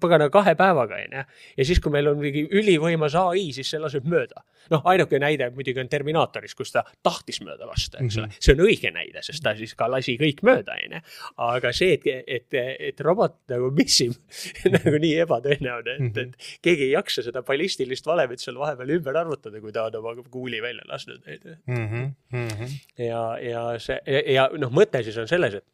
pagana 0.00 0.28
kahe 0.32 0.54
päevaga, 0.58 0.98
onju. 1.04 1.22
ja 1.56 1.66
siis, 1.66 1.80
kui 1.82 1.92
meil 1.94 2.08
on 2.10 2.18
mingi 2.20 2.44
ülivõimas 2.46 3.16
ai, 3.20 3.48
siis 3.54 3.70
see 3.70 3.80
laseb 3.82 4.06
mööda. 4.10 4.42
noh, 4.70 4.82
ainuke 4.90 5.18
näide 5.22 5.46
muidugi 5.54 5.78
on 5.78 5.88
Terminaatoris, 5.88 6.54
kus 6.58 6.72
ta 6.74 6.82
tahtis 7.06 7.38
mööda 7.44 7.68
lasta, 7.68 8.00
eks 8.02 8.16
ole 8.18 8.26
mm 8.26 8.32
-hmm.. 8.32 8.42
see 8.42 8.54
on 8.56 8.62
õige 8.66 8.90
näide, 8.94 9.22
sest 9.22 9.42
ta 9.44 9.54
siis 9.56 9.74
ka 9.78 9.90
lasi 9.90 10.16
kõik 10.18 10.42
mööda, 10.42 10.74
onju. 10.84 11.02
aga 11.48 11.72
see, 11.72 11.94
et, 11.94 12.06
et, 12.26 12.58
et 12.90 13.00
robot 13.00 13.38
nagu 13.52 13.70
missib 13.70 14.16
nagu 14.76 14.96
nii 14.98 15.14
ebatõenäoline, 15.26 15.94
et 15.94 16.00
mm, 16.00 16.12
-hmm. 16.12 16.34
et 16.34 16.62
keegi 16.62 16.88
ei 16.88 16.92
jaksa 16.96 17.22
seda 17.22 17.42
ballistilist 17.42 18.06
valemit 18.06 18.42
seal 18.42 18.58
vahepeal 18.58 18.96
ümber 18.98 19.16
arvutada, 19.16 19.60
kui 19.60 19.72
ta 19.72 19.86
on 19.86 19.96
oma 20.02 20.14
kuuli 20.30 20.62
välja 20.62 20.82
lasknud, 20.88 21.22
onju. 21.26 21.56
Mhm, 21.66 22.06
mhm. 22.32 22.78
ja, 22.98 23.24
ja 23.42 23.66
see 23.78 24.00
ja, 24.06 24.22
ja 24.32 24.48
noh, 24.58 24.72
mõte 24.72 25.02
siis 25.02 25.16
on 25.16 25.28
selles, 25.28 25.54
et 25.54 25.64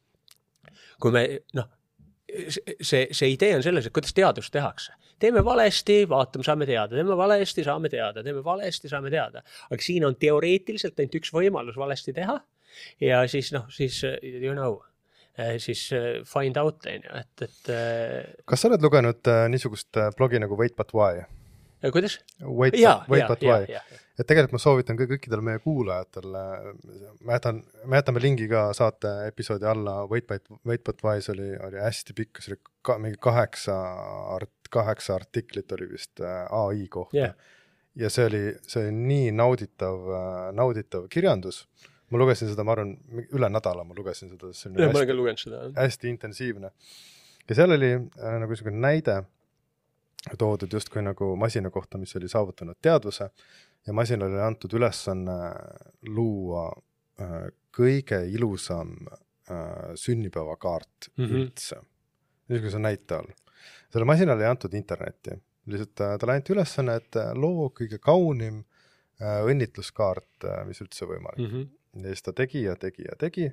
kui 1.01 1.11
me 1.11 1.25
noh 1.57 1.71
see, 2.81 3.07
see 3.11 3.33
idee 3.35 3.57
on 3.57 3.65
selles, 3.65 3.87
et 3.87 3.95
kuidas 3.95 4.15
teadust 4.17 4.53
tehakse. 4.55 4.93
teeme 5.23 5.45
valesti, 5.45 6.03
vaatame, 6.09 6.45
saame 6.47 6.67
teada, 6.67 6.97
teeme 6.97 7.17
valesti, 7.17 7.65
saame 7.65 7.91
teada, 7.93 8.23
teeme 8.23 8.45
valesti, 8.45 8.89
saame 8.91 9.11
teada. 9.11 9.43
aga 9.71 9.83
siin 9.83 10.07
on 10.09 10.17
teoreetiliselt 10.17 10.99
ainult 10.99 11.21
üks 11.21 11.35
võimalus 11.35 11.77
valesti 11.79 12.15
teha. 12.17 12.41
ja 13.01 13.27
siis 13.29 13.53
noh, 13.53 13.69
siis 13.71 14.03
you 14.23 14.55
know 14.55 14.81
eh, 15.39 15.59
siis 15.59 15.85
eh, 15.93 16.23
find 16.29 16.57
out 16.57 16.87
on 16.87 17.07
ju, 17.07 17.21
et, 17.21 17.47
et. 17.49 17.73
kas 18.45 18.65
sa 18.65 18.73
oled 18.73 18.83
lugenud 18.83 19.33
niisugust 19.53 20.01
blogi 20.17 20.41
nagu 20.43 20.59
Wait 20.59 20.77
but 20.77 20.95
why? 20.97 21.25
kuidas? 21.91 22.21
Wait, 22.41 22.79
wait 23.09 23.27
but 23.29 23.43
why. 23.43 23.67
Et 24.23 24.29
tegelikult 24.29 24.55
ma 24.55 24.61
soovitan 24.63 24.99
ka 24.99 25.07
kõikidele 25.11 25.45
meie 25.45 25.61
kuulajatele, 25.63 26.43
ma 27.27 27.37
jätan, 27.37 27.63
me 27.91 28.01
jätame 28.01 28.23
lingi 28.23 28.49
ka 28.51 28.69
saate 28.77 29.13
episoodi 29.29 29.67
alla, 29.69 30.03
Wait 30.11 30.29
but, 30.31 30.47
Wait 30.69 30.85
but 30.87 31.03
why's 31.05 31.31
oli, 31.33 31.53
oli 31.67 31.81
hästi 31.83 32.17
pikk, 32.19 32.43
see 32.43 32.55
oli 32.55 32.61
ka 32.87 32.99
mingi 33.03 33.19
kaheksa 33.23 33.79
art-, 34.37 34.71
kaheksa 34.73 35.17
artiklit 35.19 35.73
oli 35.77 35.91
vist 35.91 36.23
äh, 36.23 36.45
ai 36.63 36.87
kohta 36.91 37.19
yeah. 37.19 37.35
ja 37.99 38.11
see 38.11 38.29
oli, 38.31 38.45
see 38.67 38.87
oli 38.87 38.95
nii 39.13 39.33
nauditav, 39.37 40.07
äh, 40.19 40.47
nauditav 40.57 41.09
kirjandus 41.13 41.65
ma 42.13 42.21
lugesin 42.21 42.51
seda, 42.53 42.65
ma 42.67 42.77
arvan, 42.77 42.95
üle 43.33 43.49
nädala 43.49 43.85
ma 43.89 43.97
lugesin 43.97 44.33
seda. 44.35 44.53
jah, 44.53 44.91
ma 44.93 45.01
olen 45.01 45.09
ka 45.09 45.17
lugenud 45.17 45.43
seda. 45.43 45.63
hästi 45.79 46.13
intensiivne. 46.13 46.73
ja 47.49 47.59
seal 47.59 47.79
oli 47.79 47.95
äh, 47.97 48.35
nagu 48.43 48.53
niisugune 48.53 48.83
näide 48.85 49.23
toodud 50.39 50.73
justkui 50.73 51.03
nagu 51.03 51.33
masina 51.37 51.71
kohta, 51.75 51.99
mis 51.99 52.15
oli 52.17 52.29
saavutanud 52.31 52.79
teadvuse 52.83 53.31
ja 53.87 53.93
masinale 53.93 54.35
oli 54.35 54.45
antud 54.45 54.75
ülesanne 54.79 55.39
luua 56.09 56.69
äh, 57.21 57.47
kõige 57.75 58.23
ilusam 58.31 58.95
äh, 59.09 59.95
sünnipäevakaart 59.95 61.11
mm 61.17 61.25
-hmm. 61.25 61.41
üldse, 61.41 61.81
niisuguse 62.49 62.79
näite 62.79 63.15
all. 63.15 63.33
sellele 63.91 64.07
masinale 64.07 64.45
ei 64.45 64.51
antud 64.51 64.75
internetti, 64.75 65.39
lihtsalt 65.67 66.01
äh, 66.01 66.19
talle 66.19 66.39
anti 66.39 66.53
ülesanne, 66.53 66.97
et 66.97 67.21
loo 67.35 67.71
kõige 67.71 67.99
kaunim 67.99 68.65
õnnitluskaart 69.23 70.47
mis 70.67 70.81
üldse 70.83 71.07
võimalik 71.07 71.39
mm. 71.39 71.51
-hmm. 71.51 72.03
ja 72.03 72.09
siis 72.09 72.23
ta 72.23 72.33
tegi 72.33 72.63
ja 72.63 72.77
tegi 72.77 73.05
ja 73.07 73.17
tegi 73.19 73.53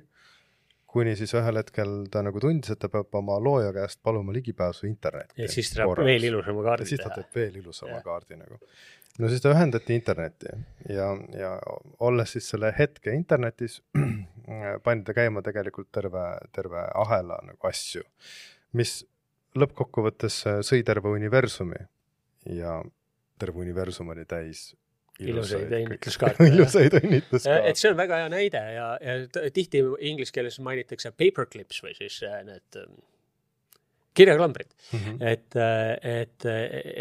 kuni 0.90 1.14
siis 1.18 1.32
ühel 1.38 1.60
hetkel 1.60 1.92
ta 2.10 2.22
nagu 2.26 2.40
tundis, 2.42 2.72
et 2.74 2.80
ta 2.82 2.90
peab 2.92 3.14
oma 3.20 3.36
looja 3.42 3.72
käest 3.74 4.00
paluma 4.02 4.34
ligipääsu 4.34 4.88
internetti. 4.88 5.36
ja 5.42 5.48
siis 5.48 5.70
ta 5.70 5.84
saab 5.84 6.02
veel 6.06 6.26
ilusama 6.30 6.64
kaardi 6.66 6.86
teha. 6.86 6.90
siis 6.92 7.04
ta 7.04 7.12
teeb 7.14 7.38
veel 7.38 7.60
ilusama 7.62 7.98
ja. 7.98 8.02
kaardi 8.06 8.38
nagu. 8.40 8.58
No 9.18 9.28
siis 9.28 9.42
ta 9.42 9.52
ühendati 9.54 9.96
internetti 9.96 10.52
ja, 10.88 11.10
ja 11.36 11.52
olles 11.98 12.36
siis 12.36 12.48
selle 12.52 12.72
hetke 12.78 13.14
internetis, 13.16 13.80
pandi 14.84 15.08
ta 15.08 15.16
käima 15.16 15.42
tegelikult 15.46 15.90
terve, 15.92 16.26
terve 16.54 16.86
ahela 16.94 17.40
nagu 17.46 17.70
asju, 17.70 18.04
mis 18.78 19.00
lõppkokkuvõttes 19.58 20.44
sõi 20.66 20.84
terve 20.86 21.10
universumi. 21.10 21.80
Ja 22.46 22.78
terve 23.40 23.60
universum 23.60 24.12
oli 24.14 24.24
täis 24.28 24.70
ilusaid 25.20 25.72
õnnitluskaarte 25.76 26.46
ilusaid 26.48 26.96
õnnitluskaarte. 27.00 27.68
et 27.72 27.80
see 27.80 27.90
on 27.92 27.98
väga 27.98 28.22
hea 28.22 28.30
näide 28.32 28.62
ja, 28.76 28.86
ja 29.04 29.50
tihti 29.52 29.82
inglise 30.10 30.32
keeles 30.36 30.58
mainitakse 30.64 31.12
paperclips 31.12 31.82
või 31.84 31.96
siis 31.98 32.20
äh, 32.26 32.40
need 32.46 32.80
ähm, 32.80 33.00
kirjaklambrid 34.14 34.70
mm. 34.92 34.98
-hmm. 34.98 35.28
et, 35.32 35.56
äh, 35.56 36.20
et, 36.20 36.46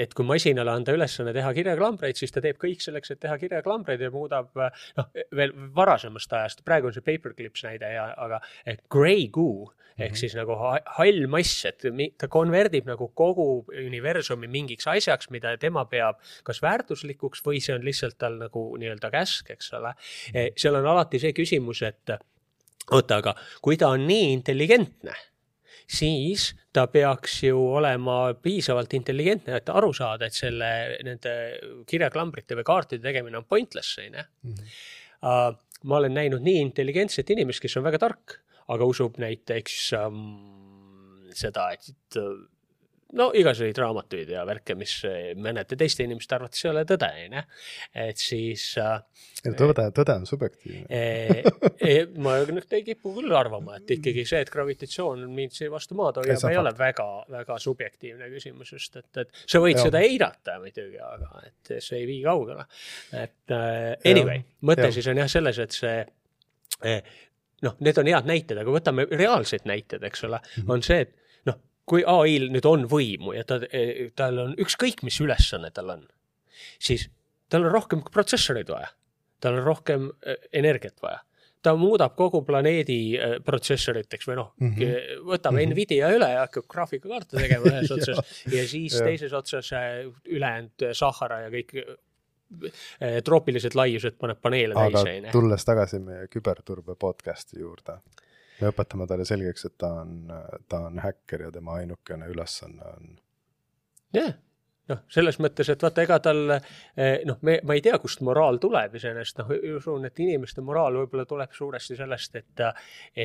et 0.05 0.13
kui 0.13 0.25
masinale 0.25 0.71
anda 0.71 0.93
ülesanne 0.93 1.33
teha 1.33 1.53
kirjaklambreid, 1.53 2.15
siis 2.19 2.31
ta 2.31 2.41
teeb 2.41 2.59
kõik 2.61 2.83
selleks, 2.85 3.11
et 3.11 3.19
teha 3.19 3.37
kirjaklambreid 3.41 4.01
ja 4.01 4.11
muudab 4.13 4.53
noh, 4.55 5.09
veel 5.35 5.53
varasemast 5.75 6.33
ajast, 6.33 6.63
praegu 6.65 6.89
on 6.89 6.95
see 6.95 7.05
paperclips 7.05 7.65
näide 7.65 7.93
ja, 7.95 8.11
aga 8.17 8.41
grey 8.89 9.27
goo 9.33 9.71
ehk 9.99 10.13
mhm. 10.13 10.19
siis 10.21 10.35
nagu 10.37 10.55
hall 10.97 11.27
mass, 11.31 11.65
et 11.67 11.83
ta 12.17 12.29
konverdib 12.31 12.87
nagu 12.87 13.09
kogu 13.17 13.65
universumi 13.67 14.47
mingiks 14.47 14.87
asjaks, 14.87 15.29
mida 15.33 15.55
tema 15.59 15.85
peab 15.91 16.21
kas 16.47 16.61
väärtuslikuks 16.63 17.43
või 17.45 17.59
see 17.63 17.75
on 17.75 17.85
lihtsalt 17.85 18.19
tal 18.21 18.39
nagu 18.39 18.65
nii-öelda 18.79 19.11
käsk, 19.11 19.49
eks 19.55 19.73
ole. 19.79 19.93
Mhm. 20.31 20.55
seal 20.57 20.79
on 20.79 20.87
alati 20.93 21.19
see 21.19 21.33
küsimus, 21.35 21.83
et 21.87 22.15
oota, 22.91 23.19
aga 23.19 23.35
kui 23.61 23.77
ta 23.77 23.91
on 23.95 24.07
nii 24.07 24.31
intelligentne 24.33 25.17
siis 25.89 26.51
ta 26.73 26.85
peaks 26.91 27.39
ju 27.47 27.59
olema 27.79 28.33
piisavalt 28.37 28.93
intelligentne, 28.93 29.57
et 29.57 29.71
aru 29.73 29.89
saada, 29.97 30.29
et 30.29 30.37
selle, 30.37 30.69
nende 31.05 31.33
kirjaklambrite 31.89 32.57
või 32.59 32.67
kaartide 32.67 33.03
tegemine 33.07 33.41
on 33.41 33.47
pointless, 33.49 33.97
on 34.03 34.21
ju. 34.21 34.27
Mhm. 34.49 34.77
ma 35.89 35.97
olen 35.97 36.13
näinud 36.13 36.43
nii 36.43 36.59
intelligentset 36.61 37.29
inimest, 37.33 37.61
kes 37.63 37.77
on 37.79 37.83
väga 37.83 37.99
tark 37.99 38.37
aga 38.73 38.87
usub 38.89 39.17
näiteks 39.21 39.77
ähm, 39.97 40.23
seda, 41.37 41.69
et 41.75 42.19
no 43.17 43.29
igasuguseid 43.35 43.79
raamatuid 43.81 44.29
ja 44.33 44.43
värke, 44.47 44.75
mis 44.77 44.93
eh, 45.07 45.31
mõnede 45.39 45.77
teiste 45.79 46.05
inimeste 46.05 46.35
arvates 46.37 46.65
ei 46.65 46.71
ole 46.71 46.83
tõde, 46.89 47.09
onju. 47.25 47.43
et 48.03 48.21
siis 48.21 48.65
äh, 48.81 48.99
tõde, 49.57 49.87
tõde 49.95 50.15
on 50.19 50.27
subjektiivne 50.29 50.99
eh, 50.99 52.01
ma 52.21 52.35
nüüd 52.45 52.75
ei 52.77 52.85
kipu 52.87 53.13
küll 53.17 53.33
arvama, 53.35 53.79
et 53.79 53.95
ikkagi 53.97 54.25
see, 54.29 54.43
et 54.45 54.51
gravitatsioon 54.53 55.25
mind 55.33 55.57
vastu 55.73 55.97
maad 55.99 56.21
hoiab, 56.21 56.45
ei 56.51 56.59
ole 56.61 56.73
väga, 56.77 57.07
väga 57.39 57.57
subjektiivne 57.63 58.29
küsimus, 58.33 58.73
just 58.77 58.99
et, 59.01 59.09
et 59.23 59.41
sa 59.45 59.61
võid 59.63 59.79
ja. 59.79 59.87
seda 59.87 60.03
eirata 60.05 60.59
muidugi, 60.61 60.99
aga 61.01 61.43
et 61.47 61.73
see 61.79 62.03
ei 62.03 62.09
vii 62.09 62.21
kaugele. 62.27 62.67
et 63.17 63.57
anyway, 64.05 64.43
mõte 64.69 64.89
ja. 64.89 64.93
siis 64.93 65.09
on 65.09 65.23
jah 65.23 65.31
selles, 65.31 65.61
et 65.65 65.75
see 65.75 65.97
eh, 66.85 67.15
noh, 67.65 67.79
need 67.83 67.97
on 68.01 68.11
head 68.11 68.29
näited, 68.29 68.59
aga 68.61 68.73
võtame 68.73 69.05
reaalseid 69.09 69.65
näiteid, 69.69 70.03
eks 70.07 70.23
ole 70.27 70.39
-hmm. 70.43 70.69
on 70.75 70.85
see, 70.85 71.01
et 71.07 71.18
kui 71.89 72.03
ai-l 72.05 72.49
nüüd 72.53 72.67
on 72.69 72.85
võimu 72.89 73.33
ja 73.37 73.45
ta, 73.47 73.59
tal 74.19 74.43
on 74.45 74.53
ükskõik, 74.61 75.03
mis 75.07 75.19
ülesanne 75.23 75.71
tal 75.75 75.95
on, 75.95 76.05
siis 76.77 77.07
tal 77.49 77.65
on 77.65 77.73
rohkem 77.73 78.03
protsessoreid 78.13 78.69
vaja, 78.69 78.91
tal 79.41 79.59
on 79.59 79.65
rohkem 79.65 80.11
äh, 80.21 80.39
energiat 80.61 81.01
vaja 81.01 81.23
ta 81.65 81.73
muudab 81.75 82.15
kogu 82.15 82.41
planeedi 82.47 82.99
äh, 83.19 83.33
protsessoriteks 83.45 84.29
või 84.29 84.37
noh 84.39 84.51
mm 84.59 84.75
-hmm., 84.75 85.23
võtab 85.27 85.53
mm 85.53 85.57
-hmm. 85.59 85.73
Nvidia 85.73 86.11
üle 86.15 86.29
ja 86.31 86.45
hakkab 86.45 86.67
graafikakaarte 86.71 87.37
tegema 87.37 87.67
ühes 87.73 87.91
otsas 87.91 88.45
ja 88.53 88.67
siis 88.67 88.95
teises 88.95 89.33
otsas 89.33 89.71
ülejäänud 90.25 90.87
Sahara 90.93 91.41
ja 91.41 91.49
kõik 91.51 91.75
troopilised 93.23 93.75
laiused 93.75 94.15
paneb 94.17 94.39
paneele 94.41 94.73
täis. 94.73 94.95
aga 94.95 95.31
tulles 95.31 95.65
tagasi 95.65 95.99
meie 95.99 96.27
küberturbe 96.27 96.95
podcast'i 96.95 97.59
juurde 97.59 97.99
me 98.61 98.73
õpetame 98.73 99.07
talle 99.09 99.25
selgeks, 99.27 99.65
et 99.69 99.77
ta 99.79 99.93
on, 100.03 100.19
ta 100.69 100.83
on 100.89 101.01
häkker 101.03 101.47
ja 101.47 101.55
tema 101.55 101.79
ainukene 101.81 102.29
ülesanne 102.31 102.93
on. 102.93 103.17
jah 104.13 104.31
yeah 104.31 104.37
noh, 104.89 105.03
selles 105.11 105.37
mõttes, 105.41 105.69
et 105.71 105.83
vaata, 105.85 106.03
ega 106.05 106.17
tal 106.23 106.39
eh, 106.55 107.21
noh, 107.27 107.39
me, 107.45 107.59
ma 107.67 107.77
ei 107.77 107.83
tea, 107.85 107.99
kust 108.01 108.23
moraal 108.25 108.59
tuleb 108.61 108.95
iseenesest, 108.97 109.41
noh, 109.41 109.53
usun, 109.77 110.07
et 110.09 110.21
inimeste 110.23 110.63
moraal 110.65 110.97
võib-olla 111.03 111.27
tuleb 111.29 111.53
suuresti 111.55 111.97
sellest, 111.99 112.39
et, 112.41 112.63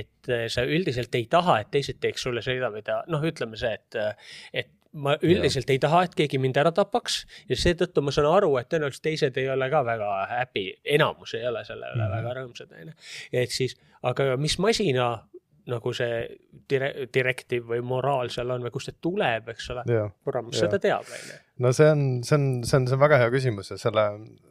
et 0.03 0.33
sa 0.53 0.67
üldiselt 0.69 1.15
ei 1.19 1.25
taha, 1.31 1.61
et 1.63 1.73
teised 1.75 2.01
teeks 2.03 2.27
sulle 2.29 2.45
seda, 2.45 2.71
mida 2.75 3.01
noh, 3.13 3.25
ütleme 3.25 3.57
see, 3.61 3.73
et, 3.81 4.01
et 4.53 4.73
ma 4.95 5.17
üldiselt 5.23 5.69
ja. 5.69 5.75
ei 5.75 5.83
taha, 5.83 6.05
et 6.07 6.15
keegi 6.19 6.39
mind 6.43 6.59
ära 6.61 6.73
tapaks 6.75 7.21
ja 7.51 7.59
seetõttu 7.59 8.03
ma 8.05 8.15
saan 8.15 8.29
aru, 8.31 8.53
et 8.61 8.71
tõenäoliselt 8.71 9.05
teised 9.09 9.39
ei 9.41 9.49
ole 9.51 9.69
ka 9.73 9.83
väga 9.87 10.11
happy, 10.31 10.69
enamus 10.97 11.35
ei 11.39 11.47
ole 11.51 11.65
selle 11.67 11.91
üle 11.91 12.03
mm 12.03 12.11
-hmm. 12.11 12.17
väga 12.21 12.35
rõõmsad, 12.41 12.75
onju. 12.81 12.97
et 13.33 13.55
siis, 13.55 13.77
aga 14.03 14.37
mis 14.37 14.59
masina 14.63 15.09
nagu 15.67 15.93
see 15.97 16.25
dire-, 16.71 17.07
direktiiv 17.15 17.69
või 17.73 17.81
moraal 17.81 18.31
seal 18.33 18.51
on 18.53 18.67
või 18.67 18.73
kust 18.73 18.91
see 18.91 18.99
tuleb, 19.01 19.49
eks 19.55 19.71
ole. 19.73 19.85
kuramus 20.25 20.59
seda 20.61 20.79
teab, 20.79 21.09
onju. 21.09 21.39
no 21.59 21.73
see 21.73 21.91
on, 21.91 22.03
see 22.23 22.37
on, 22.39 22.49
see 22.65 22.81
on, 22.81 22.89
see 22.89 22.99
on 22.99 23.05
väga 23.05 23.23
hea 23.25 23.31
küsimus 23.35 23.71
ja 23.73 23.79
selle, 23.81 24.09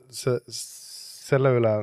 see, 0.09 0.39
selle 0.53 1.53
üle 1.59 1.75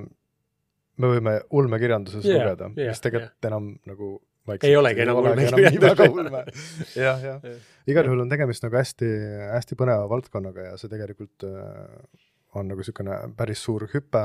me 1.01 1.13
võime 1.15 1.37
ulmekirjanduses 1.51 2.27
yeah, 2.27 2.43
lugeda 2.43 2.69
yeah,, 2.75 2.91
mis 2.91 3.01
tegelikult 3.01 3.39
yeah. 3.39 3.53
enam 3.53 3.71
nagu 3.89 4.19
vaikselt 4.47 4.69
ei 4.71 4.77
olegi 4.77 5.05
enam 5.05 5.21
ulme. 5.21 6.45
jah, 7.07 7.23
jah. 7.25 7.45
igal 7.91 8.09
juhul 8.09 8.25
on 8.25 8.33
tegemist 8.33 8.65
nagu 8.65 8.79
hästi-hästi 8.81 9.79
põneva 9.79 10.09
valdkonnaga 10.11 10.71
ja 10.71 10.77
see 10.81 10.93
tegelikult 10.93 11.47
äh, 11.49 12.31
on 12.59 12.71
nagu 12.71 12.83
niisugune 12.83 13.19
päris 13.37 13.63
suur 13.67 13.87
hüpe, 13.93 14.25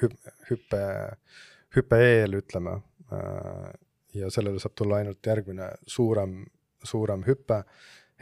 hüppe, 0.00 0.36
hüppe, 0.50 0.82
hüppe 1.76 2.00
eel, 2.04 2.38
ütleme. 2.40 2.78
Äh, 3.12 3.74
ja 4.16 4.30
sellele 4.32 4.62
saab 4.62 4.76
tulla 4.78 5.02
ainult 5.02 5.26
järgmine 5.26 5.70
suurem, 5.86 6.40
suurem 6.82 7.26
hüpe. 7.26 7.64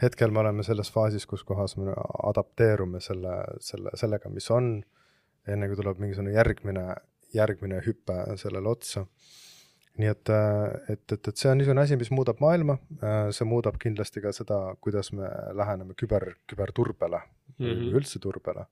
hetkel 0.01 0.31
me 0.31 0.41
oleme 0.41 0.63
selles 0.63 0.91
faasis, 0.91 1.23
kus 1.25 1.43
kohas 1.47 1.77
me 1.77 1.93
adapteerume 2.27 2.99
selle, 2.99 3.35
selle, 3.63 3.93
sellega, 3.95 4.29
mis 4.29 4.49
on, 4.51 4.81
enne 5.47 5.69
kui 5.71 5.77
tuleb 5.79 6.01
mingisugune 6.03 6.33
järgmine, 6.35 6.83
järgmine 7.33 7.79
hüpe 7.85 8.17
sellele 8.41 8.69
otsa 8.69 9.05
nii 10.01 10.09
et, 10.11 10.31
äh, 10.33 10.93
et, 10.93 11.03
et, 11.11 11.29
et 11.31 11.39
see 11.39 11.49
on 11.51 11.59
niisugune 11.59 11.83
asi, 11.85 11.97
mis 11.99 12.11
muudab 12.11 12.41
maailma, 12.43 12.77
äh, 12.99 13.29
see 13.35 13.47
muudab 13.47 13.77
kindlasti 13.81 14.23
ka 14.23 14.33
seda, 14.35 14.59
kuidas 14.83 15.11
me 15.15 15.29
läheneme 15.55 15.95
küber, 15.99 16.33
küberturbele 16.49 17.21
mm 17.21 17.65
-hmm. 17.65 17.87
või 17.93 18.01
üldse 18.01 18.19
turbele 18.23 18.67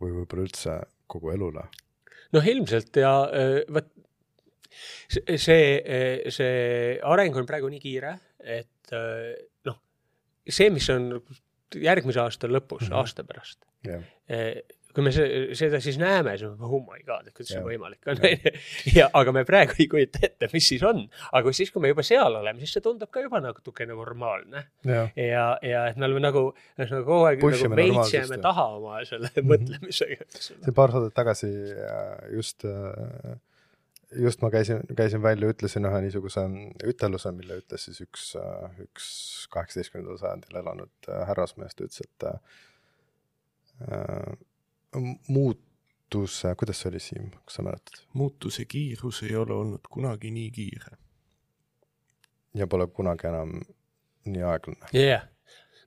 või 0.00 0.14
võib-olla 0.16 0.46
üldse 0.46 0.78
kogu 1.06 1.34
elule. 1.34 1.66
noh, 2.32 2.46
ilmselt 2.54 2.96
ja 2.96 3.12
äh, 3.28 3.60
vot 3.68 3.92
see, 5.10 5.62
see 6.30 6.98
areng 7.02 7.36
on 7.36 7.46
praegu 7.46 7.68
nii 7.68 7.80
kiire, 7.82 8.18
et 8.38 8.92
noh, 9.66 9.80
see, 10.48 10.70
mis 10.70 10.88
on 10.90 11.16
järgmise 11.74 12.20
aasta 12.20 12.48
lõpus 12.48 12.86
mm, 12.86 12.86
-hmm. 12.86 13.00
aasta 13.02 13.24
pärast 13.24 13.66
yeah 13.86 14.62
kui 14.94 15.04
me 15.06 15.12
seda 15.14 15.80
siis 15.82 15.98
näeme, 16.00 16.34
siis 16.38 16.50
oh 16.50 16.80
my 16.82 17.02
god, 17.06 17.28
et 17.28 17.34
kuidas 17.36 17.52
see 17.54 17.62
võimalik 17.64 18.08
on. 18.10 18.20
ja, 18.98 19.08
aga 19.20 19.34
me 19.34 19.44
praegu 19.48 19.76
ei 19.78 19.86
kujuta 19.90 20.22
ette, 20.26 20.48
mis 20.52 20.70
siis 20.72 20.82
on. 20.86 21.04
aga 21.36 21.52
siis, 21.56 21.70
kui 21.74 21.84
me 21.84 21.92
juba 21.92 22.04
seal 22.06 22.40
oleme, 22.40 22.62
siis 22.62 22.74
see 22.76 22.84
tundub 22.84 23.12
ka 23.12 23.22
juba 23.24 23.42
natukene 23.44 23.94
normaalne. 23.94 24.64
ja, 24.88 25.04
ja, 25.14 25.44
ja 25.66 25.84
et 25.90 26.00
me 26.00 26.08
oleme 26.08 26.24
nagu, 26.24 26.46
nagu 26.80 27.04
kogu 27.06 27.28
aeg 27.28 27.44
nagu 27.44 27.78
veits 27.78 28.16
jääme 28.16 28.40
taha 28.42 28.66
oma 28.78 29.04
selle 29.04 29.30
mm 29.34 29.38
-hmm. 29.42 29.52
mõtlemisega. 29.52 30.26
see 30.40 30.74
paar 30.74 30.92
saadet 30.96 31.14
tagasi 31.14 31.52
äh, 31.70 32.34
just, 32.34 32.64
äh, 32.64 33.38
just 34.16 34.42
ma 34.42 34.50
käisin, 34.50 34.82
käisin 34.96 35.22
välja, 35.22 35.48
ütlesin 35.54 35.86
ühe 35.86 36.02
niisuguse 36.06 36.46
üteluse, 36.84 37.32
mille 37.32 37.62
ütles 37.62 37.86
siis 37.88 38.00
üks, 38.02 38.34
äh, 38.36 38.70
üks 38.86 39.46
kaheksateistkümnendal 39.54 40.18
sajandil 40.18 40.62
elanud 40.64 41.10
härrasmees, 41.30 41.74
ta 41.74 41.84
ütles, 41.84 42.00
et 42.06 42.28
muutuse, 45.28 46.54
kuidas 46.58 46.80
see 46.80 46.88
oli, 46.90 47.00
Siim, 47.00 47.30
kas 47.30 47.54
sa 47.54 47.62
mäletad? 47.62 48.00
muutuse 48.12 48.64
kiirus 48.64 49.22
ei 49.22 49.36
ole 49.36 49.52
olnud 49.54 49.86
kunagi 49.90 50.30
nii 50.30 50.50
kiire. 50.50 50.96
ja 52.54 52.66
pole 52.66 52.86
kunagi 52.86 53.26
enam 53.26 53.60
nii 54.24 54.42
aeglane. 54.42 54.86
jah 54.92 55.04
yeah 55.04 55.28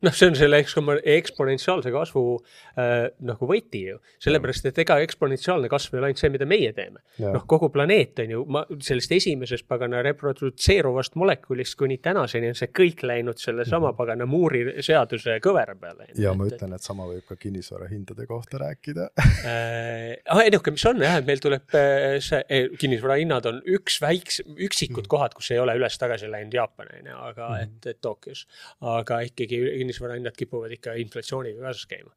noh, 0.04 0.16
see 0.16 0.30
on 0.30 0.38
selle 0.38 0.60
eksponentsiaalse 0.60 1.92
kasvu 1.94 2.24
äh, 2.38 3.08
nagu 3.26 3.48
võti 3.50 3.84
ju, 3.88 4.00
sellepärast 4.24 4.68
et 4.70 4.82
ega 4.84 5.00
eksponentsiaalne 5.04 5.70
kasv 5.72 5.96
ei 5.96 6.02
ole 6.02 6.10
ainult 6.12 6.22
see, 6.22 6.32
mida 6.34 6.48
meie 6.50 6.74
teeme. 6.76 7.02
noh, 7.24 7.46
kogu 7.50 7.70
planeet 7.74 8.20
on 8.24 8.34
ju, 8.36 8.44
ma 8.52 8.64
sellest 8.84 9.14
esimesest 9.18 9.68
pagana 9.70 10.02
reprodutseeruvast 10.06 11.18
molekulist 11.20 11.78
kuni 11.80 12.00
tänaseni 12.04 12.52
on 12.52 12.58
see 12.60 12.72
kõik 12.74 13.04
läinud 13.08 13.40
sellesama 13.42 13.92
-hmm. 13.92 13.98
pagana 13.98 14.28
Moore'i 14.30 14.84
seaduse 14.84 15.38
kõvera 15.44 15.76
peale. 15.80 16.10
ja 16.18 16.34
ma 16.34 16.48
ütlen, 16.50 16.76
et 16.76 16.86
sama 16.86 17.08
võib 17.10 17.26
ka 17.28 17.36
kinnisvara 17.40 17.88
hindade 17.92 18.28
kohta 18.28 18.60
rääkida 18.62 19.10
äh,. 19.20 20.18
ah, 20.28 20.44
ainuke, 20.44 20.72
mis 20.72 20.86
on 20.90 21.02
jah, 21.02 21.18
et 21.22 21.28
meil 21.28 21.42
tuleb 21.44 21.78
äh, 21.78 22.20
see 22.24 22.44
eh,, 22.50 22.70
kinnisvara 22.80 23.20
hinnad 23.22 23.46
on 23.50 23.62
üks 23.66 24.00
väikse, 24.02 24.44
üksikud 24.44 25.04
mm 25.04 25.06
-hmm. 25.06 25.12
kohad, 25.16 25.34
kus 25.38 25.52
ei 25.52 25.60
ole 25.60 25.78
üles-tagasi 25.80 26.32
läinud 26.32 26.54
Jaapan 26.54 26.92
on 27.00 27.12
ju, 27.12 27.18
aga 27.18 27.50
mm 27.50 27.56
-hmm. 27.56 27.64
et, 27.64 27.88
et 27.96 28.02
Tokyos, 28.02 28.48
aga 28.82 29.20
ikkagi 29.30 29.62
kinnisvarahinnad 29.94 30.38
kipuvad 30.38 30.74
ikka 30.74 30.98
inflatsiooniga 31.02 31.62
kaasas 31.62 31.86
käima. 31.88 32.12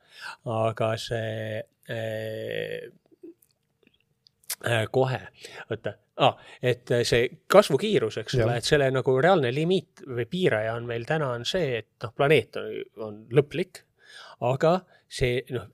aga 0.45 0.91
see 0.97 1.61
äh, 1.91 2.89
äh, 4.65 4.87
kohe, 4.91 5.21
oota 5.71 5.95
ah,, 6.17 6.37
et 6.63 6.89
see 7.05 7.29
kasvukiirus, 7.53 8.21
eks 8.23 8.39
ole, 8.41 8.57
et 8.57 8.65
selle 8.69 8.89
nagu 8.95 9.19
reaalne 9.21 9.53
limiit 9.55 10.07
või 10.09 10.27
piiraja 10.31 10.75
on 10.79 10.89
meil 10.89 11.05
täna 11.09 11.35
on 11.37 11.45
see, 11.49 11.83
et 11.83 11.93
noh, 12.03 12.15
planeet 12.17 12.57
on, 12.61 12.73
on 13.09 13.21
lõplik, 13.37 13.85
aga 14.47 14.79
see 15.09 15.43
noh, 15.53 15.69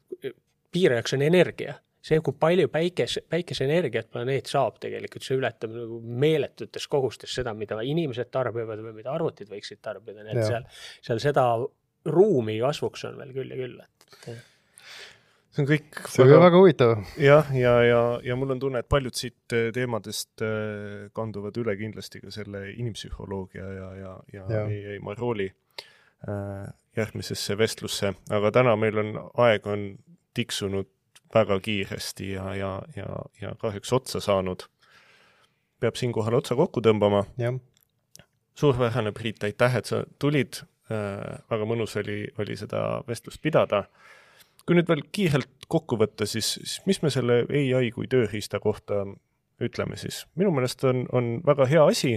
piirajaks 0.73 1.19
on 1.19 1.27
energia. 1.29 1.79
See, 2.03 2.19
kui 2.19 2.35
palju 2.35 2.67
päikese, 2.67 3.21
päikeseenergiat 3.31 4.09
planeet 4.11 4.49
saab 4.51 4.81
tegelikult, 4.83 5.23
see 5.23 5.37
ületab 5.39 5.71
nagu 5.71 6.01
meeletutes 6.03 6.89
kogustes 6.91 7.31
seda, 7.39 7.53
mida 7.55 7.79
inimesed 7.87 8.27
tarbivad 8.35 8.83
või 8.83 8.97
mida 8.97 9.13
arvutid 9.15 9.47
võiksid 9.53 9.79
tarbida, 9.87 10.25
nii 10.27 10.35
et 10.35 10.49
seal, 10.49 10.67
seal 11.07 11.23
seda 11.23 11.45
ruumi 12.07 12.59
kasvuks 12.63 13.05
on 13.09 13.21
veel 13.21 13.35
küll 13.37 13.53
ja 13.53 13.59
küll, 13.61 13.79
et. 13.83 14.17
see 15.53 15.63
on 15.63 15.69
kõik. 15.69 16.01
see 16.09 16.25
väga, 16.25 16.37
on 16.37 16.45
väga 16.47 16.61
huvitav. 16.63 16.95
jah, 17.21 17.51
ja, 17.57 17.75
ja, 17.83 17.89
ja, 17.89 18.03
ja 18.31 18.37
mul 18.39 18.55
on 18.55 18.63
tunne, 18.63 18.83
et 18.83 18.91
paljud 18.91 19.17
siit 19.19 19.57
äh, 19.57 19.71
teemadest 19.75 20.45
äh, 20.45 21.09
kanduvad 21.17 21.59
üle 21.63 21.77
kindlasti 21.81 22.23
ka 22.23 22.33
selle 22.35 22.69
inimpsühholoogia 22.73 23.67
ja, 23.79 23.91
ja, 23.99 24.15
ja, 24.33 24.47
ja. 24.57 24.65
meie 24.71 24.99
Marooli 25.05 25.51
äh, 26.29 26.73
järgmisesse 26.97 27.57
vestlusse, 27.59 28.15
aga 28.31 28.53
täna 28.53 28.75
meil 28.77 28.99
on, 29.01 29.15
aeg 29.47 29.69
on 29.71 29.87
tiksunud 30.37 30.89
väga 31.35 31.59
kiiresti 31.61 32.33
ja, 32.33 32.55
ja, 32.55 32.73
ja, 32.97 33.09
ja 33.41 33.55
kahjuks 33.61 33.93
otsa 33.93 34.21
saanud. 34.21 34.67
peab 35.81 35.97
siinkohal 35.99 36.35
otsa 36.35 36.55
kokku 36.55 36.81
tõmbama. 36.81 37.25
suurepärane, 38.55 39.13
Priit, 39.13 39.45
aitäh, 39.45 39.77
et 39.77 39.87
sa 39.87 40.05
tulid 40.19 40.63
väga 41.51 41.69
mõnus 41.69 41.97
oli, 42.01 42.25
oli 42.39 42.57
seda 42.59 43.03
vestlust 43.09 43.43
pidada. 43.43 43.85
kui 44.67 44.77
nüüd 44.79 44.89
veel 44.89 45.03
kiirelt 45.13 45.67
kokku 45.69 45.97
võtta, 45.99 46.27
siis, 46.27 46.55
siis 46.61 46.81
mis 46.87 47.03
me 47.03 47.11
selle 47.11 47.43
ai 47.51 47.91
kui 47.91 48.07
tööriista 48.07 48.61
kohta 48.61 49.05
ütleme 49.61 49.97
siis? 49.97 50.27
minu 50.35 50.53
meelest 50.55 50.85
on, 50.85 51.07
on 51.13 51.33
väga 51.47 51.67
hea 51.71 51.87
asi, 51.87 52.13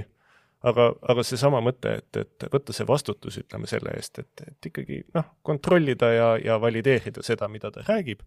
aga, 0.66 0.90
aga 1.10 1.24
seesama 1.26 1.62
mõte, 1.64 1.98
et, 2.02 2.20
et 2.22 2.48
võtta 2.54 2.74
see 2.76 2.88
vastutus, 2.88 3.40
ütleme 3.42 3.70
selle 3.70 3.94
eest, 3.98 4.20
et, 4.24 4.46
et 4.50 4.70
ikkagi 4.72 5.02
noh, 5.16 5.32
kontrollida 5.46 6.12
ja, 6.14 6.28
ja 6.42 6.60
valideerida 6.62 7.24
seda, 7.26 7.50
mida 7.52 7.72
ta 7.72 7.86
räägib. 7.88 8.24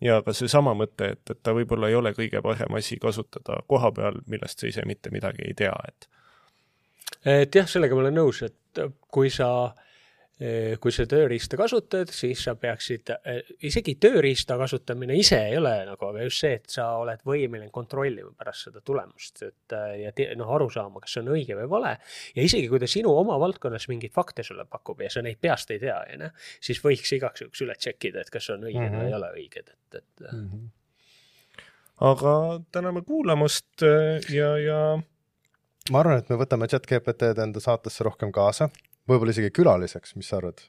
ja 0.00 0.20
ka 0.22 0.32
seesama 0.34 0.74
mõte, 0.78 1.12
et, 1.14 1.24
et 1.30 1.42
ta 1.42 1.54
võib-olla 1.56 1.90
ei 1.90 1.98
ole 1.98 2.14
kõige 2.14 2.42
parem 2.42 2.78
asi 2.78 2.98
kasutada 3.02 3.62
koha 3.66 3.92
peal, 3.92 4.20
millest 4.26 4.62
sa 4.62 4.70
ise 4.70 4.84
mitte 4.86 5.10
midagi 5.14 5.46
ei 5.46 5.54
tea, 5.58 5.74
et. 5.88 6.08
Et 7.24 7.54
jah, 7.54 7.68
sellega 7.68 7.94
ma 7.94 8.06
olen 8.06 8.18
nõus, 8.20 8.42
et 8.46 8.82
kui 9.10 9.30
sa 9.30 9.50
äh, 9.66 9.86
kui 10.78 10.92
sa 10.94 11.02
tööriista 11.10 11.58
kasutad, 11.58 12.12
siis 12.14 12.44
sa 12.46 12.52
peaksid, 12.58 13.10
eh, 13.26 13.40
isegi 13.66 13.96
tööriista 13.98 14.54
kasutamine 14.60 15.16
ise 15.18 15.40
ei 15.48 15.56
ole 15.58 15.72
nagu, 15.88 16.10
aga 16.12 16.22
just 16.22 16.44
see, 16.44 16.52
et 16.60 16.70
sa 16.70 16.86
oled 17.00 17.24
võimeline 17.26 17.72
kontrollima 17.74 18.30
pärast 18.38 18.68
seda 18.68 18.82
tulemust, 18.86 19.42
et 19.42 19.74
ja 19.98 20.12
noh, 20.38 20.52
aru 20.54 20.68
saama, 20.70 21.02
kas 21.02 21.16
see 21.16 21.24
on 21.24 21.32
õige 21.34 21.58
või 21.58 21.66
vale. 21.72 21.96
ja 22.36 22.46
isegi 22.46 22.70
kui 22.70 22.78
ta 22.78 22.86
sinu 22.86 23.16
oma 23.18 23.38
valdkonnas 23.42 23.88
mingeid 23.90 24.14
fakte 24.14 24.46
sulle 24.46 24.68
pakub 24.70 25.02
ja 25.02 25.10
sa 25.10 25.24
neid 25.26 25.42
peast 25.42 25.74
ei 25.74 25.82
tea, 25.82 25.98
onju, 26.14 26.30
siis 26.70 26.82
võiks 26.84 27.14
igaks 27.18 27.42
juhuks 27.42 27.66
üle 27.66 27.74
check 27.74 28.06
ida, 28.06 28.22
et 28.22 28.30
kas 28.30 28.50
on 28.54 28.62
õiged 28.62 28.78
mm 28.78 28.94
-hmm. 28.94 29.02
või 29.02 29.10
ei 29.10 29.18
ole 29.18 29.34
õiged, 29.42 29.74
et, 29.74 30.02
et 30.02 30.26
mm. 30.30 30.48
-hmm. 30.52 31.62
aga 32.14 32.34
täname 32.70 33.02
kuulamast 33.02 33.82
ja, 34.30 34.56
ja. 34.62 34.82
Ma 35.92 36.02
arvan, 36.02 36.20
et 36.22 36.28
me 36.30 36.38
võtame 36.40 36.68
chat 36.70 36.86
GPT-d 36.88 37.44
enda 37.44 37.62
saatesse 37.62 38.04
rohkem 38.06 38.32
kaasa 38.34 38.70
võib-olla 39.08 39.34
isegi 39.34 39.52
külaliseks, 39.54 40.16
mis 40.18 40.28
sa 40.30 40.40
arvad? 40.42 40.60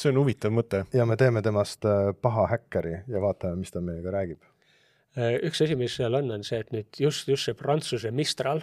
see 0.00 0.12
on 0.12 0.20
huvitav 0.22 0.52
mõte. 0.54 0.84
ja 0.96 1.04
me 1.04 1.16
teeme 1.20 1.42
temast 1.44 1.84
äh, 1.84 2.12
paha 2.22 2.46
häkkeri 2.54 3.02
ja 3.10 3.20
vaatame, 3.20 3.58
mis 3.60 3.72
ta 3.74 3.82
meiega 3.84 4.12
räägib. 4.14 4.40
Äh, 5.18 5.36
üks 5.44 5.60
asi, 5.64 5.76
mis 5.76 5.96
seal 5.98 6.14
on, 6.16 6.30
on 6.32 6.44
see, 6.46 6.60
et 6.62 6.70
nüüd 6.72 7.00
just, 7.02 7.28
just 7.28 7.48
see 7.48 7.58
Prantsuse 7.58 8.12
Mistral 8.14 8.62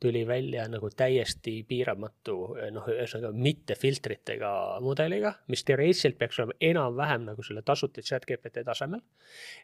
tuli 0.00 0.26
välja 0.26 0.68
nagu 0.70 0.90
täiesti 0.90 1.62
piiramatu, 1.68 2.36
äh, 2.56 2.70
noh, 2.74 2.86
ühesõnaga 2.92 3.32
mitte 3.34 3.74
filtritega 3.78 4.52
mudeliga, 4.84 5.34
mis 5.48 5.64
teoreetiliselt 5.66 6.18
peaks 6.18 6.38
olema 6.38 6.56
enam-vähem 6.70 7.26
nagu 7.30 7.46
selle 7.46 7.62
tasuta 7.66 8.02
chat 8.02 8.26
GPT 8.28 8.64
tasemel. 8.66 9.02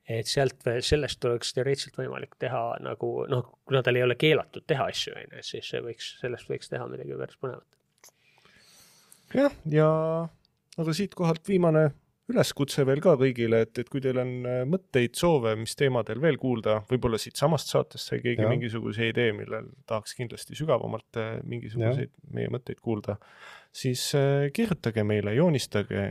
et 0.09 0.27
sealt, 0.27 0.67
sellest 0.81 1.25
oleks 1.25 1.55
teoreetiliselt 1.55 1.99
võimalik 2.03 2.39
teha 2.39 2.65
nagu 2.85 3.15
noh, 3.31 3.59
kuna 3.65 3.83
tal 3.83 3.97
ei 3.97 4.07
ole 4.07 4.19
keelatud 4.19 4.67
teha 4.67 4.91
asju, 4.91 5.15
on 5.17 5.39
ju, 5.39 5.47
siis 5.53 5.73
võiks, 5.87 6.15
sellest 6.21 6.51
võiks 6.51 6.71
teha 6.73 6.89
midagi 6.91 7.19
päris 7.19 7.41
põnevat 7.41 7.69
jah, 9.35 9.55
ja 9.71 9.91
aga 10.79 10.95
siitkohalt 10.97 11.49
viimane 11.49 11.89
üleskutse 12.33 12.85
veel 12.89 13.03
ka 13.05 13.15
kõigile, 13.21 13.61
et, 13.67 13.79
et 13.81 13.91
kui 13.93 14.01
teil 14.05 14.19
on 14.23 14.31
äh, 14.49 14.61
mõtteid, 14.69 15.17
soove, 15.19 15.55
mis 15.61 15.77
teemadel 15.79 16.23
veel 16.23 16.39
kuulda, 16.41 16.79
võib-olla 16.89 17.21
siitsamast 17.21 17.73
saatest 17.73 18.11
sai 18.11 18.23
keegi 18.25 18.47
ja. 18.47 18.51
mingisuguse 18.53 19.11
idee, 19.11 19.35
millel 19.37 19.69
tahaks 19.89 20.17
kindlasti 20.19 20.57
sügavamalt 20.59 21.21
äh, 21.21 21.35
mingisuguseid 21.49 22.09
ja. 22.09 22.31
meie 22.39 22.53
mõtteid 22.55 22.81
kuulda, 22.85 23.19
siis 23.75 24.07
äh, 24.19 24.49
kirjutage 24.57 25.05
meile, 25.07 25.37
joonistage 25.37 26.07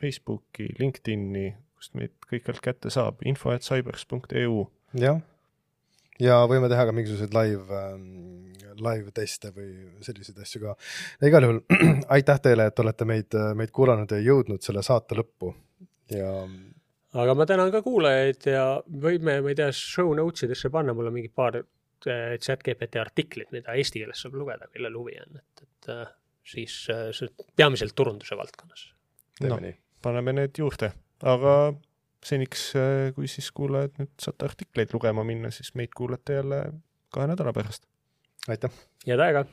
Facebooki, 0.00 0.68
LinkedIni, 0.80 1.48
kust 1.76 1.94
meid 1.98 2.14
kõikjalt 2.26 2.62
kätte 2.64 2.90
saab, 2.92 3.22
info 3.28 3.54
et 3.54 3.66
cybers.eu. 3.66 4.66
jah, 4.98 5.22
ja 6.22 6.40
võime 6.48 6.70
teha 6.72 6.86
ka 6.88 6.94
mingisuguseid 6.96 7.36
live 7.36 7.80
ähm,, 7.82 8.08
live 8.76 9.12
teste 9.16 9.52
või 9.56 9.70
selliseid 10.04 10.40
asju 10.44 10.62
ka. 10.62 10.74
igal 11.24 11.46
juhul 11.46 11.62
aitäh 12.16 12.40
teile, 12.44 12.68
et 12.70 12.82
olete 12.82 13.08
meid, 13.08 13.36
meid 13.56 13.72
kuulanud 13.74 14.12
ja 14.12 14.20
jõudnud 14.20 14.64
selle 14.64 14.84
saate 14.86 15.16
lõppu 15.18 15.54
ja. 16.12 16.32
aga 17.22 17.36
ma 17.38 17.46
tänan 17.48 17.72
ka 17.74 17.82
kuulajaid 17.84 18.48
ja 18.50 18.66
võime, 18.86 19.40
ma 19.42 19.52
ei 19.52 19.58
tea, 19.58 19.70
show 19.74 20.12
notes 20.16 20.46
idesse 20.46 20.70
panna, 20.72 20.94
mul 20.96 21.10
on 21.10 21.16
mingi 21.16 21.32
paar 21.32 21.60
äh, 21.60 22.36
chat 22.42 22.64
GPT 22.66 23.00
artiklit, 23.02 23.50
mida 23.54 23.76
eesti 23.78 24.02
keeles 24.02 24.22
saab 24.22 24.36
lugeda, 24.38 24.70
kellel 24.72 24.98
huvi 24.98 25.18
on, 25.22 25.40
et, 25.40 25.66
et 25.66 25.90
äh, 25.94 26.06
siis 26.46 26.84
äh, 26.92 27.10
peamiselt 27.56 27.96
turunduse 27.98 28.38
valdkonnas. 28.38 28.88
no, 29.48 29.60
paneme 30.02 30.36
need 30.36 30.62
juurde, 30.62 30.92
aga 31.24 31.56
seniks, 32.26 32.68
äh, 32.78 33.10
kui 33.16 33.28
siis 33.30 33.50
kuulajad 33.56 34.00
nüüd 34.00 34.12
saate 34.22 34.48
artikleid 34.48 34.94
lugema 34.96 35.24
minna, 35.26 35.52
siis 35.54 35.74
meid 35.78 35.94
kuulate 35.96 36.40
jälle 36.40 36.64
kahe 37.14 37.30
nädala 37.30 37.54
pärast. 37.56 37.86
aitäh! 38.48 38.82
head 39.06 39.22
aega! 39.28 39.46